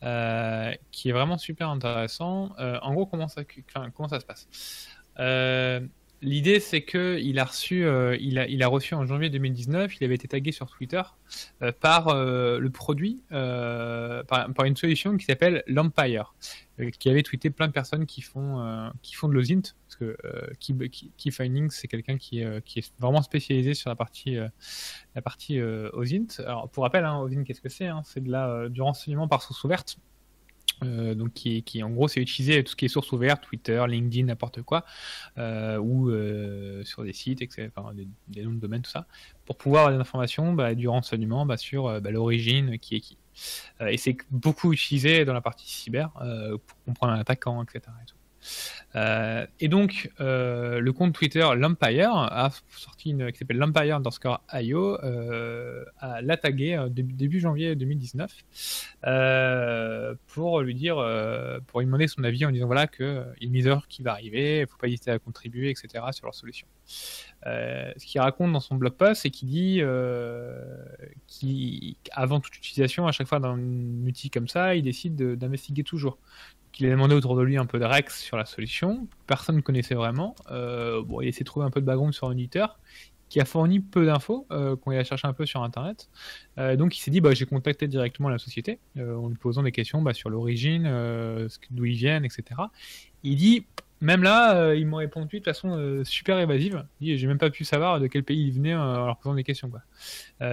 euh, 0.04 0.74
qui 0.92 1.10
est 1.10 1.12
vraiment 1.12 1.38
super 1.38 1.70
intéressant. 1.70 2.54
Euh, 2.60 2.80
en 2.82 2.94
gros, 2.94 3.06
comment 3.06 3.28
ça, 3.28 3.44
comment 3.96 4.10
ça 4.10 4.20
se 4.20 4.26
passe? 4.26 4.48
L'idée, 6.22 6.62
c'est 6.62 6.84
que 6.84 7.20
il 7.22 7.38
a 7.38 7.44
reçu, 7.44 7.86
il, 8.20 8.40
a, 8.40 8.48
il 8.48 8.64
a 8.64 8.68
reçu 8.68 8.94
en 8.94 9.06
janvier 9.06 9.30
2019, 9.30 10.00
il 10.00 10.06
avait 10.06 10.16
été 10.16 10.30
tagué 10.30 10.54
sur 10.54 10.70
Twitter 10.70 11.02
par 11.82 12.16
le 12.16 12.70
produit, 12.70 13.22
par, 13.30 14.64
une 14.64 14.78
solution 14.78 15.18
qui 15.18 15.26
s'appelle 15.26 15.64
l'Empire, 15.68 16.34
qui 17.00 17.10
avait 17.10 17.24
tweeté 17.24 17.50
plein 17.50 17.68
de 17.68 17.72
personnes 17.72 18.06
qui 18.06 18.22
font, 18.22 18.92
qui 19.02 19.14
font 19.14 19.28
de 19.28 19.34
l'OSINT, 19.34 19.76
parce 19.88 19.96
que 19.96 20.18
Key, 20.60 20.74
Key 21.18 21.32
c'est 21.70 21.88
quelqu'un 21.88 22.18
qui, 22.18 22.44
qui, 22.66 22.80
est 22.80 22.94
vraiment 23.00 23.22
spécialisé 23.22 23.74
sur 23.74 23.90
la 23.90 23.96
partie, 23.96 24.38
la 25.16 25.22
partie 25.22 25.62
OSINT. 25.62 26.40
Alors, 26.40 26.70
pour 26.70 26.84
rappel, 26.84 27.06
hein, 27.06 27.20
OSINT, 27.20 27.44
qu'est-ce 27.44 27.62
que 27.62 27.70
c'est 27.70 27.88
hein? 27.88 28.02
C'est 28.06 28.24
de 28.24 28.32
la, 28.32 28.70
du 28.70 28.82
renseignement 28.82 29.28
par 29.28 29.44
source 29.44 29.64
ouverte. 29.64 29.98
Euh, 30.84 31.16
donc 31.16 31.34
qui, 31.34 31.64
qui, 31.64 31.84
en 31.84 31.90
gros 31.90 32.08
c'est 32.08 32.22
utiliser 32.22 32.64
tout 32.64 32.72
ce 32.72 32.76
qui 32.76 32.86
est 32.86 32.90
source 32.90 33.12
ouverte, 33.12 33.44
Twitter, 33.44 33.84
LinkedIn, 33.88 34.26
n'importe 34.28 34.62
quoi, 34.62 34.86
euh, 35.38 35.78
ou 35.78 36.10
euh, 36.10 36.84
sur 36.84 37.04
des 37.04 37.14
sites, 37.14 37.42
etc., 37.42 37.70
enfin, 37.76 37.94
des, 38.28 38.44
noms 38.44 38.52
de 38.52 38.60
domaine, 38.60 38.82
tout 38.82 38.92
ça, 38.92 39.08
pour 39.46 39.58
pouvoir 39.58 39.84
avoir 39.84 39.98
des 39.98 40.02
informations, 40.02 40.54
bah, 40.54 40.76
du 40.76 40.88
renseignement 40.88 41.46
bah, 41.46 41.58
sur 41.58 42.02
bah, 42.02 42.12
l'origine, 42.12 42.78
qui 42.80 42.96
est 42.96 43.00
qui. 43.00 43.18
et 43.82 43.98
c'est 43.98 44.18
beaucoup 44.32 44.74
utilisé 44.74 45.26
dans 45.26 45.34
la 45.34 45.42
partie 45.42 45.70
cyber 45.70 46.12
pour 46.14 46.84
comprendre 46.86 47.14
un 47.14 47.20
attaquant, 47.20 47.64
etc. 47.64 47.82
et 48.96 49.68
donc, 49.68 50.12
euh, 50.20 50.80
le 50.80 50.94
compte 50.94 51.14
Twitter 51.14 51.48
L'Empire 51.56 52.12
a 52.16 52.52
sorti 52.70 53.12
une 53.12 53.32
qui 53.32 53.40
s'appelle 53.40 53.58
L'Empire 53.58 53.98
underscore 53.98 54.42
IO, 54.54 55.00
euh, 55.04 55.84
à 55.98 56.22
l'a 56.22 56.38
tagué 56.38 56.86
début, 56.90 57.40
janvier 57.40 57.76
2019 57.76 58.32
pour 60.28 60.62
lui 60.62 60.76
dire, 60.76 60.96
pour 61.68 61.80
lui 61.80 61.86
demander 61.86 62.08
son 62.08 62.24
avis 62.24 62.46
en 62.46 62.52
disant 62.52 62.68
voilà 62.68 62.88
qu'il 62.88 63.06
y 63.06 63.10
a 63.10 63.26
une 63.42 63.52
mise 63.52 63.70
qui 63.90 64.04
va 64.04 64.12
arriver, 64.12 64.58
il 64.58 64.62
ne 64.62 64.66
faut 64.66 64.78
pas 64.78 64.88
hésiter 64.88 65.12
à 65.12 65.20
contribuer, 65.20 65.70
etc. 65.70 66.06
sur 66.12 66.26
leur 66.26 66.36
solution. 66.36 66.68
ce 67.46 68.06
qu'il 68.06 68.22
raconte 68.22 68.52
dans 68.52 68.60
son 68.60 68.76
blog 68.76 68.94
post, 68.94 69.24
c'est 69.24 69.30
qu'il 69.32 69.50
dit 69.50 69.82
qu'avant 72.04 72.40
toute 72.40 72.58
utilisation, 72.58 73.08
à 73.08 73.12
chaque 73.12 73.28
fois 73.28 73.40
dans 73.40 73.54
un 73.56 74.06
outil 74.06 74.30
comme 74.30 74.48
ça, 74.48 74.76
il 74.76 74.84
décide 74.84 75.16
d'investiguer 75.16 75.84
toujours 75.84 76.20
qu'il 76.74 76.88
a 76.88 76.90
demandé 76.90 77.16
autour 77.16 77.38
de 77.38 77.44
lui 77.44 77.56
un 77.56 77.66
peu 77.66 77.80
de 77.80 77.86
Rex 77.86 78.20
sur 78.20 78.36
la 78.36 78.46
solution. 78.46 79.08
Personne 79.28 79.56
ne 79.56 79.62
connaissait 79.62 79.96
vraiment. 79.96 80.36
Euh, 80.52 81.02
bon, 81.04 81.22
il 81.22 81.26
a 81.26 81.30
essayé 81.30 81.44
de 81.44 81.46
trouver 81.46 81.66
un 81.66 81.70
peu 81.70 81.80
de 81.80 81.86
background 81.86 82.14
sur 82.14 82.28
un 82.28 82.34
éditeur 82.34 82.80
qui 83.30 83.40
a 83.40 83.46
fourni 83.46 83.80
peu 83.80 84.06
d'infos 84.06 84.46
euh, 84.52 84.76
il 84.88 84.94
a 84.94 85.04
cherché 85.04 85.28
un 85.28 85.34
peu 85.34 85.46
sur 85.46 85.64
internet. 85.64 86.10
Euh, 86.60 86.76
donc 86.76 86.96
il 86.96 87.02
s'est 87.02 87.10
dit 87.10 87.22
bah, 87.22 87.34
j'ai 87.34 87.46
contacté 87.46 87.88
directement 87.88 88.30
la 88.30 88.38
société 88.38 88.80
en 88.98 89.30
lui 89.30 89.38
posant 89.38 89.64
des 89.64 89.72
questions 89.72 90.02
bah, 90.02 90.14
sur 90.14 90.30
l'origine, 90.30 90.84
d'où 91.72 91.86
ils 91.86 91.96
viennent, 91.96 92.26
etc. 92.26 92.44
Il 93.24 93.38
dit 93.38 93.66
même 94.02 94.22
là, 94.22 94.74
ils 94.74 94.86
m'ont 94.86 94.98
répondu 94.98 95.40
de 95.40 95.46
façon 95.46 96.04
super 96.04 96.38
évasive. 96.40 96.86
J'ai 97.00 97.26
même 97.26 97.38
pas 97.38 97.50
pu 97.50 97.64
savoir 97.64 98.00
de 98.00 98.08
quel 98.08 98.24
pays 98.24 98.48
ils 98.48 98.52
venaient 98.52 98.76
en 98.76 99.06
leur 99.06 99.18
posant 99.18 99.36
des 99.36 99.44
questions. 99.44 99.72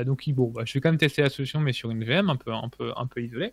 Donc 0.06 0.26
il, 0.26 0.34
bon, 0.34 0.50
bah, 0.50 0.62
je 0.64 0.74
vais 0.74 0.80
quand 0.80 0.90
même 0.90 0.98
tester 0.98 1.22
la 1.22 1.30
solution 1.30 1.60
mais 1.60 1.72
sur 1.72 1.90
une 1.90 2.04
VM 2.04 2.30
un 2.30 2.36
peu, 2.36 2.52
un 2.52 3.06
peu 3.06 3.22
isolée. 3.22 3.52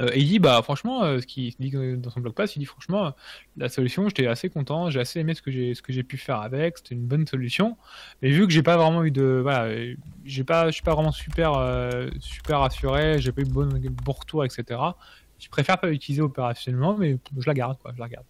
Euh, 0.00 0.10
et 0.12 0.20
il 0.20 0.26
dit, 0.26 0.38
bah 0.38 0.60
franchement, 0.62 1.04
euh, 1.04 1.20
ce 1.20 1.26
qu'il 1.26 1.54
dit 1.58 1.70
dans 1.96 2.10
son 2.10 2.20
blog 2.20 2.34
post, 2.34 2.56
il 2.56 2.60
dit 2.60 2.64
franchement, 2.64 3.14
la 3.56 3.68
solution, 3.68 4.08
j'étais 4.08 4.26
assez 4.26 4.48
content, 4.48 4.90
j'ai 4.90 5.00
assez 5.00 5.20
aimé 5.20 5.34
ce 5.34 5.42
que 5.42 5.50
j'ai 5.50 5.74
ce 5.74 5.82
que 5.82 5.92
j'ai 5.92 6.02
pu 6.02 6.16
faire 6.16 6.40
avec, 6.40 6.78
c'était 6.78 6.94
une 6.94 7.06
bonne 7.06 7.26
solution. 7.26 7.76
Mais 8.22 8.30
vu 8.30 8.46
que 8.46 8.52
j'ai 8.52 8.62
pas 8.62 8.76
vraiment 8.76 9.04
eu 9.04 9.10
de, 9.10 9.44
j'ai 10.24 10.44
pas, 10.44 10.66
je 10.66 10.72
suis 10.72 10.82
pas 10.82 10.94
vraiment 10.94 11.12
super 11.12 11.54
euh, 11.54 12.08
super 12.20 12.62
assuré, 12.62 13.20
j'ai 13.20 13.32
pas 13.32 13.42
eu 13.42 13.44
de 13.44 13.52
bon, 13.52 13.68
bon 14.04 14.12
retour, 14.12 14.44
etc 14.44 14.78
je 15.38 15.48
préfère 15.48 15.78
pas 15.78 15.88
l'utiliser 15.88 16.22
opérationnellement, 16.22 16.96
mais 16.96 17.18
je 17.36 17.46
la 17.46 17.54
garde, 17.54 17.78
quoi, 17.78 17.92
je 17.94 18.00
la 18.00 18.08
garde. 18.08 18.26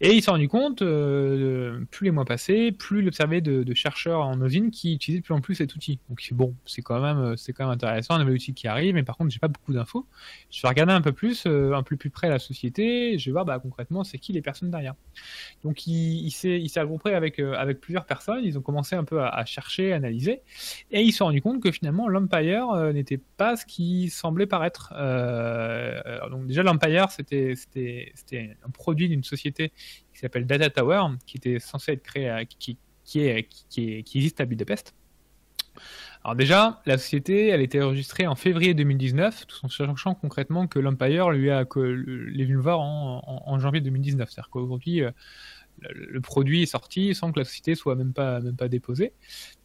Et 0.00 0.12
il 0.12 0.22
s'est 0.22 0.30
rendu 0.30 0.48
compte, 0.48 0.82
euh, 0.82 1.84
plus 1.90 2.06
les 2.06 2.10
mois 2.10 2.24
passaient, 2.24 2.72
plus 2.72 3.02
il 3.02 3.08
observait 3.08 3.40
de, 3.40 3.74
chercheurs 3.74 4.20
en 4.20 4.40
usine 4.44 4.70
qui 4.70 4.94
utilisaient 4.94 5.20
de 5.20 5.24
plus 5.24 5.34
en 5.34 5.40
plus 5.40 5.56
cet 5.56 5.74
outil. 5.74 5.98
Donc 6.08 6.26
bon, 6.32 6.54
c'est 6.64 6.82
quand 6.82 7.00
même, 7.00 7.36
c'est 7.36 7.52
quand 7.52 7.64
même 7.64 7.72
intéressant, 7.72 8.14
un 8.14 8.18
nouvel 8.20 8.34
outil 8.34 8.54
qui 8.54 8.68
arrive, 8.68 8.94
mais 8.94 9.02
par 9.02 9.16
contre, 9.16 9.30
j'ai 9.32 9.38
pas 9.38 9.48
beaucoup 9.48 9.72
d'infos. 9.72 10.06
Je 10.50 10.62
vais 10.62 10.68
regarder 10.68 10.92
un 10.92 11.00
peu 11.00 11.12
plus, 11.12 11.44
euh, 11.46 11.74
un 11.74 11.82
peu 11.82 11.96
plus 11.96 12.10
près 12.10 12.28
la 12.28 12.38
société, 12.38 13.18
je 13.18 13.26
vais 13.26 13.32
voir 13.32 13.44
bah, 13.44 13.58
concrètement 13.58 14.04
c'est 14.04 14.18
qui 14.18 14.32
les 14.32 14.42
personnes 14.42 14.70
derrière. 14.70 14.94
Donc 15.62 15.86
il, 15.86 16.26
il 16.26 16.30
s'est, 16.30 16.60
il 16.60 16.80
regroupé 16.80 17.14
avec, 17.14 17.38
euh, 17.38 17.54
avec 17.54 17.80
plusieurs 17.80 18.06
personnes, 18.06 18.44
ils 18.44 18.58
ont 18.58 18.62
commencé 18.62 18.96
un 18.96 19.04
peu 19.04 19.22
à, 19.22 19.44
chercher, 19.44 19.92
à 19.92 19.96
analyser, 19.96 20.40
et 20.90 21.02
il 21.02 21.12
s'est 21.12 21.24
rendu 21.24 21.40
compte 21.42 21.62
que 21.62 21.70
finalement 21.70 22.08
l'Empire 22.08 22.74
n'était 22.92 23.20
pas 23.36 23.56
ce 23.56 23.66
qui 23.66 24.08
semblait 24.10 24.46
paraître 24.46 24.92
donc 26.30 26.46
déjà 26.46 26.62
l'Empire, 26.62 27.10
c'était 27.10 27.54
un 28.64 28.70
produit 28.70 29.08
d'une 29.08 29.22
société 29.22 29.33
qui 29.36 29.70
s'appelle 30.14 30.46
Data 30.46 30.70
Tower, 30.70 31.16
qui 31.26 31.36
était 31.36 31.58
censé 31.58 31.92
être 31.92 32.02
créé, 32.02 32.46
qui, 32.58 32.78
existe 34.14 34.40
à 34.40 34.44
Budapest. 34.44 34.94
Alors 36.22 36.36
déjà, 36.36 36.80
la 36.86 36.96
société, 36.96 37.48
elle 37.48 37.60
était 37.60 37.82
enregistrée 37.82 38.26
en 38.26 38.34
février 38.34 38.72
2019, 38.72 39.46
tout 39.46 39.58
en 39.62 39.68
sachant 39.68 40.14
concrètement 40.14 40.66
que 40.66 40.78
l'Empire 40.78 41.30
lui 41.30 41.50
a 41.50 41.66
que 41.66 41.80
les 41.80 42.46
voir 42.54 42.80
en, 42.80 43.42
en, 43.46 43.58
janvier 43.58 43.82
2019. 43.82 44.30
C'est-à-dire 44.30 44.48
qu'aujourd'hui, 44.50 45.02
le 45.80 46.20
produit 46.20 46.62
est 46.62 46.66
sorti 46.66 47.14
sans 47.14 47.32
que 47.32 47.38
la 47.38 47.44
société 47.44 47.74
soit 47.74 47.94
même 47.94 48.12
pas 48.12 48.40
même 48.40 48.56
pas 48.56 48.68
déposée. 48.68 49.12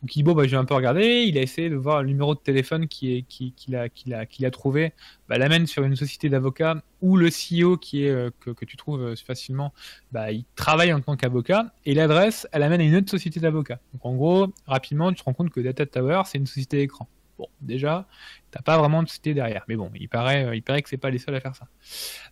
Donc 0.01 0.15
il 0.15 0.23
bon 0.23 0.33
bah 0.33 0.47
j'ai 0.47 0.57
un 0.57 0.65
peu 0.65 0.73
regardé, 0.73 1.23
il 1.27 1.37
a 1.37 1.41
essayé 1.41 1.69
de 1.69 1.75
voir 1.75 2.01
le 2.01 2.09
numéro 2.09 2.35
de 2.35 2.39
téléphone 2.39 2.87
qui 2.87 3.13
est 3.13 3.21
qui 3.23 3.53
qu'il 3.53 3.75
a 3.75 3.89
qu'il 3.89 4.13
a 4.13 4.25
qu'il 4.25 4.45
a 4.45 4.51
trouvé, 4.51 4.93
bah, 5.27 5.37
l'amène 5.37 5.67
sur 5.67 5.83
une 5.83 5.95
société 5.95 6.29
d'avocats 6.29 6.81
où 7.01 7.15
le 7.15 7.29
CEO 7.29 7.77
qui 7.77 8.03
est 8.03 8.09
euh, 8.09 8.29
que, 8.39 8.51
que, 8.51 8.65
tu 8.65 8.75
trouves 8.75 9.01
euh, 9.01 9.15
facilement, 9.15 9.73
bah 10.11 10.31
il 10.31 10.45
travaille 10.55 10.91
en 10.93 10.99
tant 11.01 11.15
qu'avocat 11.15 11.73
et 11.85 11.93
l'adresse 11.93 12.47
elle 12.51 12.63
amène 12.63 12.81
à 12.81 12.83
une 12.83 12.95
autre 12.95 13.09
société 13.09 13.39
d'avocats. 13.39 13.79
Donc 13.93 14.05
en 14.05 14.15
gros 14.15 14.47
rapidement 14.67 15.11
tu 15.11 15.19
te 15.19 15.23
rends 15.23 15.33
compte 15.33 15.51
que 15.51 15.61
Data 15.61 15.85
Tower 15.85 16.23
c'est 16.25 16.37
une 16.37 16.47
société 16.47 16.77
d'écran. 16.77 17.07
Bon, 17.39 17.47
déjà, 17.61 18.05
t'as 18.51 18.61
pas 18.61 18.77
vraiment 18.77 19.01
de 19.01 19.07
société 19.07 19.33
derrière. 19.33 19.63
Mais 19.69 19.77
bon, 19.77 19.89
il 19.95 20.09
paraît, 20.09 20.43
euh, 20.43 20.55
il 20.55 20.61
paraît 20.61 20.81
que 20.81 20.89
c'est 20.89 20.97
pas 20.97 21.09
les 21.09 21.19
seuls 21.19 21.35
à 21.35 21.39
faire 21.39 21.55
ça. 21.55 21.67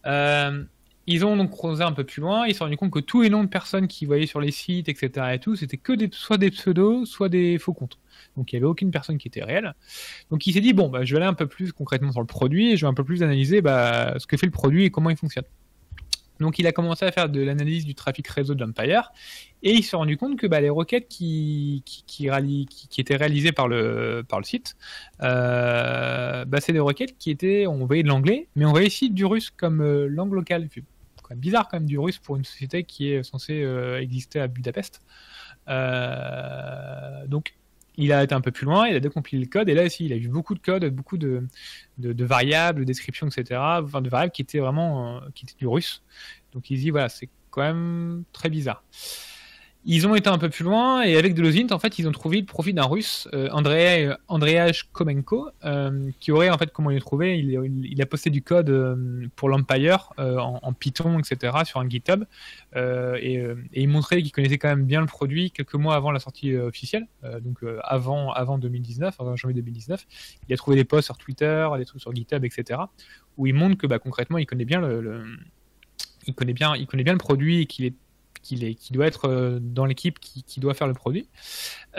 Euh, 0.05 0.65
ils 1.07 1.25
ont 1.25 1.37
donc 1.37 1.51
creusé 1.51 1.83
un 1.83 1.93
peu 1.93 2.03
plus 2.03 2.21
loin, 2.21 2.45
ils 2.45 2.51
se 2.51 2.59
sont 2.59 2.65
rendus 2.65 2.75
compte 2.75 2.91
que 2.91 2.99
tous 2.99 3.21
les 3.21 3.29
noms 3.29 3.43
de 3.43 3.49
personnes 3.49 3.87
qu'ils 3.87 4.07
voyaient 4.07 4.27
sur 4.27 4.41
les 4.41 4.51
sites, 4.51 4.89
etc. 4.89 5.27
et 5.33 5.39
tout, 5.39 5.55
c'était 5.55 5.77
que 5.77 5.93
soit 6.11 6.37
des 6.37 6.51
pseudos, 6.51 7.05
soit 7.05 7.29
des 7.29 7.57
faux 7.57 7.73
comptes. 7.73 7.97
Donc 8.35 8.51
il 8.51 8.55
n'y 8.55 8.57
avait 8.57 8.69
aucune 8.69 8.91
personne 8.91 9.17
qui 9.17 9.29
était 9.29 9.43
réelle. 9.43 9.73
Donc 10.29 10.45
il 10.47 10.53
s'est 10.53 10.59
dit, 10.59 10.73
bon, 10.73 10.89
bah, 10.89 11.05
je 11.05 11.13
vais 11.13 11.21
aller 11.21 11.29
un 11.29 11.33
peu 11.33 11.47
plus 11.47 11.71
concrètement 11.71 12.11
sur 12.11 12.21
le 12.21 12.27
produit 12.27 12.73
et 12.73 12.77
je 12.77 12.85
vais 12.85 12.89
un 12.89 12.93
peu 12.93 13.05
plus 13.05 13.23
analyser 13.23 13.61
bah, 13.61 14.15
ce 14.19 14.27
que 14.27 14.35
fait 14.35 14.45
le 14.45 14.51
produit 14.51 14.83
et 14.83 14.91
comment 14.91 15.09
il 15.09 15.17
fonctionne. 15.17 15.45
Donc 16.39 16.59
il 16.59 16.67
a 16.67 16.71
commencé 16.71 17.05
à 17.05 17.11
faire 17.11 17.29
de 17.29 17.41
l'analyse 17.41 17.85
du 17.85 17.95
trafic 17.95 18.27
réseau 18.27 18.53
de 18.53 18.63
l'Empire 18.63 19.11
et 19.63 19.71
il 19.73 19.83
s'est 19.83 19.95
rendu 19.95 20.17
compte 20.17 20.37
que 20.37 20.45
bah, 20.45 20.61
les 20.61 20.69
requêtes 20.69 21.07
qui, 21.07 21.83
étaient 22.97 23.15
réalisées 23.15 23.51
par 23.51 23.67
le, 23.67 24.23
site, 24.43 24.75
euh, 25.23 26.45
c'est 26.59 26.73
des 26.73 26.79
requêtes 26.79 27.17
qui 27.17 27.31
étaient, 27.31 27.65
on 27.65 27.85
voyait 27.85 28.03
de 28.03 28.07
l'anglais, 28.07 28.47
mais 28.55 28.65
on 28.65 28.71
voyait 28.71 28.87
aussi 28.87 29.09
du 29.09 29.25
russe 29.25 29.49
comme 29.49 29.81
euh, 29.81 30.07
langue 30.07 30.33
locale 30.33 30.67
bizarre 31.35 31.67
quand 31.67 31.77
même 31.77 31.87
du 31.87 31.99
russe 31.99 32.17
pour 32.17 32.37
une 32.37 32.45
société 32.45 32.83
qui 32.83 33.11
est 33.11 33.23
censée 33.23 33.61
euh, 33.63 34.01
exister 34.01 34.39
à 34.39 34.47
Budapest. 34.47 35.01
Euh, 35.67 37.27
donc 37.27 37.53
il 37.97 38.13
a 38.13 38.23
été 38.23 38.35
un 38.35 38.41
peu 38.41 38.51
plus 38.51 38.65
loin, 38.65 38.87
il 38.87 38.95
a 38.95 38.99
décompilé 38.99 39.41
le 39.43 39.49
code, 39.49 39.69
et 39.69 39.73
là 39.73 39.83
aussi, 39.83 40.05
il 40.05 40.13
a 40.13 40.17
vu 40.17 40.27
beaucoup 40.27 40.53
de 40.53 40.59
code, 40.59 40.85
beaucoup 40.93 41.17
de, 41.17 41.47
de, 41.97 42.25
variables, 42.25 42.81
de 42.81 42.85
descriptions, 42.85 43.27
etc. 43.27 43.59
Enfin, 43.83 44.01
de 44.01 44.09
variables 44.09 44.31
qui 44.31 44.43
étaient 44.43 44.59
vraiment 44.59 45.17
euh, 45.17 45.19
qui 45.33 45.45
étaient 45.45 45.57
du 45.57 45.67
russe. 45.67 46.03
Donc 46.53 46.69
il 46.69 46.79
dit, 46.79 46.91
voilà, 46.91 47.09
c'est 47.09 47.29
quand 47.49 47.63
même 47.63 48.23
très 48.33 48.49
bizarre. 48.49 48.83
Ils 49.89 50.05
ont 50.05 50.15
été 50.15 50.29
un 50.29 50.37
peu 50.37 50.49
plus 50.49 50.65
loin 50.65 51.01
et 51.01 51.15
avec 51.15 51.33
de 51.33 51.41
l'osint, 51.41 51.71
en 51.71 51.79
fait, 51.79 51.97
ils 51.97 52.09
ont 52.09 52.11
trouvé 52.11 52.41
le 52.41 52.45
profit 52.45 52.73
d'un 52.73 52.83
russe, 52.83 53.29
euh, 53.33 53.47
Andrei, 53.53 54.11
Komenko, 54.91 55.49
euh, 55.63 56.11
qui 56.19 56.33
aurait, 56.33 56.49
en 56.49 56.57
fait, 56.57 56.73
comment 56.73 56.91
il 56.91 56.95
l'a 56.95 56.99
trouvé 56.99 57.39
il, 57.39 58.01
a 58.01 58.05
posté 58.05 58.29
du 58.29 58.41
code 58.41 58.69
euh, 58.69 59.27
pour 59.37 59.47
l'Empire 59.47 60.11
euh, 60.19 60.39
en, 60.39 60.73
Python, 60.73 61.19
etc., 61.19 61.59
sur 61.63 61.79
un 61.79 61.87
GitHub. 61.87 62.25
Et, 62.75 63.41
il 63.71 63.87
montrait 63.87 64.21
qu'il 64.21 64.33
connaissait 64.33 64.57
quand 64.57 64.67
même 64.67 64.83
bien 64.83 64.99
le 64.99 65.07
produit 65.07 65.51
quelques 65.51 65.75
mois 65.75 65.95
avant 65.95 66.11
la 66.11 66.19
sortie 66.19 66.53
officielle, 66.57 67.07
donc 67.41 67.59
avant, 67.81 68.33
avant 68.33 68.57
2019, 68.57 69.15
avant 69.21 69.37
janvier 69.37 69.55
2019. 69.55 70.05
Il 70.49 70.53
a 70.53 70.57
trouvé 70.57 70.75
des 70.75 70.83
posts 70.83 71.05
sur 71.05 71.17
Twitter, 71.17 71.65
des 71.77 71.85
trucs 71.85 72.01
sur 72.01 72.13
GitHub, 72.13 72.43
etc., 72.43 72.81
où 73.37 73.47
il 73.47 73.53
montre 73.53 73.77
que 73.77 73.87
bah, 73.87 73.99
concrètement, 73.99 74.37
il 74.37 74.45
connaît 74.45 74.65
bien 74.65 74.81
le, 74.81 74.99
le 74.99 75.23
il 76.27 76.33
connaît 76.33 76.53
bien, 76.53 76.75
il 76.75 76.87
connaît 76.87 77.05
bien 77.05 77.13
le 77.13 77.19
produit 77.19 77.61
et 77.61 77.65
qu'il 77.67 77.85
est 77.85 77.93
qui 78.41 78.77
doit 78.91 79.07
être 79.07 79.27
euh, 79.27 79.59
dans 79.61 79.85
l'équipe 79.85 80.19
qui, 80.19 80.59
doit 80.59 80.73
faire 80.73 80.87
le 80.87 80.93
produit. 80.93 81.27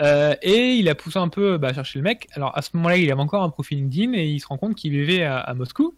Euh, 0.01 0.35
et 0.41 0.73
il 0.75 0.89
a 0.89 0.95
poussé 0.95 1.17
un 1.17 1.29
peu 1.29 1.57
bah, 1.57 1.73
chercher 1.73 1.99
le 1.99 2.03
mec. 2.03 2.27
Alors 2.33 2.57
à 2.57 2.61
ce 2.61 2.69
moment-là, 2.73 2.97
il 2.97 3.11
avait 3.11 3.21
encore 3.21 3.43
un 3.43 3.49
profil 3.49 3.79
LinkedIn 3.79 4.13
et 4.13 4.27
il 4.27 4.39
se 4.39 4.47
rend 4.47 4.57
compte 4.57 4.75
qu'il 4.75 4.91
vivait 4.91 5.23
à, 5.23 5.53
Moscou. 5.53 5.95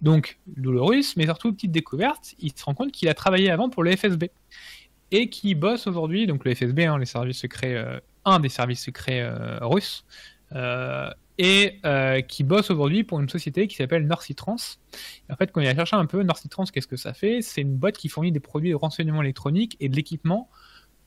Donc 0.00 0.38
douloureux, 0.46 1.00
mais 1.16 1.24
surtout 1.24 1.52
petite 1.52 1.72
découverte, 1.72 2.34
il 2.38 2.52
se 2.56 2.64
rend 2.64 2.74
compte 2.74 2.92
qu'il 2.92 3.08
a 3.08 3.14
travaillé 3.14 3.50
avant 3.50 3.68
pour 3.68 3.82
le 3.82 3.96
FSB 3.96 4.30
et 5.10 5.28
qui 5.28 5.54
bosse 5.54 5.86
aujourd'hui, 5.86 6.26
donc 6.26 6.44
le 6.44 6.54
FSB, 6.54 6.80
hein, 6.80 6.98
les 6.98 7.06
services 7.06 7.38
secrets, 7.38 7.74
euh, 7.74 7.98
un 8.24 8.38
des 8.38 8.48
services 8.48 8.82
secrets 8.82 9.28
russes, 9.60 10.04
et 11.38 11.78
euh, 11.86 12.20
qui 12.20 12.42
bosse 12.42 12.70
aujourd'hui 12.70 13.04
pour 13.04 13.20
une 13.20 13.28
société 13.28 13.68
qui 13.68 13.76
s'appelle 13.76 14.06
Norcitrans. 14.06 14.56
En 15.30 15.36
fait, 15.36 15.52
quand 15.52 15.60
il 15.60 15.68
a 15.68 15.74
cherché 15.74 15.96
un 15.96 16.06
peu 16.06 16.22
Norcitrans, 16.22 16.64
qu'est-ce 16.64 16.88
que 16.88 16.96
ça 16.96 17.14
fait? 17.14 17.42
C'est 17.42 17.62
une 17.62 17.76
boîte 17.76 17.96
qui 17.96 18.08
fournit 18.08 18.32
des 18.32 18.40
produits 18.40 18.70
de 18.70 18.74
renseignement 18.74 19.22
électronique 19.22 19.76
et 19.80 19.88
de 19.88 19.96
l'équipement 19.96 20.48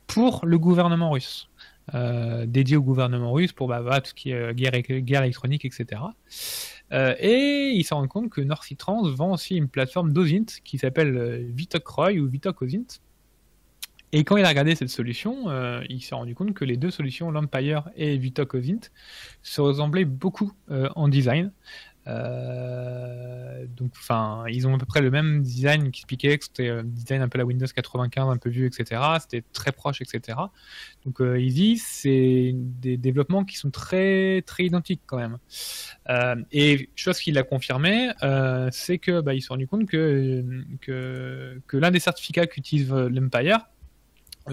pour 0.06 0.44
le 0.44 0.58
gouvernement 0.58 1.10
russe. 1.10 1.48
Euh, 1.94 2.46
dédié 2.46 2.76
au 2.76 2.82
gouvernement 2.82 3.32
russe 3.32 3.52
pour 3.52 3.66
bah, 3.68 4.00
tout 4.00 4.10
ce 4.10 4.14
qui 4.14 4.30
est 4.30 4.54
guerre, 4.54 4.80
guerre 4.80 5.22
électronique, 5.22 5.64
etc. 5.64 6.00
Euh, 6.92 7.14
et 7.18 7.72
il 7.74 7.84
s'en 7.84 7.96
rend 7.96 8.08
compte 8.08 8.30
que 8.30 8.40
Trans 8.74 9.02
vend 9.10 9.32
aussi 9.32 9.56
une 9.56 9.68
plateforme 9.68 10.12
d'OSINT 10.12 10.60
qui 10.64 10.78
s'appelle 10.78 11.46
Vitok 11.50 11.86
Roy 11.86 12.12
ou 12.12 12.28
Vitok 12.28 12.62
OSINT. 12.62 13.00
Et 14.12 14.24
quand 14.24 14.36
il 14.36 14.44
a 14.44 14.48
regardé 14.48 14.74
cette 14.74 14.90
solution, 14.90 15.46
il 15.88 16.02
s'est 16.02 16.14
rendu 16.14 16.34
compte 16.34 16.52
que 16.52 16.66
les 16.66 16.76
deux 16.76 16.90
solutions, 16.90 17.30
l'Empire 17.30 17.88
et 17.96 18.18
Vitok 18.18 18.54
OSINT, 18.54 18.90
se 19.42 19.60
ressemblaient 19.60 20.04
beaucoup 20.04 20.52
en 20.68 21.08
design. 21.08 21.50
Euh, 22.08 23.64
donc, 23.76 23.92
enfin, 23.96 24.44
ils 24.48 24.66
ont 24.66 24.74
à 24.74 24.78
peu 24.78 24.86
près 24.86 25.00
le 25.00 25.10
même 25.10 25.42
design 25.42 25.90
qui 25.90 26.00
expliquait 26.00 26.38
que 26.38 26.44
c'était 26.44 26.68
un 26.68 26.82
design 26.82 27.22
un 27.22 27.28
peu 27.28 27.38
la 27.38 27.44
Windows 27.44 27.66
95, 27.66 28.28
un 28.28 28.36
peu 28.36 28.50
vieux, 28.50 28.66
etc. 28.66 29.00
C'était 29.20 29.44
très 29.52 29.72
proche, 29.72 30.00
etc. 30.00 30.38
Donc, 31.04 31.20
euh, 31.20 31.38
disent 31.38 31.84
c'est 31.86 32.52
des 32.54 32.96
développements 32.96 33.44
qui 33.44 33.56
sont 33.56 33.70
très 33.70 34.42
très 34.42 34.64
identiques 34.64 35.02
quand 35.06 35.18
même. 35.18 35.38
Euh, 36.08 36.36
et 36.50 36.90
chose 36.96 37.18
qui 37.18 37.30
l'a 37.32 37.42
confirmé, 37.44 38.10
euh, 38.22 38.68
c'est 38.72 38.98
que 38.98 39.20
bah, 39.20 39.34
ils 39.34 39.40
se 39.40 39.48
sont 39.48 39.54
rendus 39.54 39.68
compte 39.68 39.86
que 39.86 40.44
que, 40.80 41.76
l'un 41.76 41.90
des 41.90 42.00
certificats 42.00 42.46
qu'utilise 42.46 42.90
l'Empire 42.90 43.58
euh, 43.58 43.81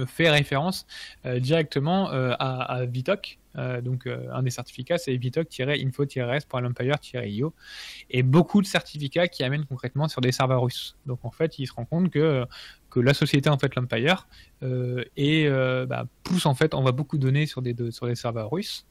fait 0.05 0.29
référence 0.29 0.85
euh, 1.25 1.39
directement 1.39 2.11
euh, 2.11 2.33
à, 2.39 2.61
à, 2.61 2.85
Vitok. 2.85 3.39
donc 3.81 4.07
un 4.07 4.43
des 4.43 4.51
certificats 4.51 4.97
c'est 4.97 5.15
vitok-info-res 5.17 6.45
pour 6.47 6.61
io 7.25 7.53
et 8.09 8.23
beaucoup 8.23 8.61
de 8.61 8.67
certificats 8.67 9.27
qui 9.27 9.43
amènent 9.43 9.65
concrètement 9.65 10.07
sur 10.07 10.21
des 10.21 10.31
serveurs 10.31 10.61
russes. 10.61 10.95
Donc 11.05 11.19
en 11.23 11.31
fait, 11.31 11.59
il 11.59 11.67
se 11.67 11.73
rend 11.73 11.85
compte 11.85 12.09
que 12.09 12.45
la 12.95 13.13
société 13.13 13.49
en 13.49 13.57
fait 13.57 13.75
l'Empire 13.75 14.27
et 15.17 15.49
bah, 15.87 16.05
pousse 16.23 16.45
en 16.45 16.55
fait 16.55 16.73
envoie 16.73 16.91
beaucoup 16.91 17.17
de 17.17 17.23
données 17.23 17.47
sur 17.47 17.61
des 17.61 17.75
sur 17.91 18.05
des 18.07 18.15
serveurs 18.15 18.51
russes 18.51 18.85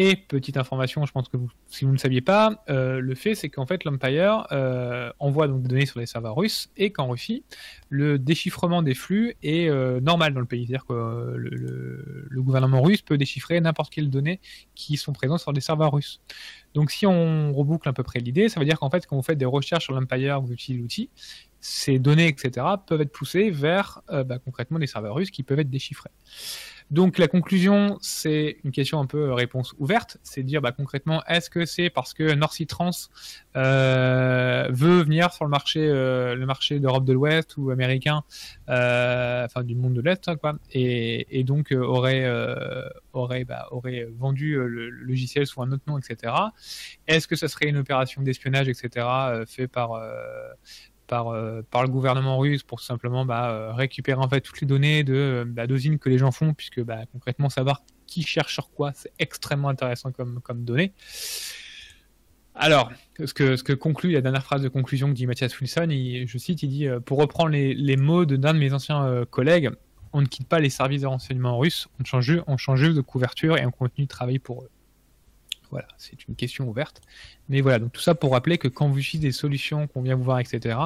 et 0.00 0.14
petite 0.14 0.56
information, 0.56 1.04
je 1.06 1.10
pense 1.10 1.28
que 1.28 1.36
si 1.66 1.84
vous 1.84 1.90
ne 1.90 1.96
saviez 1.96 2.20
pas, 2.20 2.62
euh, 2.68 3.00
le 3.00 3.16
fait 3.16 3.34
c'est 3.34 3.48
qu'en 3.48 3.66
fait 3.66 3.82
l'Empire 3.82 4.46
euh, 4.52 5.10
envoie 5.18 5.48
des 5.48 5.58
données 5.58 5.86
sur 5.86 5.98
les 5.98 6.06
serveurs 6.06 6.36
russes 6.36 6.70
et 6.76 6.92
qu'en 6.92 7.08
Russie, 7.08 7.42
le 7.88 8.16
déchiffrement 8.16 8.82
des 8.82 8.94
flux 8.94 9.34
est 9.42 9.68
euh, 9.68 9.98
normal 10.00 10.34
dans 10.34 10.40
le 10.40 10.46
pays. 10.46 10.66
C'est-à-dire 10.66 10.86
que 10.86 11.34
le, 11.36 12.40
gouvernement 12.40 12.80
russe 12.80 13.02
peut 13.02 13.18
déchiffrer 13.18 13.60
n'importe 13.60 13.92
quelle 13.92 14.08
donnée 14.08 14.40
qui 14.76 14.96
sont 14.96 15.12
présentes 15.12 15.40
sur 15.40 15.52
des 15.52 15.60
serveurs 15.60 15.92
russes. 15.92 16.20
Donc 16.74 16.92
si 16.92 17.04
on 17.04 17.52
reboucle 17.52 17.88
à 17.88 17.92
peu 17.92 18.04
près 18.04 18.20
l'idée, 18.20 18.48
ça 18.48 18.60
veut 18.60 18.66
dire 18.66 18.78
qu'en 18.78 18.90
fait 18.90 19.04
quand 19.04 19.16
vous 19.16 19.22
faites 19.22 19.38
des 19.38 19.44
recherches 19.44 19.84
sur 19.84 19.94
l'Empire, 19.94 20.40
vous 20.40 20.52
utilisez 20.52 20.80
l'outil, 20.80 21.10
ces 21.60 21.98
données, 21.98 22.28
etc., 22.28 22.64
peuvent 22.86 23.00
être 23.00 23.10
poussées 23.10 23.50
vers 23.50 24.00
bah, 24.08 24.38
concrètement 24.38 24.78
des 24.78 24.86
serveurs 24.86 25.16
russes 25.16 25.32
qui 25.32 25.42
peuvent 25.42 25.58
être 25.58 25.70
déchiffrés. 25.70 26.10
Donc 26.90 27.18
la 27.18 27.28
conclusion, 27.28 27.98
c'est 28.00 28.56
une 28.64 28.70
question 28.70 28.98
un 28.98 29.04
peu 29.04 29.28
euh, 29.28 29.34
réponse 29.34 29.74
ouverte, 29.78 30.16
c'est 30.22 30.42
dire 30.42 30.62
bah, 30.62 30.72
concrètement, 30.72 31.22
est-ce 31.26 31.50
que 31.50 31.66
c'est 31.66 31.90
parce 31.90 32.14
que 32.14 32.32
North 32.32 32.66
Trans 32.66 32.90
euh, 33.56 34.68
veut 34.70 35.02
venir 35.02 35.30
sur 35.32 35.44
le 35.44 35.50
marché, 35.50 35.80
euh, 35.80 36.34
le 36.34 36.46
marché 36.46 36.80
d'Europe 36.80 37.04
de 37.04 37.12
l'Ouest 37.12 37.58
ou 37.58 37.70
américain, 37.70 38.22
enfin 38.66 39.62
du 39.64 39.74
monde 39.74 39.94
de 39.94 40.00
l'Est, 40.00 40.34
quoi, 40.36 40.54
et, 40.72 41.44
donc 41.44 41.72
aurait 41.72 42.26
aurait 43.12 43.44
bah, 43.44 43.68
aurait 43.70 44.08
vendu 44.18 44.56
le 44.56 44.88
logiciel 44.88 45.46
sous 45.46 45.62
un 45.62 45.70
autre 45.72 45.84
nom, 45.86 45.98
etc. 45.98 46.32
Est-ce 47.06 47.28
que 47.28 47.36
ça 47.36 47.48
serait 47.48 47.68
une 47.68 47.76
opération 47.76 48.22
d'espionnage, 48.22 48.68
etc. 48.68 49.06
fait 49.46 49.68
par 49.68 50.00
par, 51.08 51.28
euh, 51.28 51.62
par 51.68 51.82
le 51.82 51.88
gouvernement 51.88 52.38
russe 52.38 52.62
pour 52.62 52.80
simplement 52.80 53.24
bah, 53.24 53.50
euh, 53.50 53.72
récupérer 53.72 54.20
en 54.20 54.28
fait 54.28 54.40
toutes 54.40 54.60
les 54.60 54.66
données 54.66 55.02
de 55.02 55.44
bah, 55.44 55.66
que 55.66 56.08
les 56.08 56.18
gens 56.18 56.30
font, 56.30 56.54
puisque 56.54 56.80
bah, 56.82 57.00
concrètement 57.10 57.48
savoir 57.48 57.82
qui 58.06 58.22
cherche 58.22 58.54
sur 58.54 58.70
quoi, 58.70 58.92
c'est 58.94 59.12
extrêmement 59.18 59.68
intéressant 59.68 60.12
comme, 60.12 60.40
comme 60.40 60.64
données. 60.64 60.92
Alors, 62.54 62.90
ce 63.24 63.32
que, 63.34 63.56
ce 63.56 63.64
que 63.64 63.72
conclut 63.72 64.12
la 64.12 64.20
dernière 64.20 64.42
phrase 64.42 64.62
de 64.62 64.68
conclusion 64.68 65.08
que 65.08 65.14
dit 65.14 65.26
Mathias 65.26 65.58
Wilson, 65.60 65.88
je 65.90 66.38
cite, 66.38 66.62
il 66.62 66.68
dit 66.68 66.86
euh, 66.86 67.00
Pour 67.00 67.18
reprendre 67.18 67.50
les, 67.50 67.74
les 67.74 67.96
mots 67.96 68.24
d'un 68.24 68.54
de, 68.54 68.58
mes 68.58 68.72
anciens 68.72 69.24
collègues, 69.30 69.70
on 70.12 70.20
ne 70.20 70.26
quitte 70.26 70.48
pas 70.48 70.60
les 70.60 70.70
services 70.70 71.02
de 71.02 71.06
renseignement 71.06 71.58
russes, 71.58 71.88
on 72.00 72.04
change, 72.04 72.42
on 72.46 72.56
change 72.56 72.94
de 72.94 73.00
couverture 73.00 73.58
et 73.58 73.66
on 73.66 73.70
continue 73.70 74.06
de 74.06 74.10
travailler 74.10 74.38
pour 74.38 74.62
eux. 74.62 74.70
Voilà, 75.70 75.88
c'est 75.98 76.26
une 76.26 76.34
question 76.34 76.68
ouverte. 76.68 77.02
Mais 77.48 77.60
voilà, 77.60 77.78
donc 77.78 77.92
tout 77.92 78.00
ça 78.00 78.14
pour 78.14 78.32
rappeler 78.32 78.58
que 78.58 78.68
quand 78.68 78.88
vous 78.88 78.98
utilisez 78.98 79.28
des 79.28 79.32
solutions 79.32 79.86
qu'on 79.86 80.02
vient 80.02 80.16
vous 80.16 80.24
voir, 80.24 80.40
etc., 80.40 80.78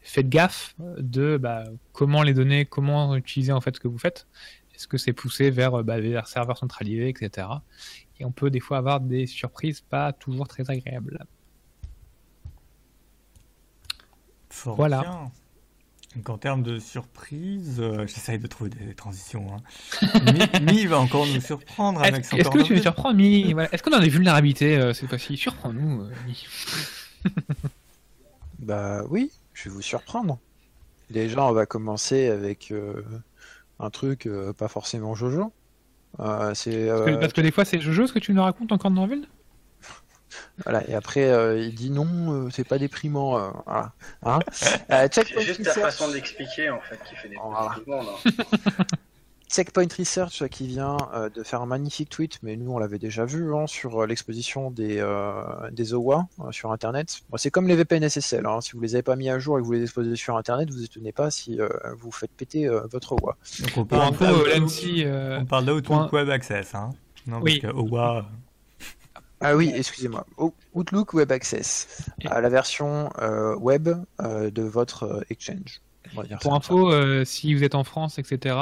faites 0.00 0.28
gaffe 0.28 0.74
de 0.78 1.36
bah, 1.36 1.64
comment 1.92 2.22
les 2.22 2.34
données, 2.34 2.64
comment 2.64 3.16
utiliser 3.16 3.52
en 3.52 3.60
fait 3.60 3.76
ce 3.76 3.80
que 3.80 3.88
vous 3.88 3.98
faites. 3.98 4.26
Est-ce 4.74 4.88
que 4.88 4.98
c'est 4.98 5.12
poussé 5.12 5.50
vers, 5.50 5.82
bah, 5.84 6.00
vers 6.00 6.28
serveurs 6.28 6.58
centralisés, 6.58 7.08
etc. 7.08 7.48
Et 8.18 8.24
on 8.24 8.30
peut 8.30 8.50
des 8.50 8.60
fois 8.60 8.78
avoir 8.78 9.00
des 9.00 9.26
surprises 9.26 9.80
pas 9.80 10.12
toujours 10.12 10.48
très 10.48 10.70
agréables. 10.70 11.24
voilà. 14.64 15.30
Donc 16.16 16.30
en 16.30 16.38
termes 16.38 16.62
de 16.62 16.78
surprise, 16.78 17.76
euh, 17.78 18.06
j'essaye 18.06 18.38
de 18.38 18.46
trouver 18.46 18.70
des, 18.70 18.94
transitions. 18.94 19.48
Hein. 19.54 20.60
Mi, 20.62 20.86
va 20.86 20.98
encore 20.98 21.26
nous 21.26 21.40
surprendre 21.42 22.02
avec 22.02 22.24
son 22.24 22.38
Est-ce 22.38 22.48
que 22.48 22.62
tu 22.62 22.74
veux 22.74 22.80
surprendre 22.80 23.16
Mi 23.16 23.54
Est-ce 23.70 23.82
qu'on 23.82 23.92
a 23.92 24.00
des 24.00 24.08
vulnérabilités 24.08 24.78
euh, 24.78 24.94
cette 24.94 25.10
fois-ci? 25.10 25.36
Surprends-nous, 25.36 26.02
euh, 26.02 26.10
Mi. 26.26 26.46
bah 28.58 29.02
oui, 29.10 29.30
je 29.52 29.68
vais 29.68 29.74
vous 29.74 29.82
surprendre. 29.82 30.38
Déjà, 31.10 31.44
on 31.44 31.52
va 31.52 31.66
commencer 31.66 32.28
avec 32.28 32.72
un 33.78 33.90
truc 33.90 34.28
pas 34.56 34.68
forcément 34.68 35.14
Jojo. 35.14 35.52
c'est, 36.54 36.88
parce, 37.20 37.32
que, 37.34 37.42
des 37.42 37.52
fois, 37.52 37.64
c'est 37.66 37.80
Jojo 37.80 38.06
ce 38.06 38.12
que 38.12 38.18
tu 38.18 38.32
nous 38.32 38.42
racontes 38.42 38.72
encore 38.72 38.90
dans 38.90 39.06
ville 39.06 39.28
voilà, 40.64 40.88
et 40.88 40.94
après, 40.94 41.24
euh, 41.24 41.58
il 41.58 41.74
dit 41.74 41.90
non, 41.90 42.06
euh, 42.06 42.50
c'est 42.50 42.64
pas 42.64 42.78
déprimant. 42.78 43.38
Euh, 43.38 43.50
voilà. 43.66 43.92
Hein 44.24 44.38
c'est 44.52 45.42
juste 45.42 45.62
ta 45.64 45.72
façon 45.72 46.08
de 46.08 46.14
l'expliquer 46.14 46.70
en 46.70 46.80
fait 46.80 46.98
qui 47.08 47.14
fait 47.16 47.28
des 47.28 47.36
voilà. 47.42 47.76
Checkpoint 49.48 49.86
Research 49.96 50.48
qui 50.48 50.66
vient 50.66 50.96
de 51.32 51.42
faire 51.44 51.62
un 51.62 51.66
magnifique 51.66 52.10
tweet, 52.10 52.40
mais 52.42 52.56
nous 52.56 52.72
on 52.72 52.78
l'avait 52.78 52.98
déjà 52.98 53.24
vu 53.24 53.54
hein, 53.54 53.68
sur 53.68 54.04
l'exposition 54.04 54.72
des, 54.72 54.96
des 55.70 55.94
OWA 55.94 56.26
sur 56.50 56.72
Internet. 56.72 57.20
c'est 57.36 57.52
comme 57.52 57.68
les 57.68 57.76
VPN 57.76 58.08
SSL, 58.08 58.44
hein. 58.44 58.60
si 58.60 58.72
vous 58.72 58.80
les 58.80 58.96
avez 58.96 59.04
pas 59.04 59.14
mis 59.14 59.30
à 59.30 59.38
jour 59.38 59.56
et 59.56 59.62
que 59.62 59.66
vous 59.66 59.74
les 59.74 59.82
exposez 59.82 60.16
sur 60.16 60.36
Internet, 60.36 60.68
vous 60.70 60.82
étonnez 60.82 61.12
pas 61.12 61.30
si 61.30 61.60
vous 61.96 62.10
faites 62.10 62.32
péter 62.32 62.68
votre 62.90 63.12
OWA. 63.12 63.36
Donc 63.60 63.76
on 63.76 63.84
parle, 63.84 64.14
on 64.18 65.44
parle 65.44 65.64
d'Outlook 65.64 66.12
Web 66.12 66.28
Access, 66.28 66.74
hein 66.74 66.90
non, 67.28 67.40
parce 67.40 67.58
que 67.58 67.68
OWA... 67.68 68.26
Ah 69.40 69.54
oui, 69.54 69.70
excusez-moi. 69.74 70.26
Outlook 70.72 71.14
Web 71.14 71.30
Access, 71.30 72.08
la 72.22 72.48
version 72.48 73.10
euh, 73.20 73.54
web 73.56 73.88
euh, 74.22 74.50
de 74.50 74.62
votre 74.62 75.02
euh, 75.04 75.20
Exchange. 75.30 75.80
Pour 76.40 76.54
info, 76.54 76.92
si 77.24 77.52
vous 77.52 77.64
êtes 77.64 77.74
en 77.74 77.82
France, 77.82 78.20
etc., 78.20 78.54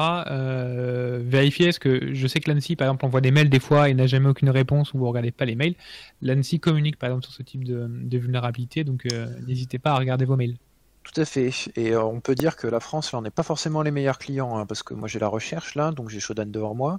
vérifiez, 1.20 1.66
parce 1.66 1.78
que 1.78 2.14
je 2.14 2.26
sais 2.26 2.40
que 2.40 2.50
l'ANSI, 2.50 2.74
par 2.74 2.88
exemple, 2.88 3.04
envoie 3.04 3.20
des 3.20 3.30
mails 3.30 3.50
des 3.50 3.60
fois 3.60 3.90
et 3.90 3.94
n'a 3.94 4.06
jamais 4.06 4.30
aucune 4.30 4.48
réponse 4.48 4.94
ou 4.94 4.98
vous 4.98 5.06
regardez 5.06 5.30
pas 5.30 5.44
les 5.44 5.54
mails. 5.54 5.74
L'ANSI 6.22 6.58
communique, 6.58 6.98
par 6.98 7.10
exemple, 7.10 7.24
sur 7.24 7.34
ce 7.34 7.42
type 7.42 7.64
de, 7.64 8.18
vulnérabilité, 8.18 8.82
donc 8.82 9.06
n'hésitez 9.46 9.78
pas 9.78 9.90
à 9.90 9.98
regarder 9.98 10.24
vos 10.24 10.36
mails. 10.36 10.56
Tout 11.02 11.20
à 11.20 11.26
fait. 11.26 11.50
Et 11.76 11.94
on 11.94 12.18
peut 12.20 12.34
dire 12.34 12.56
que 12.56 12.66
la 12.66 12.80
France, 12.80 13.12
là, 13.12 13.18
on 13.18 13.22
n'est 13.22 13.30
pas 13.30 13.42
forcément 13.42 13.82
les 13.82 13.90
meilleurs 13.90 14.18
clients, 14.18 14.56
hein, 14.56 14.64
parce 14.64 14.82
que 14.82 14.94
moi 14.94 15.06
j'ai 15.06 15.18
la 15.18 15.28
recherche 15.28 15.74
là, 15.74 15.92
donc 15.92 16.08
j'ai 16.08 16.20
Shodan 16.20 16.46
devant 16.46 16.74
moi. 16.74 16.98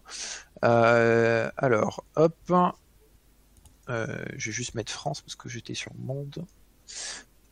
alors, 0.62 2.06
hop, 2.18 2.36
je 3.88 4.46
vais 4.50 4.52
juste 4.52 4.76
mettre 4.76 4.92
France 4.92 5.22
parce 5.22 5.36
que 5.36 5.50
j'étais 5.50 5.76
sur 5.76 5.94
Monde. 5.96 6.46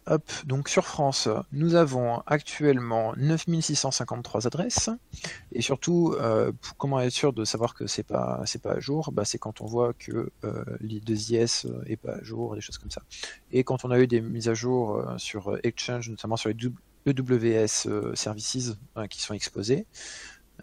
Hop, 0.06 0.30
donc 0.46 0.68
sur 0.68 0.86
France, 0.86 1.30
nous 1.54 1.76
avons 1.76 2.22
actuellement 2.26 3.14
9653 3.16 4.48
adresses. 4.48 4.90
Et 5.54 5.62
surtout, 5.62 6.14
euh, 6.20 6.52
comment 6.78 7.00
être 7.00 7.14
sûr 7.14 7.32
de 7.32 7.46
savoir 7.46 7.74
que 7.74 7.88
c'est 7.88 8.04
pas 8.04 8.42
c'est 8.46 8.62
pas 8.62 8.74
à 8.74 8.80
jour 8.82 9.14
bah, 9.14 9.24
C'est 9.24 9.38
quand 9.38 9.62
on 9.62 9.66
voit 9.66 9.94
que 9.94 10.30
euh, 10.44 10.66
l'I2IS 10.82 11.68
est 11.86 11.96
pas 11.96 12.16
à 12.16 12.24
jour, 12.24 12.54
des 12.56 12.60
choses 12.62 12.78
comme 12.78 12.92
ça. 12.92 13.02
Et 13.54 13.64
quand 13.64 13.86
on 13.86 13.92
a 13.92 14.00
eu 14.00 14.08
des 14.08 14.20
mises 14.20 14.50
à 14.50 14.54
jour 14.54 14.98
euh, 14.98 15.18
sur 15.18 15.58
Exchange, 15.64 16.10
notamment 16.10 16.36
sur 16.36 16.50
les 16.50 16.58
EWS 17.06 18.14
Services 18.14 18.76
qui 19.10 19.22
sont 19.22 19.34
exposés, 19.34 19.86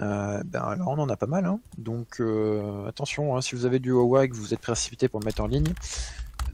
euh, 0.01 0.43
ben 0.45 0.61
alors 0.61 0.89
on 0.89 0.99
en 0.99 1.09
a 1.09 1.17
pas 1.17 1.27
mal, 1.27 1.45
hein. 1.45 1.59
donc 1.77 2.21
euh, 2.21 2.87
attention, 2.87 3.37
hein, 3.37 3.41
si 3.41 3.55
vous 3.57 3.67
avez 3.67 3.81
du 3.81 3.91
Huawei 3.91 4.27
et 4.27 4.29
que 4.29 4.37
vous 4.37 4.55
êtes 4.55 4.61
précipité 4.61 5.09
pour 5.09 5.21
le 5.21 5.25
mettre 5.25 5.43
en 5.43 5.47
ligne, 5.47 5.73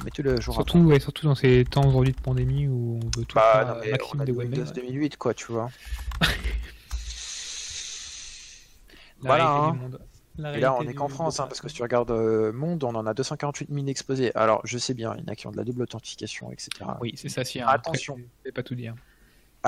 mettez-le 0.04 0.40
jour. 0.40 0.54
Surtout, 0.54 0.98
surtout 0.98 1.26
dans 1.26 1.34
ces 1.34 1.64
temps 1.64 1.86
aujourd'hui 1.86 2.14
de 2.14 2.20
pandémie 2.20 2.66
où 2.66 2.98
on 3.02 3.18
veut 3.18 3.26
tout 3.26 3.36
bah, 3.36 3.78
maximum 3.90 4.24
des 4.24 4.32
Windows 4.32 4.64
2008 4.74 5.16
quoi, 5.18 5.34
tu 5.34 5.52
vois. 5.52 5.68
voilà. 9.20 9.48
Hein. 9.48 9.76
Et 10.38 10.60
là, 10.60 10.74
on 10.74 10.82
est 10.82 10.92
qu'en 10.92 11.08
France, 11.08 11.40
hein, 11.40 11.46
parce 11.46 11.60
que 11.60 11.68
si 11.68 11.76
tu 11.76 11.82
regardes 11.82 12.10
euh, 12.10 12.52
Monde, 12.52 12.84
on 12.84 12.94
en 12.94 13.06
a 13.06 13.14
248 13.14 13.70
000 13.72 13.86
exposés. 13.86 14.32
Alors, 14.34 14.60
je 14.64 14.76
sais 14.76 14.92
bien, 14.92 15.14
il 15.16 15.22
y 15.22 15.24
en 15.24 15.32
a 15.32 15.34
qui 15.34 15.46
ont 15.46 15.50
de 15.50 15.56
la 15.56 15.64
double 15.64 15.82
authentification, 15.82 16.52
etc. 16.52 16.68
Oui, 17.00 17.14
c'est 17.16 17.30
ça, 17.30 17.42
si. 17.42 17.60
Attention. 17.60 18.16
Je 18.18 18.44
vais 18.44 18.52
pas 18.52 18.62
tout 18.62 18.74
dire 18.74 18.94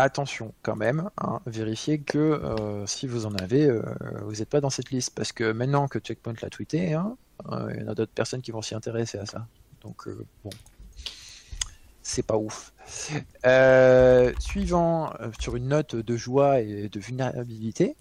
attention 0.02 0.54
quand 0.62 0.76
même, 0.76 1.10
hein, 1.18 1.40
vérifiez 1.46 2.00
que 2.00 2.18
euh, 2.18 2.86
si 2.86 3.06
vous 3.06 3.26
en 3.26 3.34
avez, 3.34 3.66
euh, 3.66 3.82
vous 4.22 4.36
n'êtes 4.36 4.48
pas 4.48 4.60
dans 4.60 4.70
cette 4.70 4.90
liste. 4.90 5.14
Parce 5.14 5.32
que 5.32 5.52
maintenant 5.52 5.88
que 5.88 5.98
Checkpoint 5.98 6.34
l'a 6.42 6.50
tweeté, 6.50 6.94
hein, 6.94 7.16
euh, 7.50 7.70
il 7.74 7.80
y 7.80 7.84
en 7.84 7.88
a 7.88 7.94
d'autres 7.94 8.12
personnes 8.12 8.42
qui 8.42 8.50
vont 8.50 8.62
s'y 8.62 8.74
intéresser 8.74 9.18
à 9.18 9.26
ça. 9.26 9.46
Donc 9.80 10.08
bon, 10.44 10.50
c'est 12.02 12.26
pas 12.26 12.36
ouf. 12.36 12.72
suivant, 14.40 15.12
sur 15.38 15.56
une 15.56 15.68
note 15.68 15.94
de 15.96 16.16
joie 16.16 16.60
et 16.60 16.88
de 16.88 17.00
vulnérabilité, 17.00 17.96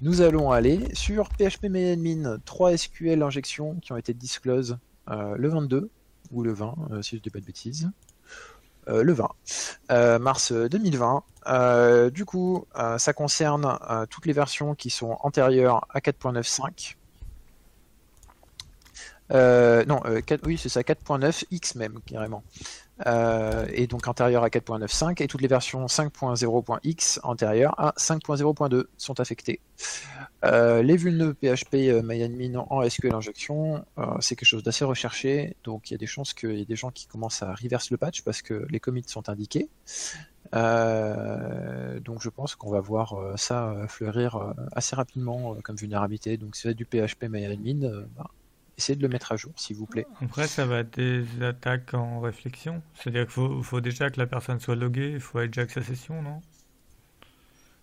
nous 0.00 0.20
allons 0.20 0.52
aller 0.52 0.94
sur 0.94 1.28
PHP 1.30 1.64
MyAdmin 1.64 2.38
3 2.44 2.76
SQL 2.76 3.22
injections 3.22 3.74
qui 3.80 3.92
ont 3.92 3.96
été 3.96 4.14
disclosed 4.14 4.78
le 5.08 5.48
22 5.48 5.90
ou 6.30 6.42
le 6.42 6.52
20, 6.52 7.02
si 7.02 7.16
je 7.16 7.22
dis 7.22 7.30
pas 7.30 7.40
de 7.40 7.46
bêtises. 7.46 7.90
Euh, 8.88 9.02
le 9.02 9.12
20 9.12 9.28
euh, 9.90 10.18
mars 10.18 10.52
2020. 10.52 11.22
Euh, 11.46 12.10
du 12.10 12.24
coup, 12.24 12.66
ça 12.98 13.12
concerne 13.12 13.78
toutes 14.10 14.26
les 14.26 14.32
versions 14.32 14.74
qui 14.74 14.90
sont 14.90 15.16
antérieures 15.22 15.86
à 15.90 16.00
4.95. 16.00 16.94
non, 19.86 20.02
oui, 20.44 20.58
c'est 20.58 20.68
ça, 20.68 20.82
4.9 20.82 21.44
X 21.50 21.74
même, 21.74 22.00
carrément. 22.06 22.42
Euh, 23.06 23.66
et 23.72 23.86
donc 23.86 24.08
antérieure 24.08 24.42
à 24.42 24.48
4.95 24.48 25.22
et 25.22 25.28
toutes 25.28 25.40
les 25.40 25.48
versions 25.48 25.86
5.0.x 25.86 27.20
antérieures 27.22 27.78
à 27.78 27.92
5.0.2 27.96 28.86
sont 28.96 29.20
affectées. 29.20 29.60
Euh, 30.44 30.82
les 30.82 30.96
vulnes 30.96 31.34
PHP 31.34 31.74
euh, 31.74 32.02
MyAdmin 32.02 32.58
en 32.70 32.88
SQL 32.88 33.14
injection, 33.14 33.84
c'est 34.20 34.36
quelque 34.36 34.48
chose 34.48 34.62
d'assez 34.62 34.84
recherché, 34.84 35.56
donc 35.64 35.90
il 35.90 35.94
y 35.94 35.96
a 35.96 35.98
des 35.98 36.06
chances 36.06 36.32
qu'il 36.32 36.56
y 36.56 36.62
ait 36.62 36.66
des 36.66 36.76
gens 36.76 36.90
qui 36.90 37.06
commencent 37.06 37.42
à 37.42 37.54
reverse 37.54 37.90
le 37.90 37.96
patch 37.96 38.22
parce 38.22 38.42
que 38.42 38.66
les 38.70 38.80
commits 38.80 39.04
sont 39.06 39.28
indiqués. 39.28 39.68
donc 40.52 40.60
je 42.22 42.28
pense 42.28 42.56
qu'on 42.56 42.70
va 42.70 42.80
voir 42.80 43.14
ça 43.36 43.74
fleurir 43.88 44.54
assez 44.72 44.96
rapidement 44.96 45.56
comme 45.62 45.76
vulnérabilité. 45.76 46.36
Donc 46.36 46.56
si 46.56 46.66
avez 46.66 46.74
du 46.74 46.84
PHP 46.84 47.24
MyAdmin, 47.28 48.06
bah, 48.16 48.30
essayez 48.78 48.96
de 48.96 49.02
le 49.02 49.08
mettre 49.08 49.32
à 49.32 49.36
jour, 49.36 49.52
s'il 49.56 49.76
vous 49.76 49.86
plaît. 49.86 50.06
Après, 50.22 50.46
ça 50.46 50.64
va 50.64 50.78
être 50.78 50.96
des 50.96 51.24
attaques 51.42 51.92
en 51.94 52.20
réflexion. 52.20 52.80
C'est-à-dire 52.94 53.26
qu'il 53.26 53.62
faut, 53.62 53.80
déjà 53.80 54.08
que 54.08 54.18
la 54.18 54.26
personne 54.26 54.60
soit 54.60 54.76
loguée, 54.76 55.10
il 55.12 55.20
faut 55.20 55.38
avec 55.38 55.54
sa 55.70 55.82
session, 55.82 56.22
non? 56.22 56.40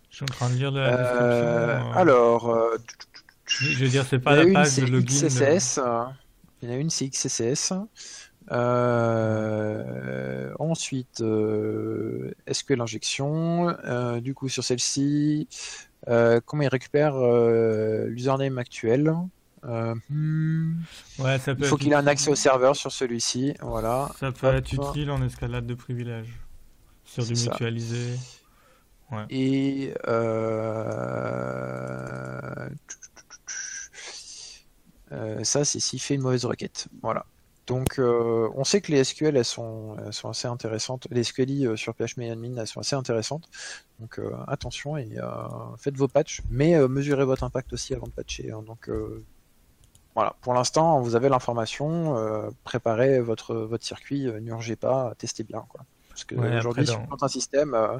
Je 0.09 0.17
suis 0.17 0.23
en 0.23 0.27
train 0.27 0.49
de 0.49 0.55
lire 0.55 0.71
la 0.71 0.91
description. 0.91 1.19
Euh, 1.21 1.79
euh. 1.81 1.91
Alors, 1.93 2.49
euh, 2.49 2.77
je 3.47 3.83
veux 3.83 3.89
dire, 3.89 4.05
c'est 4.09 4.19
pas 4.19 4.37
la 4.37 4.51
page 4.51 4.77
de 4.77 4.85
login. 4.85 5.27
XSS, 5.27 5.81
Il 6.61 6.69
y 6.69 6.71
en 6.71 6.75
a 6.75 6.77
une, 6.77 6.89
c'est 6.89 7.09
XSS. 7.09 7.73
ensuite, 10.57 11.19
est-ce 11.19 12.63
que 12.63 12.73
l'injection, 12.73 13.75
du 14.21 14.33
coup, 14.33 14.47
sur 14.47 14.63
celle-ci, 14.63 15.49
comment 16.05 16.63
il 16.63 16.69
récupère 16.69 17.17
l'username 18.07 18.57
actuel? 18.57 19.13
euh, 19.13 19.34
hmm. 19.65 20.75
ouais, 21.19 21.39
ça 21.39 21.53
il 21.57 21.65
faut 21.65 21.77
qu'il 21.77 21.91
ait 21.91 21.95
un 21.95 22.07
accès 22.07 22.29
au 22.29 22.35
serveur 22.35 22.75
sur 22.75 22.91
celui-ci. 22.91 23.53
Voilà. 23.61 24.11
Ça 24.19 24.31
peut 24.31 24.47
être 24.47 24.73
utile 24.73 25.11
en 25.11 25.21
escalade 25.23 25.65
de 25.65 25.73
privilèges. 25.73 26.39
Sur 27.03 27.25
du 27.25 27.33
mutualisé. 27.33 28.17
Ouais. 29.11 29.25
Et 29.29 29.93
euh... 30.07 31.25
Euh, 35.11 35.43
ça, 35.43 35.65
c'est 35.65 35.79
s'il 35.79 36.01
fait 36.01 36.15
une 36.15 36.21
mauvaise 36.21 36.45
requête. 36.45 36.87
Voilà. 37.01 37.25
Donc, 37.67 37.97
euh, 37.97 38.49
on 38.55 38.63
sait 38.63 38.81
que 38.81 38.91
les 38.91 39.03
SQL, 39.03 39.35
elles 39.35 39.45
sont, 39.45 39.95
elles 40.05 40.13
sont 40.13 40.29
assez 40.29 40.47
intéressantes. 40.47 41.07
Les 41.09 41.23
SQLI 41.23 41.65
euh, 41.65 41.75
sur 41.75 41.95
PHP 41.95 42.19
elles 42.19 42.67
sont 42.67 42.79
assez 42.79 42.95
intéressantes. 42.95 43.49
Donc, 43.99 44.19
attention 44.47 44.97
et 44.97 45.17
faites 45.77 45.95
vos 45.95 46.07
patchs, 46.07 46.41
mais 46.49 46.77
mesurez 46.87 47.25
votre 47.25 47.43
impact 47.43 47.73
aussi 47.73 47.93
avant 47.93 48.07
de 48.07 48.11
patcher. 48.11 48.51
Hein. 48.51 48.61
Donc, 48.63 48.89
voilà, 50.15 50.35
pour 50.41 50.53
l'instant, 50.53 51.01
vous 51.01 51.15
avez 51.17 51.27
l'information, 51.27 52.17
euh, 52.17 52.49
préparez 52.63 53.19
votre, 53.19 53.53
votre 53.53 53.83
circuit, 53.83 54.27
euh, 54.27 54.39
n'urgez 54.39 54.77
pas, 54.77 55.13
testez 55.17 55.43
bien. 55.43 55.65
Quoi. 55.67 55.81
Parce 56.07 56.23
que 56.23 56.35
aujourd'hui, 56.35 56.87
sur 56.87 57.05
un 57.21 57.27
système, 57.27 57.73
euh, 57.73 57.99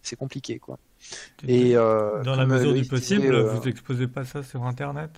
c'est 0.00 0.14
compliqué. 0.14 0.60
Quoi. 0.60 0.78
Et, 1.48 1.74
dans 1.74 2.36
la 2.36 2.46
mesure 2.46 2.72
du 2.72 2.84
possible, 2.84 3.36
vous 3.36 3.66
exposez 3.66 4.06
pas 4.06 4.24
ça 4.24 4.44
sur 4.44 4.62
Internet 4.62 5.10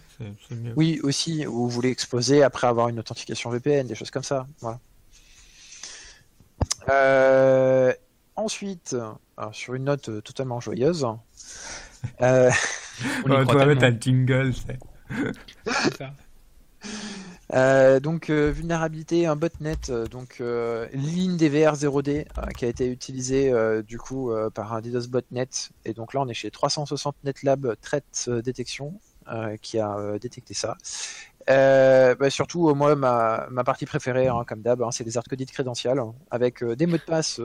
mieux. 0.51 0.72
Oui, 0.74 1.01
aussi, 1.03 1.44
vous 1.44 1.68
voulez 1.68 1.90
exposer 1.90 2.42
après 2.42 2.66
avoir 2.66 2.88
une 2.88 2.99
authentification 2.99 3.51
VPN, 3.51 3.86
des 3.86 3.94
choses 3.94 4.11
comme 4.11 4.22
ça. 4.22 4.46
Voilà. 4.61 4.78
ensuite, 8.36 8.96
sur 9.53 9.74
une 9.74 9.84
note 9.84 10.22
totalement 10.24 10.61
joyeuse, 10.61 11.05
on, 12.20 12.51
on 13.26 13.44
va 13.44 13.66
mettre 13.66 13.84
un 13.84 14.01
jingle. 14.01 14.55
C'est 14.55 14.78
ça. 15.99 16.12
Euh, 17.55 17.99
donc 17.99 18.29
euh, 18.29 18.51
vulnérabilité 18.51 19.24
un 19.24 19.35
botnet 19.35 19.79
euh, 19.89 20.07
donc 20.07 20.43
ligne 20.93 21.39
DVR 21.39 21.72
0D 21.72 22.26
qui 22.57 22.66
a 22.66 22.68
été 22.68 22.87
utilisée 22.87 23.53
du 23.83 23.99
coup 23.99 24.31
par 24.55 24.74
un 24.74 24.81
DDoS 24.81 25.09
botnet 25.09 25.49
et 25.85 25.95
donc 25.95 26.14
là 26.14 26.20
on 26.20 26.29
est 26.29 26.35
chez 26.35 26.51
360 26.51 27.16
NetLab 27.24 27.74
Threat 27.81 28.31
Détection 28.45 29.01
qui 29.62 29.79
a 29.79 30.18
détecté 30.20 30.55
ça. 30.55 30.76
Bah, 31.47 32.31
surtout 32.31 32.74
moi 32.74 32.95
ma, 32.95 33.64
partie 33.64 33.87
préférée 33.87 34.29
hein, 34.29 34.45
comme 34.47 34.61
d'hab 34.61 34.83
hein, 34.83 34.91
c'est 34.91 35.05
les 35.05 35.16
hardcoded 35.16 35.51
credentials 35.51 36.03
avec 36.31 36.62
des 36.62 36.87
mots 36.87 36.99
de 36.99 37.03
passe 37.03 37.41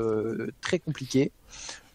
très 0.61 0.79
compliqués 0.79 1.31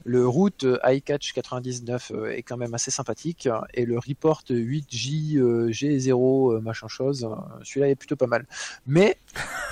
le 0.09 0.27
route 0.27 0.65
iCatch 0.85 1.35
99 1.35 2.13
euh, 2.15 2.31
est 2.31 2.43
quand 2.43 2.57
même 2.57 2.73
assez 2.73 2.91
sympathique 2.91 3.47
et 3.75 3.85
le 3.85 3.99
report 3.99 4.43
8J 4.49 5.39
G0 5.69 6.55
euh, 6.55 6.61
machin 6.61 6.89
chose, 6.89 7.25
euh, 7.25 7.35
celui-là 7.63 7.91
est 7.91 7.95
plutôt 7.95 8.17
pas 8.17 8.27
mal. 8.27 8.47
Mais 8.87 9.19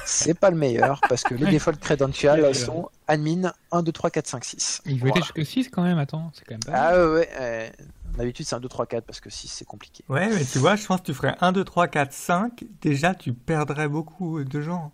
c'est 0.05 0.39
pas 0.39 0.51
le 0.51 0.57
meilleur 0.57 1.01
parce 1.09 1.22
que 1.22 1.34
les 1.34 1.47
default 1.53 1.78
credentials 1.80 2.55
sont 2.55 2.91
admin 3.09 3.53
1 3.72 3.82
2 3.82 3.93
3 3.93 4.11
4 4.11 4.26
5 4.26 4.45
6. 4.45 4.82
Il 4.84 5.01
veut 5.01 5.11
jusque 5.16 5.45
6 5.45 5.70
quand 5.70 5.82
même, 5.82 5.99
attends, 5.99 6.30
c'est 6.34 6.45
quand 6.45 6.55
même 6.55 6.61
pas 6.61 6.72
Ah 6.74 7.11
ouais, 7.11 7.72
D'habitude, 8.18 8.47
c'est 8.47 8.57
1, 8.57 8.61
2, 8.61 8.68
3, 8.68 8.87
4 8.87 9.05
parce 9.05 9.20
que 9.20 9.28
6, 9.28 9.49
c'est 9.49 9.66
compliqué. 9.66 10.03
Ouais, 10.09 10.30
mais 10.30 10.43
tu 10.43 10.59
vois, 10.59 10.74
je 10.76 10.87
pense 10.87 11.01
que 11.01 11.07
tu 11.07 11.12
ferais 11.14 11.37
1, 11.43 11.53
2, 11.53 11.64
3, 11.64 11.89
4, 11.89 12.12
5. 12.14 12.64
Déjà, 12.80 13.14
tu 13.14 13.34
perdrais 13.34 13.89
beaucoup 13.89 14.43
de 14.43 14.61
gens. 14.62 14.91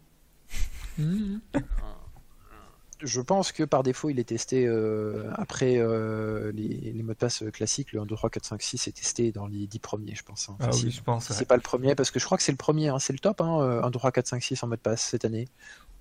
Mmh 0.99 1.38
je 3.03 3.20
pense 3.20 3.53
que 3.53 3.64
par 3.64 3.82
défaut, 3.82 4.11
il 4.11 4.18
est 4.18 4.24
testé 4.24 4.66
euh, 4.66 5.30
après 5.34 5.76
euh, 5.78 6.53
les, 6.53 7.03
mots 7.03 7.12
de 7.12 7.18
passe 7.18 7.44
classiques. 7.53 7.92
Le 7.92 8.00
1, 8.00 8.07
2, 8.07 8.14
3, 8.14 8.30
4, 8.30 8.44
5, 8.44 8.62
6 8.62 8.88
est 8.88 8.92
testé 8.92 9.32
dans 9.32 9.46
les 9.46 9.66
10 9.66 9.78
premiers, 9.80 10.14
je 10.14 10.22
pense. 10.22 10.48
Hein. 10.48 10.57
ah 10.61 10.70
oui, 10.72 10.90
je 10.90 11.03
pense. 11.03 11.30
C'est 11.32 11.44
pas 11.44 11.57
le 11.57 11.62
premier, 11.62 11.94
parce 11.94 12.11
que 12.11 12.18
je 12.18 12.24
crois 12.24 12.38
que 12.38 12.44
c'est 12.44 12.53
le 12.53 12.59
premier, 12.59 12.88
hein, 12.88 12.98
c'est 12.98 13.12
le 13.12 13.18
top, 13.18 13.40
hein, 13.40 13.80
1, 13.82 13.90
2, 13.90 13.98
3, 13.98 14.12
4, 14.12 14.26
5, 14.26 14.42
6 14.42 14.62
en 14.62 14.68
mot 14.68 14.76
de 14.76 14.80
passe 14.80 15.03
cette 15.03 15.24
année. 15.24 15.48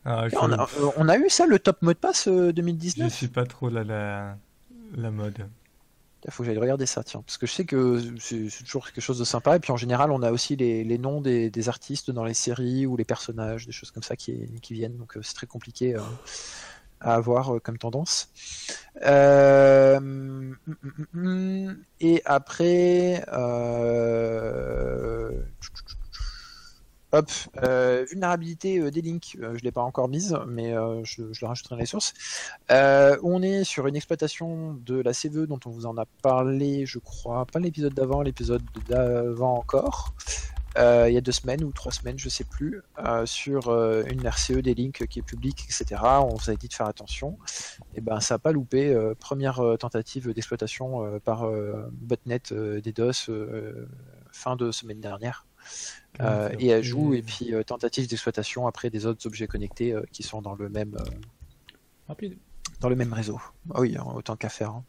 Ah, 0.06 0.28
on, 0.42 0.52
a, 0.52 0.64
euh, 0.64 0.92
on, 0.98 1.10
a, 1.10 1.18
eu 1.18 1.30
ça, 1.30 1.46
le 1.46 1.60
top 1.60 1.82
mot 1.82 1.94
de 1.94 1.98
passe 1.98 2.28
2019 2.28 3.10
Je 3.10 3.16
suis 3.16 3.28
pas 3.28 3.46
trop 3.46 3.70
la, 3.70 3.84
la, 3.84 4.38
la 4.96 5.12
mode. 5.12 5.48
Il 6.26 6.32
faut 6.32 6.44
que 6.44 6.50
j'aille 6.50 6.58
regarder 6.58 6.86
ça, 6.86 7.04
tiens. 7.04 7.24
Parce 7.26 7.38
que 7.38 7.48
je 7.48 7.52
sais 7.52 7.66
que 7.66 8.00
c'est 8.20 8.48
toujours 8.64 8.86
quelque 8.86 9.02
chose 9.02 9.18
de 9.18 9.24
sympa. 9.24 9.56
Et 9.56 9.60
puis 9.60 9.72
en 9.72 9.78
général, 9.78 10.12
on 10.12 10.22
a 10.22 10.32
aussi 10.32 10.56
les, 10.56 10.84
les 10.84 10.98
noms 10.98 11.20
des, 11.20 11.50
des, 11.50 11.70
artistes 11.70 12.12
dans 12.12 12.24
les 12.24 12.36
séries 12.36 12.86
ou 12.86 12.96
les 12.96 13.06
personnages, 13.06 13.66
des 13.66 13.72
choses 13.72 13.92
comme 13.92 14.04
ça 14.04 14.16
qui, 14.16 14.48
qui 14.62 14.74
viennent. 14.74 14.98
Donc 14.98 15.18
c'est 15.22 15.34
très 15.34 15.48
compliqué 15.48 15.96
à 17.02 17.16
avoir 17.16 17.56
euh, 17.56 17.60
comme 17.60 17.78
tendance. 17.78 18.30
Euh, 19.04 20.54
et 22.00 22.22
après, 22.26 23.26
euh, 23.34 25.32
Hop, 27.14 27.30
vulnérabilité 28.10 28.90
des 28.90 29.02
links, 29.02 29.36
je 29.38 29.46
ne 29.46 29.58
l'ai 29.58 29.74
pas 29.74 29.82
encore 29.82 30.08
mise, 30.08 30.38
mais 30.48 30.74
je, 31.04 31.24
je, 31.34 31.40
la 31.42 31.50
rajouterai 31.50 31.76
dans 31.76 31.80
les 31.82 31.86
sources. 31.86 32.14
on 32.70 33.44
est 33.44 33.66
sur 33.66 33.86
une 33.88 33.98
exploitation 33.98 34.80
de 34.86 35.02
la 35.02 35.12
CVE 35.12 35.46
dont 35.46 35.60
on 35.66 35.72
vous 35.72 35.86
en 35.86 35.98
a 35.98 36.06
parlé, 36.22 36.86
je 36.86 37.00
crois, 37.00 37.46
pas 37.46 37.60
l'épisode 37.60 37.94
d'avant, 37.94 38.22
l'épisode 38.22 38.64
d'avant 38.88 39.58
encore. 39.58 40.14
Euh, 40.78 41.10
il 41.10 41.14
y 41.14 41.18
a 41.18 41.22
deux 41.22 41.32
semaines 41.32 41.64
ou 41.64 41.72
trois 41.72 41.92
semaines, 41.92 42.18
je 42.18 42.30
sais 42.30 42.44
plus, 42.44 42.82
euh, 43.00 43.26
sur 43.26 43.68
euh, 43.68 44.04
une 44.10 44.26
RCE 44.26 44.62
des 44.62 44.74
links 44.74 45.06
qui 45.08 45.20
est 45.20 45.24
publique, 45.24 45.66
etc. 45.66 46.02
On 46.04 46.36
vous 46.36 46.50
a 46.50 46.56
dit 46.56 46.68
de 46.68 46.74
faire 46.74 46.88
attention. 46.88 47.38
Et 47.96 48.02
ben 48.02 48.20
ça 48.20 48.36
n'a 48.36 48.40
pas 48.40 48.52
loupé. 48.52 48.96
première 49.20 49.62
tentative 49.80 50.32
d'exploitation 50.34 51.20
par 51.24 51.50
botnet 51.92 52.42
des 52.52 52.92
DOS 52.92 53.30
fin 54.32 54.56
de 54.56 54.72
semaine 54.72 55.02
dernière. 55.02 55.46
et 56.60 56.74
ajout 56.74 57.14
et 57.14 57.22
puis 57.22 57.54
tentative 57.66 58.08
d'exploitation 58.08 58.68
après 58.68 58.90
des 58.90 59.06
autres 59.06 59.26
objets 59.28 59.48
connectés 59.48 59.96
qui 60.12 60.24
sont 60.24 60.42
dans 60.42 60.56
le 60.56 60.70
même 60.70 60.98
dans 62.80 62.90
le 62.90 62.96
même 62.96 63.14
réseau. 63.14 63.40
Ah 63.74 63.82
oui, 63.82 63.98
autant 64.16 64.36
qu'à 64.36 64.50
faire. 64.50 64.72
Hein. 64.72 64.84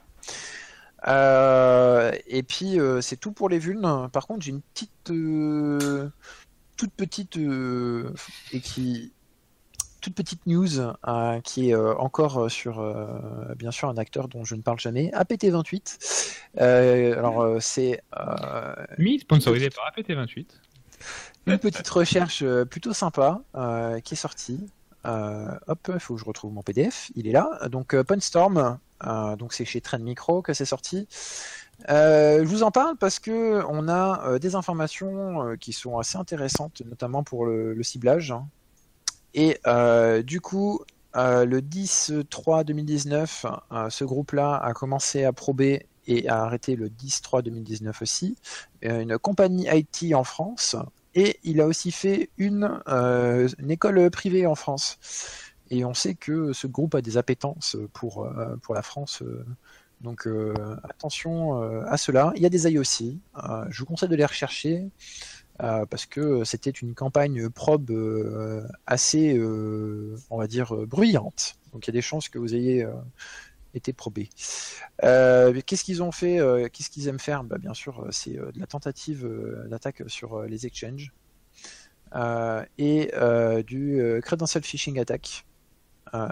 Euh, 1.08 2.12
et 2.26 2.42
puis 2.42 2.78
euh, 2.78 3.00
c'est 3.00 3.16
tout 3.16 3.32
pour 3.32 3.48
les 3.48 3.58
vulnes. 3.58 4.08
Par 4.12 4.26
contre, 4.26 4.42
j'ai 4.42 4.50
une 4.50 4.62
petite, 4.62 5.10
euh, 5.10 6.10
toute 6.76 6.92
petite 6.92 7.38
et 8.52 8.60
qui 8.60 9.12
toute 10.00 10.14
petite 10.14 10.46
news 10.46 10.68
qui 11.44 11.70
est 11.70 11.76
encore 11.76 12.50
sur, 12.50 12.82
bien 13.56 13.70
sûr, 13.70 13.88
un 13.88 13.96
acteur 13.96 14.26
dont 14.26 14.44
je 14.44 14.56
ne 14.56 14.62
parle 14.62 14.80
jamais, 14.80 15.12
APT28. 15.12 16.38
alors, 16.58 17.62
c'est. 17.62 18.02
Mi 18.98 19.20
sponsorisé 19.20 19.70
par 19.70 19.92
APT28. 19.92 20.46
Une 21.46 21.58
petite 21.58 21.88
recherche 21.88 22.44
plutôt 22.64 22.92
sympa 22.92 23.42
qui 24.02 24.14
est 24.14 24.16
sortie. 24.16 24.66
Hop, 25.04 25.90
il 25.92 26.00
faut 26.00 26.14
que 26.14 26.20
je 26.20 26.24
retrouve 26.24 26.52
mon 26.52 26.62
PDF. 26.62 27.10
Il 27.14 27.26
est 27.26 27.32
là. 27.32 27.48
Donc, 27.70 28.00
Punstorm, 28.02 28.78
donc 29.38 29.52
c'est 29.52 29.64
chez 29.64 29.80
Trend 29.80 29.98
Micro 29.98 30.42
que 30.42 30.52
c'est 30.54 30.64
sorti. 30.64 31.08
je 31.88 32.44
vous 32.44 32.62
en 32.62 32.70
parle 32.70 32.96
parce 32.96 33.18
que 33.18 33.62
on 33.68 33.88
a 33.88 34.38
des 34.38 34.54
informations 34.54 35.56
qui 35.60 35.72
sont 35.72 35.98
assez 35.98 36.18
intéressantes, 36.18 36.82
notamment 36.84 37.22
pour 37.22 37.46
le, 37.46 37.82
ciblage. 37.82 38.34
Et 39.34 39.58
euh, 39.66 40.22
du 40.22 40.40
coup, 40.40 40.80
euh, 41.16 41.44
le 41.44 41.60
10-3-2019, 41.60 43.46
euh, 43.72 43.90
ce 43.90 44.04
groupe-là 44.04 44.56
a 44.56 44.72
commencé 44.72 45.24
à 45.24 45.32
prober 45.32 45.86
et 46.06 46.28
a 46.28 46.42
arrêté 46.42 46.76
le 46.76 46.88
10-3-2019 46.88 48.02
aussi, 48.02 48.36
une 48.82 49.18
compagnie 49.18 49.68
IT 49.70 50.14
en 50.14 50.24
France, 50.24 50.74
et 51.14 51.38
il 51.42 51.60
a 51.60 51.66
aussi 51.66 51.90
fait 51.90 52.30
une, 52.38 52.80
une, 52.86 53.70
école 53.70 54.10
privée 54.10 54.46
en 54.46 54.54
France. 54.54 54.98
Et 55.70 55.84
on 55.84 55.94
sait 55.94 56.14
que 56.14 56.52
ce 56.52 56.66
groupe 56.66 56.94
a 56.94 57.02
des 57.02 57.16
appétences 57.16 57.76
pour, 57.92 58.28
pour 58.62 58.74
la 58.74 58.82
France. 58.82 59.22
donc 60.00 60.28
attention 60.84 61.62
à 61.84 61.96
cela. 61.96 62.32
Il 62.36 62.42
y 62.42 62.46
a 62.46 62.50
des 62.50 62.70
IOC. 62.70 63.18
je 63.70 63.78
vous 63.78 63.86
conseille 63.86 64.08
de 64.08 64.16
les 64.16 64.26
rechercher. 64.26 64.90
Euh, 65.62 65.86
parce 65.86 66.06
que 66.06 66.44
c'était 66.44 66.70
une 66.70 66.94
campagne 66.94 67.48
probe 67.50 67.90
euh, 67.90 68.66
assez, 68.86 69.36
euh, 69.36 70.16
on 70.30 70.38
va 70.38 70.46
dire, 70.46 70.74
bruyante. 70.86 71.56
Donc 71.72 71.86
il 71.86 71.90
y 71.90 71.92
a 71.92 71.98
des 71.98 72.02
chances 72.02 72.28
que 72.28 72.38
vous 72.38 72.54
ayez 72.54 72.86
été 73.74 73.92
probé. 73.92 74.28
Qu'est-ce 75.00 75.84
qu'ils 75.84 76.02
ont 76.02 76.12
fait 76.12 76.38
Qu'est-ce 76.72 76.90
qu'ils 76.90 77.08
aiment 77.08 77.20
faire? 77.20 77.44
Bah, 77.44 77.58
Bien 77.58 77.74
sûr, 77.74 78.06
c'est 78.10 78.32
de 78.34 78.58
la 78.58 78.66
tentative 78.66 79.26
d'attaque 79.68 80.02
sur 80.06 80.42
les 80.42 80.66
exchanges 80.66 81.12
et 82.78 83.10
du 83.66 84.02
credential 84.22 84.62
phishing 84.62 84.98
attack. 84.98 85.46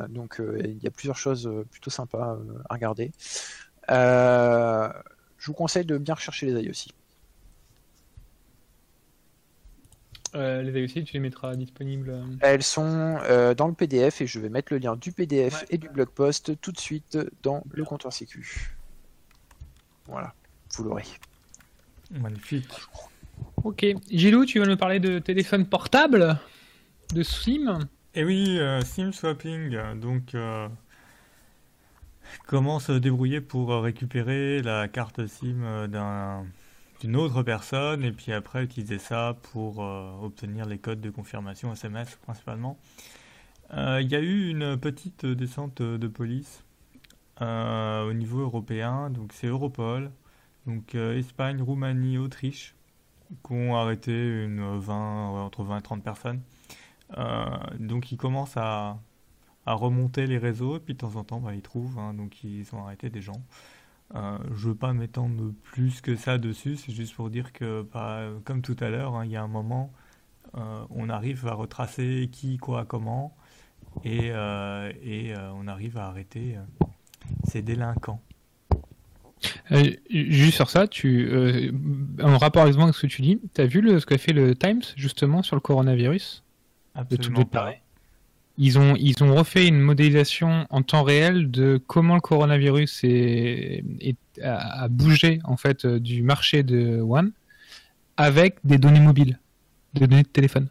donc 0.09 0.41
il 0.65 0.79
y 0.83 0.87
a 0.87 0.91
plusieurs 0.91 1.17
choses 1.19 1.51
plutôt 1.71 1.91
sympas 1.91 2.39
à 2.69 2.75
regarder. 2.75 3.13
je 3.89 5.47
vous 5.47 5.55
conseille 5.55 5.85
de 5.85 5.99
bien 5.99 6.15
rechercher 6.15 6.47
les 6.47 6.57
AI 6.57 6.71
aussi. 6.71 6.91
Euh, 10.35 10.63
les 10.63 10.83
AUC, 10.83 11.05
tu 11.05 11.15
les 11.15 11.21
mettras 11.21 11.57
disponibles 11.57 12.11
euh, 12.11 12.25
Elles 12.41 12.63
sont 12.63 13.19
euh, 13.23 13.55
dans 13.55 13.67
le 13.67 13.75
PDF 13.75 14.21
et 14.21 14.27
je 14.27 14.39
vais 14.39 14.49
mettre 14.49 14.73
le 14.73 14.79
lien 14.79 14.97
du 14.97 15.11
PDF 15.13 15.65
et 15.71 15.79
du 15.79 15.89
blog 15.89 16.09
post 16.09 16.61
tout 16.61 16.71
de 16.71 16.79
suite 16.79 17.19
dans 17.43 17.65
le 17.73 17.85
comptoir 17.85 18.13
sécu. 18.13 18.77
Voilà, 20.07 20.33
vous 20.77 20.85
l'aurez. 20.85 21.05
Magnifique. 22.13 22.73
Ok. 23.65 23.85
Gilou, 24.11 24.45
tu 24.45 24.61
vas 24.61 24.67
nous 24.67 24.77
parler 24.77 25.01
de 25.01 25.19
téléphone 25.19 25.67
portable 25.67 26.39
De 27.13 27.23
SIM? 27.23 27.81
Eh 28.15 28.25
oui, 28.25 28.59
SIM 28.85 29.13
swapping. 29.13 29.77
Donc, 30.01 30.37
comment 32.47 32.81
se 32.81 32.93
débrouiller 32.93 33.41
pour 33.41 33.71
récupérer 33.83 34.63
la 34.63 34.89
carte 34.89 35.27
SIM 35.27 35.89
d'un 35.89 36.45
d'une 37.01 37.17
autre 37.17 37.43
personne 37.43 38.05
et 38.05 38.13
puis 38.13 38.33
après 38.33 38.63
utiliser 38.63 38.99
ça 38.99 39.37
pour 39.53 39.83
euh, 39.83 40.13
obtenir 40.23 40.67
les 40.67 40.79
codes 40.79 41.01
de 41.01 41.11
confirmation 41.11 41.73
SMS 41.73 42.17
principalement. 42.23 42.79
Euh, 43.73 44.01
il 44.03 44.11
y 44.11 44.17
a 44.17 44.21
eu 44.21 44.51
une 44.51 44.77
petite 44.77 45.25
descente 45.25 45.81
de 45.81 46.09
police 46.09 46.63
euh, 47.41 48.09
au 48.09 48.13
niveau 48.13 48.41
européen, 48.41 49.09
donc 49.09 49.33
c'est 49.33 49.47
Europol, 49.47 50.11
donc 50.67 50.95
Espagne, 50.95 51.63
Roumanie, 51.63 52.19
Autriche, 52.19 52.75
qui 53.47 53.53
ont 53.53 53.77
arrêté 53.77 54.13
une 54.13 54.79
20, 54.79 55.45
entre 55.45 55.63
20 55.65 55.79
et 55.79 55.83
30 55.83 56.05
personnes. 56.05 56.43
donc 57.79 58.13
ils 58.13 58.19
commencent 58.19 58.57
à, 58.57 58.99
remonter 59.67 60.27
les 60.27 60.39
réseaux 60.39 60.77
et 60.77 60.81
puis 60.81 60.95
de 60.95 60.99
temps 60.99 61.15
en 61.15 61.23
temps 61.23 61.39
bah, 61.39 61.55
ils 61.55 61.63
trouvent, 61.63 61.97
hein, 61.97 62.13
donc 62.13 62.43
ils 62.43 62.67
ont 62.75 62.85
arrêté 62.85 63.09
des 63.09 63.23
gens. 63.23 63.41
Euh, 64.15 64.39
je 64.57 64.69
veux 64.69 64.75
pas 64.75 64.93
m'étendre 64.93 65.53
plus 65.63 66.01
que 66.01 66.17
ça 66.17 66.39
dessus, 66.39 66.77
c'est 66.77 66.93
juste 66.93 67.15
pour 67.15 67.31
dire 67.31 67.53
que, 67.53 67.87
bah, 67.93 68.29
comme 68.45 68.61
tout 68.61 68.77
à 68.81 68.89
l'heure, 68.89 69.15
hein, 69.15 69.25
il 69.25 69.31
y 69.31 69.37
a 69.37 69.43
un 69.43 69.49
moment, 69.49 69.93
euh, 70.57 70.85
on 70.91 71.09
arrive 71.09 71.47
à 71.47 71.55
retracer 71.55 72.29
qui, 72.33 72.59
quoi, 72.59 72.85
comment, 72.85 73.37
et, 74.05 74.31
euh, 74.33 74.93
et 75.03 75.33
on 75.55 75.69
arrive 75.69 75.97
à 75.97 76.07
arrêter 76.07 76.57
ces 77.45 77.63
délinquants. 77.63 78.21
juste 80.11 80.57
sur 80.57 80.71
ça, 80.71 80.89
tu, 80.89 81.73
en 82.21 82.39
rapport 82.39 82.63
avec 82.63 82.75
ce 82.75 83.01
que 83.01 83.07
tu 83.07 83.23
dis, 83.23 83.41
tu 83.55 83.61
as 83.61 83.67
vu 83.67 83.81
le, 83.81 84.01
ce 84.01 84.07
qu'a 84.07 84.19
fait 84.19 84.33
le 84.33 84.57
Times 84.57 84.83
justement 84.97 85.43
sur 85.43 85.55
le 85.55 85.61
coronavirus? 85.61 86.43
Absolument 86.95 87.45
pas 87.45 87.75
ils 88.63 88.79
ont, 88.79 88.95
ils 88.97 89.23
ont 89.25 89.35
refait 89.35 89.67
une 89.67 89.81
modélisation 89.81 90.67
en 90.69 90.83
temps 90.83 91.03
réel 91.03 91.51
de 91.51 91.83
comment 91.87 92.15
le 92.15 92.21
coronavirus 92.21 93.01
est, 93.05 93.83
a, 94.43 94.87
bougé 94.89 95.41
en 95.45 95.57
fait 95.57 95.87
euh, 95.87 95.99
du 95.99 96.23
marché 96.23 96.63
de 96.63 97.01
One 97.01 97.33
avec 98.19 98.59
des 98.65 98.77
données 98.77 99.01
mobiles, 99.01 99.39
des 99.95 100.07
données 100.07 100.25
de 100.25 100.29
téléphone. 100.29 100.69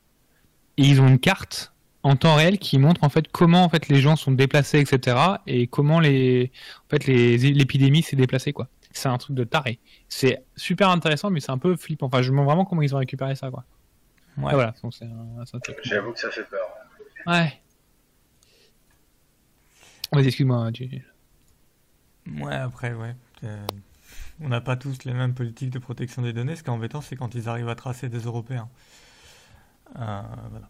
Et 0.78 0.84
ils 0.84 1.02
ont 1.02 1.08
une 1.08 1.18
carte 1.18 1.74
en 2.04 2.16
temps 2.16 2.36
réel 2.36 2.60
qui 2.60 2.78
montre 2.78 3.04
en 3.04 3.10
fait 3.10 3.28
comment 3.32 3.64
en 3.64 3.70
fait 3.70 3.88
les 3.90 4.02
gens 4.02 4.16
sont 4.16 4.34
déplacés, 4.34 4.80
etc. 4.80 5.18
et 5.48 5.66
comment 5.66 6.00
les, 6.00 6.52
en 6.86 6.90
fait 6.92 7.08
l'épidémie 7.08 8.04
s'est 8.04 8.16
déplacée 8.16 8.54
quoi. 8.54 8.68
C'est 8.92 9.10
un 9.10 9.18
truc 9.18 9.36
de 9.36 9.44
taré. 9.44 9.80
C'est 10.10 10.44
super 10.56 10.90
intéressant, 10.90 11.32
mais 11.32 11.40
c'est 11.40 11.52
un 11.52 11.58
peu 11.58 11.76
flippant. 11.76 12.06
Enfin, 12.06 12.22
je 12.22 12.30
me 12.30 12.34
demande 12.34 12.46
vraiment 12.46 12.66
comment 12.66 12.84
ils 12.84 12.94
ont 12.94 13.00
récupéré 13.00 13.34
ça 13.34 13.50
quoi. 13.50 13.64
Ouais. 14.38 14.54
voilà. 14.54 14.76
J'avoue 15.84 16.12
que 16.12 16.20
ça 16.20 16.30
fait 16.30 16.48
peur. 16.48 16.68
Ouais. 17.26 17.60
Ouais, 20.14 20.26
excuse-moi. 20.26 20.72
Ouais, 22.42 22.54
après, 22.54 22.94
ouais. 22.94 23.16
Euh, 23.44 23.66
on 24.42 24.50
n'a 24.50 24.62
pas 24.62 24.76
tous 24.76 25.04
les 25.06 25.14
mêmes 25.14 25.34
politiques 25.34 25.70
de 25.70 25.80
protection 25.80 26.22
des 26.22 26.34
données. 26.34 26.56
Ce 26.56 26.64
qui 26.64 26.70
est 26.70 26.74
embêtant, 26.74 27.02
c'est 27.02 27.16
quand 27.16 27.36
ils 27.36 27.48
arrivent 27.50 27.70
à 27.70 27.76
tracer 27.76 28.10
des 28.10 28.20
Européens. 28.20 28.70
Euh, 30.00 30.22
voilà. 30.50 30.70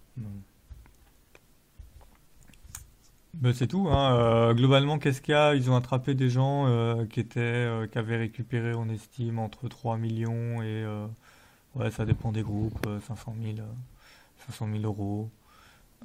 Ben, 3.36 3.54
c'est 3.54 3.68
tout. 3.68 3.88
Hein. 3.90 4.16
Euh, 4.18 4.54
globalement, 4.54 4.98
qu'est-ce 5.00 5.22
qu'il 5.22 5.34
y 5.34 5.36
a? 5.36 5.56
Ils 5.56 5.70
ont 5.72 5.76
attrapé 5.76 6.16
des 6.16 6.30
gens 6.30 6.66
qui 7.10 7.20
étaient, 7.20 7.70
qui 7.92 7.98
avaient 7.98 8.18
récupéré, 8.18 8.74
on 8.76 8.90
estime, 8.90 9.40
entre 9.40 9.68
3 9.70 9.98
millions 9.98 10.62
et 10.62 10.86
ouais, 11.76 11.92
ça 11.92 12.06
dépend 12.06 12.32
des 12.32 12.44
groupes, 12.44 12.88
500 13.08 13.36
000, 13.42 13.58
500 14.48 14.68
000 14.72 14.84
euros. 14.84 15.30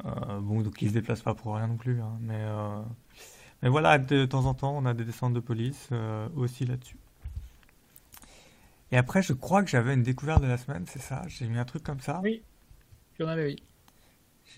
Bon, 0.03 0.63
donc 0.63 0.83
ils 0.83 0.89
se 0.89 0.95
déplacent 0.95 1.23
pas 1.23 1.35
pour 1.35 1.55
rien 1.57 1.67
non 1.67 1.77
plus. 1.77 2.01
Hein. 2.01 2.19
mais 2.21 2.45
mais 3.65 3.71
voilà, 3.71 3.97
de 3.97 4.27
temps 4.27 4.45
en 4.45 4.53
temps, 4.53 4.77
on 4.77 4.85
a 4.85 4.93
des 4.93 5.07
descentes 5.07 5.33
de 5.33 5.41
police 5.41 5.89
euh, 5.91 6.29
aussi 6.37 6.67
là-dessus. 6.67 6.99
Et 8.93 8.99
après, 8.99 9.23
je 9.23 9.33
crois 9.33 9.63
que 9.63 9.71
j'avais 9.71 9.95
une 9.95 10.03
découverte 10.03 10.43
de 10.43 10.47
la 10.47 10.59
semaine, 10.59 10.85
c'est 10.87 11.01
ça? 11.01 11.23
J'ai 11.29 11.47
mis 11.47 11.59
un 11.59 11.65
truc 11.65 11.83
comme 11.83 12.01
ça? 12.01 12.21
Oui, 12.23 12.43
en 13.23 13.27
avais, 13.27 13.47
oui. 13.47 13.63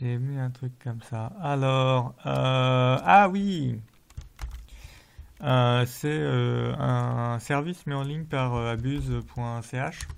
J'ai 0.01 0.18
mis 0.18 0.41
un 0.41 0.51
truc 0.51 0.72
comme 0.82 1.01
ça. 1.03 1.26
Alors, 1.41 2.16
euh, 2.26 2.99
ah 3.01 3.28
oui 3.30 3.80
euh, 5.45 5.87
C'est 5.87 6.20
un 6.20 7.39
service 7.39 7.87
mis 7.87 7.95
en 7.95 8.03
ligne 8.03 8.24
par 8.24 8.57
abuse.ch 8.57 10.09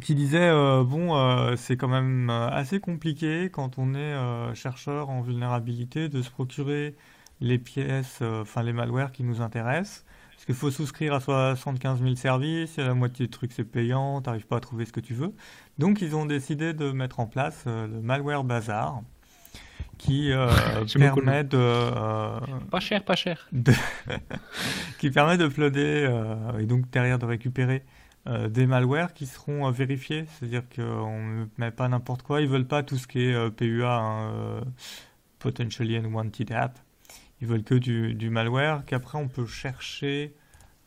qui 0.00 0.14
disait 0.14 0.50
bon 0.84 1.56
c'est 1.56 1.76
quand 1.76 1.88
même 1.88 2.30
assez 2.30 2.80
compliqué 2.80 3.50
quand 3.50 3.78
on 3.78 3.94
est 3.94 4.54
chercheur 4.54 5.08
en 5.08 5.22
vulnérabilité 5.22 6.08
de 6.08 6.22
se 6.22 6.30
procurer 6.30 6.94
les 7.40 7.58
pièces, 7.58 8.18
euh, 8.22 8.42
enfin 8.42 8.62
les 8.62 8.72
malwares 8.72 9.12
qui 9.12 9.24
nous 9.24 9.40
intéressent. 9.40 10.04
Parce 10.32 10.44
qu'il 10.44 10.54
faut 10.54 10.70
souscrire 10.70 11.14
à 11.14 11.20
75 11.20 12.02
000 12.02 12.14
services, 12.14 12.76
la 12.76 12.92
moitié 12.92 13.26
des 13.26 13.30
trucs 13.30 13.52
c'est 13.52 13.64
payant, 13.64 14.20
t'arrives 14.20 14.46
pas 14.46 14.58
à 14.58 14.60
trouver 14.60 14.84
ce 14.84 14.92
que 14.92 15.00
tu 15.00 15.14
veux. 15.14 15.32
Donc 15.78 16.02
ils 16.02 16.14
ont 16.14 16.26
décidé 16.26 16.74
de 16.74 16.92
mettre 16.92 17.20
en 17.20 17.26
place 17.26 17.64
euh, 17.66 17.86
le 17.86 18.02
Malware 18.02 18.44
Bazar, 18.44 19.00
qui 19.96 20.32
euh, 20.32 20.46
permet 20.98 21.42
de... 21.42 21.90
pas 22.70 22.80
cher, 22.80 23.02
pas 23.02 23.16
cher. 23.16 23.48
qui 24.98 25.10
permet 25.10 25.38
de 25.38 25.46
uploader 25.46 26.10
et 26.58 26.66
donc 26.66 26.90
derrière 26.90 27.18
de 27.18 27.24
récupérer 27.24 27.82
des 28.26 28.66
malwares 28.66 29.14
qui 29.14 29.26
seront 29.26 29.70
vérifiés. 29.70 30.26
C'est-à-dire 30.28 30.62
qu'on 30.74 31.22
ne 31.24 31.46
met 31.58 31.70
pas 31.70 31.88
n'importe 31.88 32.22
quoi. 32.22 32.40
Ils 32.40 32.48
veulent 32.48 32.66
pas 32.66 32.82
tout 32.82 32.96
ce 32.96 33.06
qui 33.06 33.20
est 33.20 33.50
PUA, 33.50 33.88
hein, 33.88 34.60
Potentially 35.38 35.96
Unwanted 35.96 36.52
App. 36.52 36.78
Ils 37.40 37.46
veulent 37.46 37.64
que 37.64 37.74
du, 37.74 38.14
du 38.14 38.30
malware 38.30 38.84
qu'après 38.86 39.18
on 39.18 39.28
peut 39.28 39.46
chercher 39.46 40.34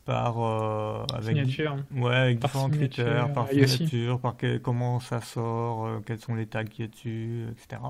par 0.04 0.42
euh, 0.42 1.04
avec, 1.14 1.36
signature. 1.36 1.76
ouais, 1.92 2.16
avec 2.16 2.38
différents 2.40 2.70
critères, 2.70 3.32
par 3.32 3.48
signature, 3.48 4.18
par 4.18 4.36
comment 4.62 4.98
ça 4.98 5.20
sort, 5.20 5.86
euh, 5.86 6.00
quels 6.04 6.18
sont 6.18 6.34
les 6.34 6.46
tags 6.46 6.64
qui 6.64 6.82
est 6.82 6.88
dessus, 6.88 7.46
etc. 7.52 7.82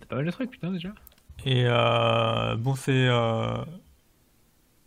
T'as 0.00 0.06
pas 0.06 0.16
mal 0.16 0.26
de 0.26 0.30
trucs, 0.30 0.50
putain, 0.50 0.72
déjà. 0.72 0.88
Et 1.44 1.64
euh, 1.66 2.56
bon, 2.56 2.74
c'est 2.74 3.06
euh, 3.06 3.64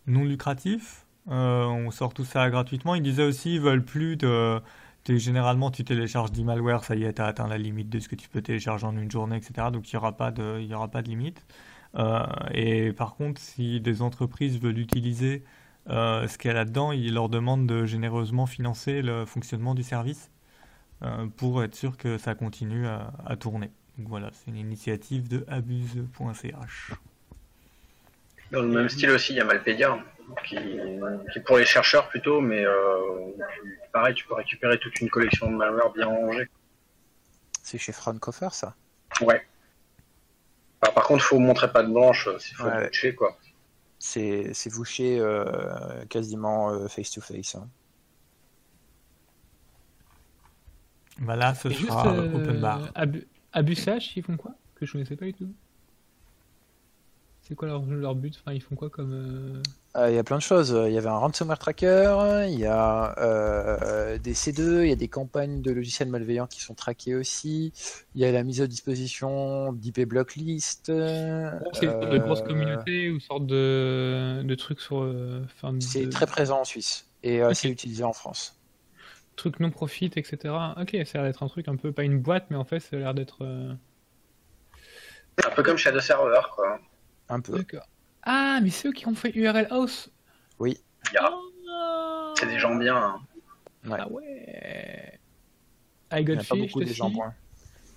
non 0.06 0.24
lucratif. 0.24 1.01
Euh, 1.30 1.64
on 1.64 1.90
sort 1.90 2.14
tout 2.14 2.24
ça 2.24 2.48
gratuitement. 2.50 2.94
Ils 2.94 3.02
disaient 3.02 3.24
aussi, 3.24 3.54
ils 3.54 3.60
veulent 3.60 3.84
plus 3.84 4.16
de. 4.16 4.60
Généralement, 5.08 5.70
tu 5.70 5.84
télécharges 5.84 6.30
10 6.30 6.44
malware, 6.44 6.84
ça 6.84 6.94
y 6.94 7.04
est, 7.04 7.14
tu 7.14 7.22
as 7.22 7.26
atteint 7.26 7.48
la 7.48 7.58
limite 7.58 7.88
de 7.88 7.98
ce 7.98 8.08
que 8.08 8.14
tu 8.14 8.28
peux 8.28 8.40
télécharger 8.40 8.86
en 8.86 8.96
une 8.96 9.10
journée, 9.10 9.36
etc. 9.36 9.68
Donc, 9.72 9.90
il 9.90 9.96
n'y 9.96 9.98
aura, 9.98 10.16
pas 10.16 10.30
de, 10.30 10.60
y 10.60 10.72
aura 10.74 10.88
pas 10.88 11.02
de 11.02 11.08
limite. 11.08 11.44
et 12.54 12.92
par 12.92 13.16
contre, 13.16 13.40
si 13.40 13.80
des 13.80 14.00
entreprises 14.00 14.60
veulent 14.60 14.78
utiliser 14.78 15.42
ce 15.88 16.38
qu'il 16.38 16.48
y 16.48 16.50
a 16.52 16.54
là-dedans, 16.54 16.92
ils 16.92 17.14
leur 17.14 17.28
demandent 17.28 17.66
de 17.66 17.84
généreusement 17.84 18.46
financer 18.46 19.02
le 19.02 19.24
fonctionnement 19.24 19.74
du 19.74 19.82
service 19.82 20.30
pour 21.36 21.64
être 21.64 21.74
sûr 21.74 21.96
que 21.96 22.16
ça 22.16 22.36
continue 22.36 22.86
à 22.86 23.36
tourner. 23.36 23.72
Donc 23.98 24.08
voilà, 24.08 24.30
c'est 24.32 24.50
une 24.50 24.56
initiative 24.56 25.28
de 25.28 25.44
abuse.ch. 25.48 26.92
Dans 28.50 28.62
le 28.62 28.68
même 28.68 28.88
style 28.88 29.10
aussi, 29.10 29.32
il 29.32 29.36
y 29.36 29.40
a 29.40 29.44
Malpedia, 29.44 29.98
qui, 30.46 30.56
qui 30.56 31.38
est 31.38 31.42
pour 31.42 31.58
les 31.58 31.64
chercheurs 31.64 32.08
plutôt, 32.08 32.40
mais 32.40 32.64
euh, 32.64 33.32
pareil, 33.92 34.14
tu 34.14 34.26
peux 34.26 34.34
récupérer 34.34 34.78
toute 34.78 35.00
une 35.00 35.10
collection 35.10 35.50
de 35.50 35.56
malware 35.56 35.92
bien 35.92 36.06
rangée. 36.06 36.48
C'est 37.62 37.78
chez 37.78 37.92
Fraunhofer, 37.92 38.52
ça? 38.52 38.74
Ouais. 39.20 39.44
par 40.80 41.04
contre, 41.04 41.24
il 41.24 41.28
faut 41.28 41.38
montrer 41.38 41.70
pas 41.70 41.82
de 41.82 41.92
blanche, 41.92 42.28
il 42.50 42.54
faut 42.54 42.64
ouais. 42.64 43.14
quoi. 43.14 43.36
C'est 43.98 44.72
vouché 44.72 45.18
euh, 45.20 46.04
quasiment 46.06 46.88
face-to-face. 46.88 47.54
Hein. 47.54 47.68
Voilà, 51.18 51.54
ce 51.54 51.70
sera 51.70 52.12
euh, 52.12 52.34
open 52.34 52.60
bar. 52.60 52.92
Abusage, 53.52 54.16
ils 54.16 54.24
font 54.24 54.36
quoi? 54.36 54.52
Que 54.74 54.86
je 54.86 54.92
connaissais 54.92 55.16
pas 55.16 55.26
du 55.26 55.34
tout. 55.34 55.54
C'est 57.52 57.56
quoi 57.56 57.68
leur, 57.68 57.84
leur, 57.84 58.14
but? 58.14 58.34
Enfin, 58.40 58.54
ils 58.54 58.62
font 58.62 58.76
quoi 58.76 58.88
comme. 58.88 59.12
Euh, 59.12 60.00
euh, 60.00 60.08
il 60.08 60.14
y 60.14 60.18
a 60.18 60.24
plein 60.24 60.38
de 60.38 60.42
choses. 60.42 60.74
Il 60.86 60.92
y 60.94 60.96
avait 60.96 61.10
un 61.10 61.18
ransomware 61.18 61.58
tracker, 61.58 62.46
il 62.48 62.58
y 62.58 62.64
a 62.64 63.14
euh, 63.18 64.16
des 64.16 64.32
C2, 64.32 64.84
il 64.84 64.88
y 64.88 64.92
a 64.92 64.96
des 64.96 65.08
campagnes 65.08 65.60
de 65.60 65.70
logiciels 65.70 66.08
malveillants 66.08 66.46
qui 66.46 66.62
sont 66.62 66.72
traquées 66.72 67.14
aussi. 67.14 67.74
Il 68.14 68.22
y 68.22 68.24
a 68.24 68.32
la 68.32 68.42
mise 68.42 68.62
à 68.62 68.66
disposition 68.66 69.74
d'IP 69.74 70.08
blocklist. 70.08 70.86
C'est 70.86 71.86
de 71.86 72.18
grosses 72.18 72.40
communautés 72.40 73.10
ou 73.10 73.20
sorte 73.20 73.44
de, 73.44 74.42
de 74.42 74.54
trucs 74.54 74.80
sur. 74.80 75.06
C'est 75.80 76.08
très 76.08 76.26
présent 76.26 76.60
en 76.60 76.64
Suisse 76.64 77.10
et 77.22 77.42
c'est 77.52 77.68
utilisé 77.68 78.02
en 78.02 78.14
France 78.14 78.58
truc 79.36 79.60
non 79.60 79.70
profit, 79.70 80.10
etc. 80.16 80.54
Ok, 80.80 80.96
ça 81.04 81.18
a 81.18 81.22
l'air 81.22 81.24
d'être 81.24 81.42
un 81.42 81.48
truc 81.48 81.68
un 81.68 81.76
peu, 81.76 81.92
pas 81.92 82.02
une 82.02 82.18
boîte, 82.18 82.46
mais 82.50 82.56
en 82.56 82.64
fait, 82.64 82.80
ça 82.80 82.96
a 82.96 82.98
l'air 82.98 83.14
d'être. 83.14 83.38
Euh, 83.42 83.72
un 85.44 85.50
peu 85.50 85.62
comme 85.62 85.76
Shadow 85.76 86.00
Server, 86.00 86.40
quoi. 86.54 86.78
Un 87.28 87.40
peu. 87.40 87.64
Ah, 88.22 88.60
mais 88.62 88.70
c'est 88.70 88.88
eux 88.88 88.92
qui 88.92 89.06
ont 89.06 89.14
fait 89.14 89.30
URL 89.34 89.66
House 89.70 90.10
Oui. 90.58 90.78
Ah. 91.18 91.30
C'est 92.38 92.46
des 92.46 92.58
gens 92.58 92.74
bien. 92.74 92.96
Hein. 92.96 93.20
Ah 93.90 94.08
ouais. 94.10 95.18
I 96.12 96.24
got 96.24 96.36
pas 96.48 96.56
beaucoup 96.56 96.80
de 96.80 96.92
gens 96.92 97.12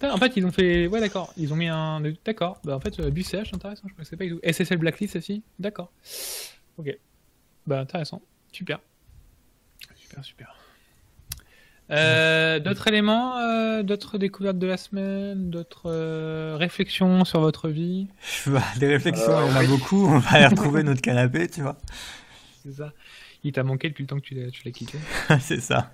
En 0.01 0.17
fait, 0.17 0.37
ils 0.37 0.45
ont 0.45 0.51
fait. 0.51 0.87
Ouais, 0.87 0.99
d'accord. 0.99 1.33
Ils 1.37 1.53
ont 1.53 1.55
mis 1.55 1.67
un. 1.67 2.01
D'accord. 2.23 2.59
Bah, 2.63 2.75
en 2.75 2.79
fait, 2.79 2.99
euh, 2.99 3.11
BCH, 3.11 3.53
intéressant. 3.53 3.87
Je 3.87 3.93
connaissais 3.93 4.17
pas 4.17 4.25
du 4.25 4.31
tout. 4.31 4.39
SSL 4.43 4.77
Blacklist 4.77 5.15
aussi 5.15 5.43
D'accord. 5.59 5.91
Ok. 6.77 6.97
Bah, 7.67 7.79
intéressant. 7.79 8.21
Super. 8.51 8.79
Super, 9.95 10.23
super. 10.23 10.55
Euh, 11.91 12.59
d'autres 12.59 12.87
éléments, 12.87 13.37
euh, 13.37 13.83
d'autres 13.83 14.17
découvertes 14.17 14.57
de 14.57 14.65
la 14.65 14.77
semaine, 14.77 15.51
d'autres 15.51 15.91
euh, 15.91 16.55
réflexions 16.57 17.25
sur 17.25 17.41
votre 17.41 17.69
vie? 17.69 18.07
Des 18.79 18.87
réflexions, 18.87 19.45
il 19.45 19.51
y 19.51 19.53
en 19.53 19.55
a 19.55 19.67
beaucoup. 19.67 20.07
On 20.07 20.17
va 20.17 20.31
aller 20.31 20.47
retrouver 20.47 20.83
notre 20.83 21.01
canapé, 21.01 21.47
tu 21.47 21.61
vois. 21.61 21.77
C'est 22.63 22.73
ça. 22.73 22.91
Il 23.43 23.51
t'a 23.51 23.63
manqué 23.63 23.89
depuis 23.89 24.03
le 24.03 24.07
temps 24.07 24.19
que 24.19 24.25
tu 24.25 24.33
l'as 24.33 24.71
quitté. 24.71 24.97
C'est 25.39 25.61
ça. 25.61 25.91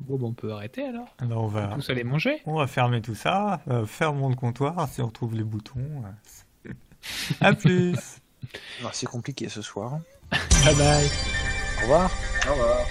Bon, 0.00 0.16
bon, 0.18 0.28
on 0.28 0.34
peut 0.34 0.52
arrêter 0.52 0.84
alors. 0.84 1.08
Alors 1.18 1.44
on 1.44 1.48
va 1.48 1.68
tous 1.68 1.88
aller 1.88 2.04
manger. 2.04 2.42
On 2.44 2.58
va 2.58 2.66
fermer 2.66 3.00
tout 3.00 3.14
ça, 3.14 3.62
fermons 3.86 4.28
le 4.28 4.36
comptoir 4.36 4.86
si 4.88 5.00
on 5.00 5.06
retrouve 5.06 5.34
les 5.34 5.44
boutons. 5.44 6.02
à 7.40 7.54
plus. 7.54 8.20
C'est 8.92 9.06
compliqué 9.06 9.48
ce 9.48 9.62
soir. 9.62 9.98
bye 10.64 10.74
bye. 10.74 11.10
Au 11.78 11.82
revoir. 11.82 12.10
Au 12.46 12.52
revoir. 12.52 12.86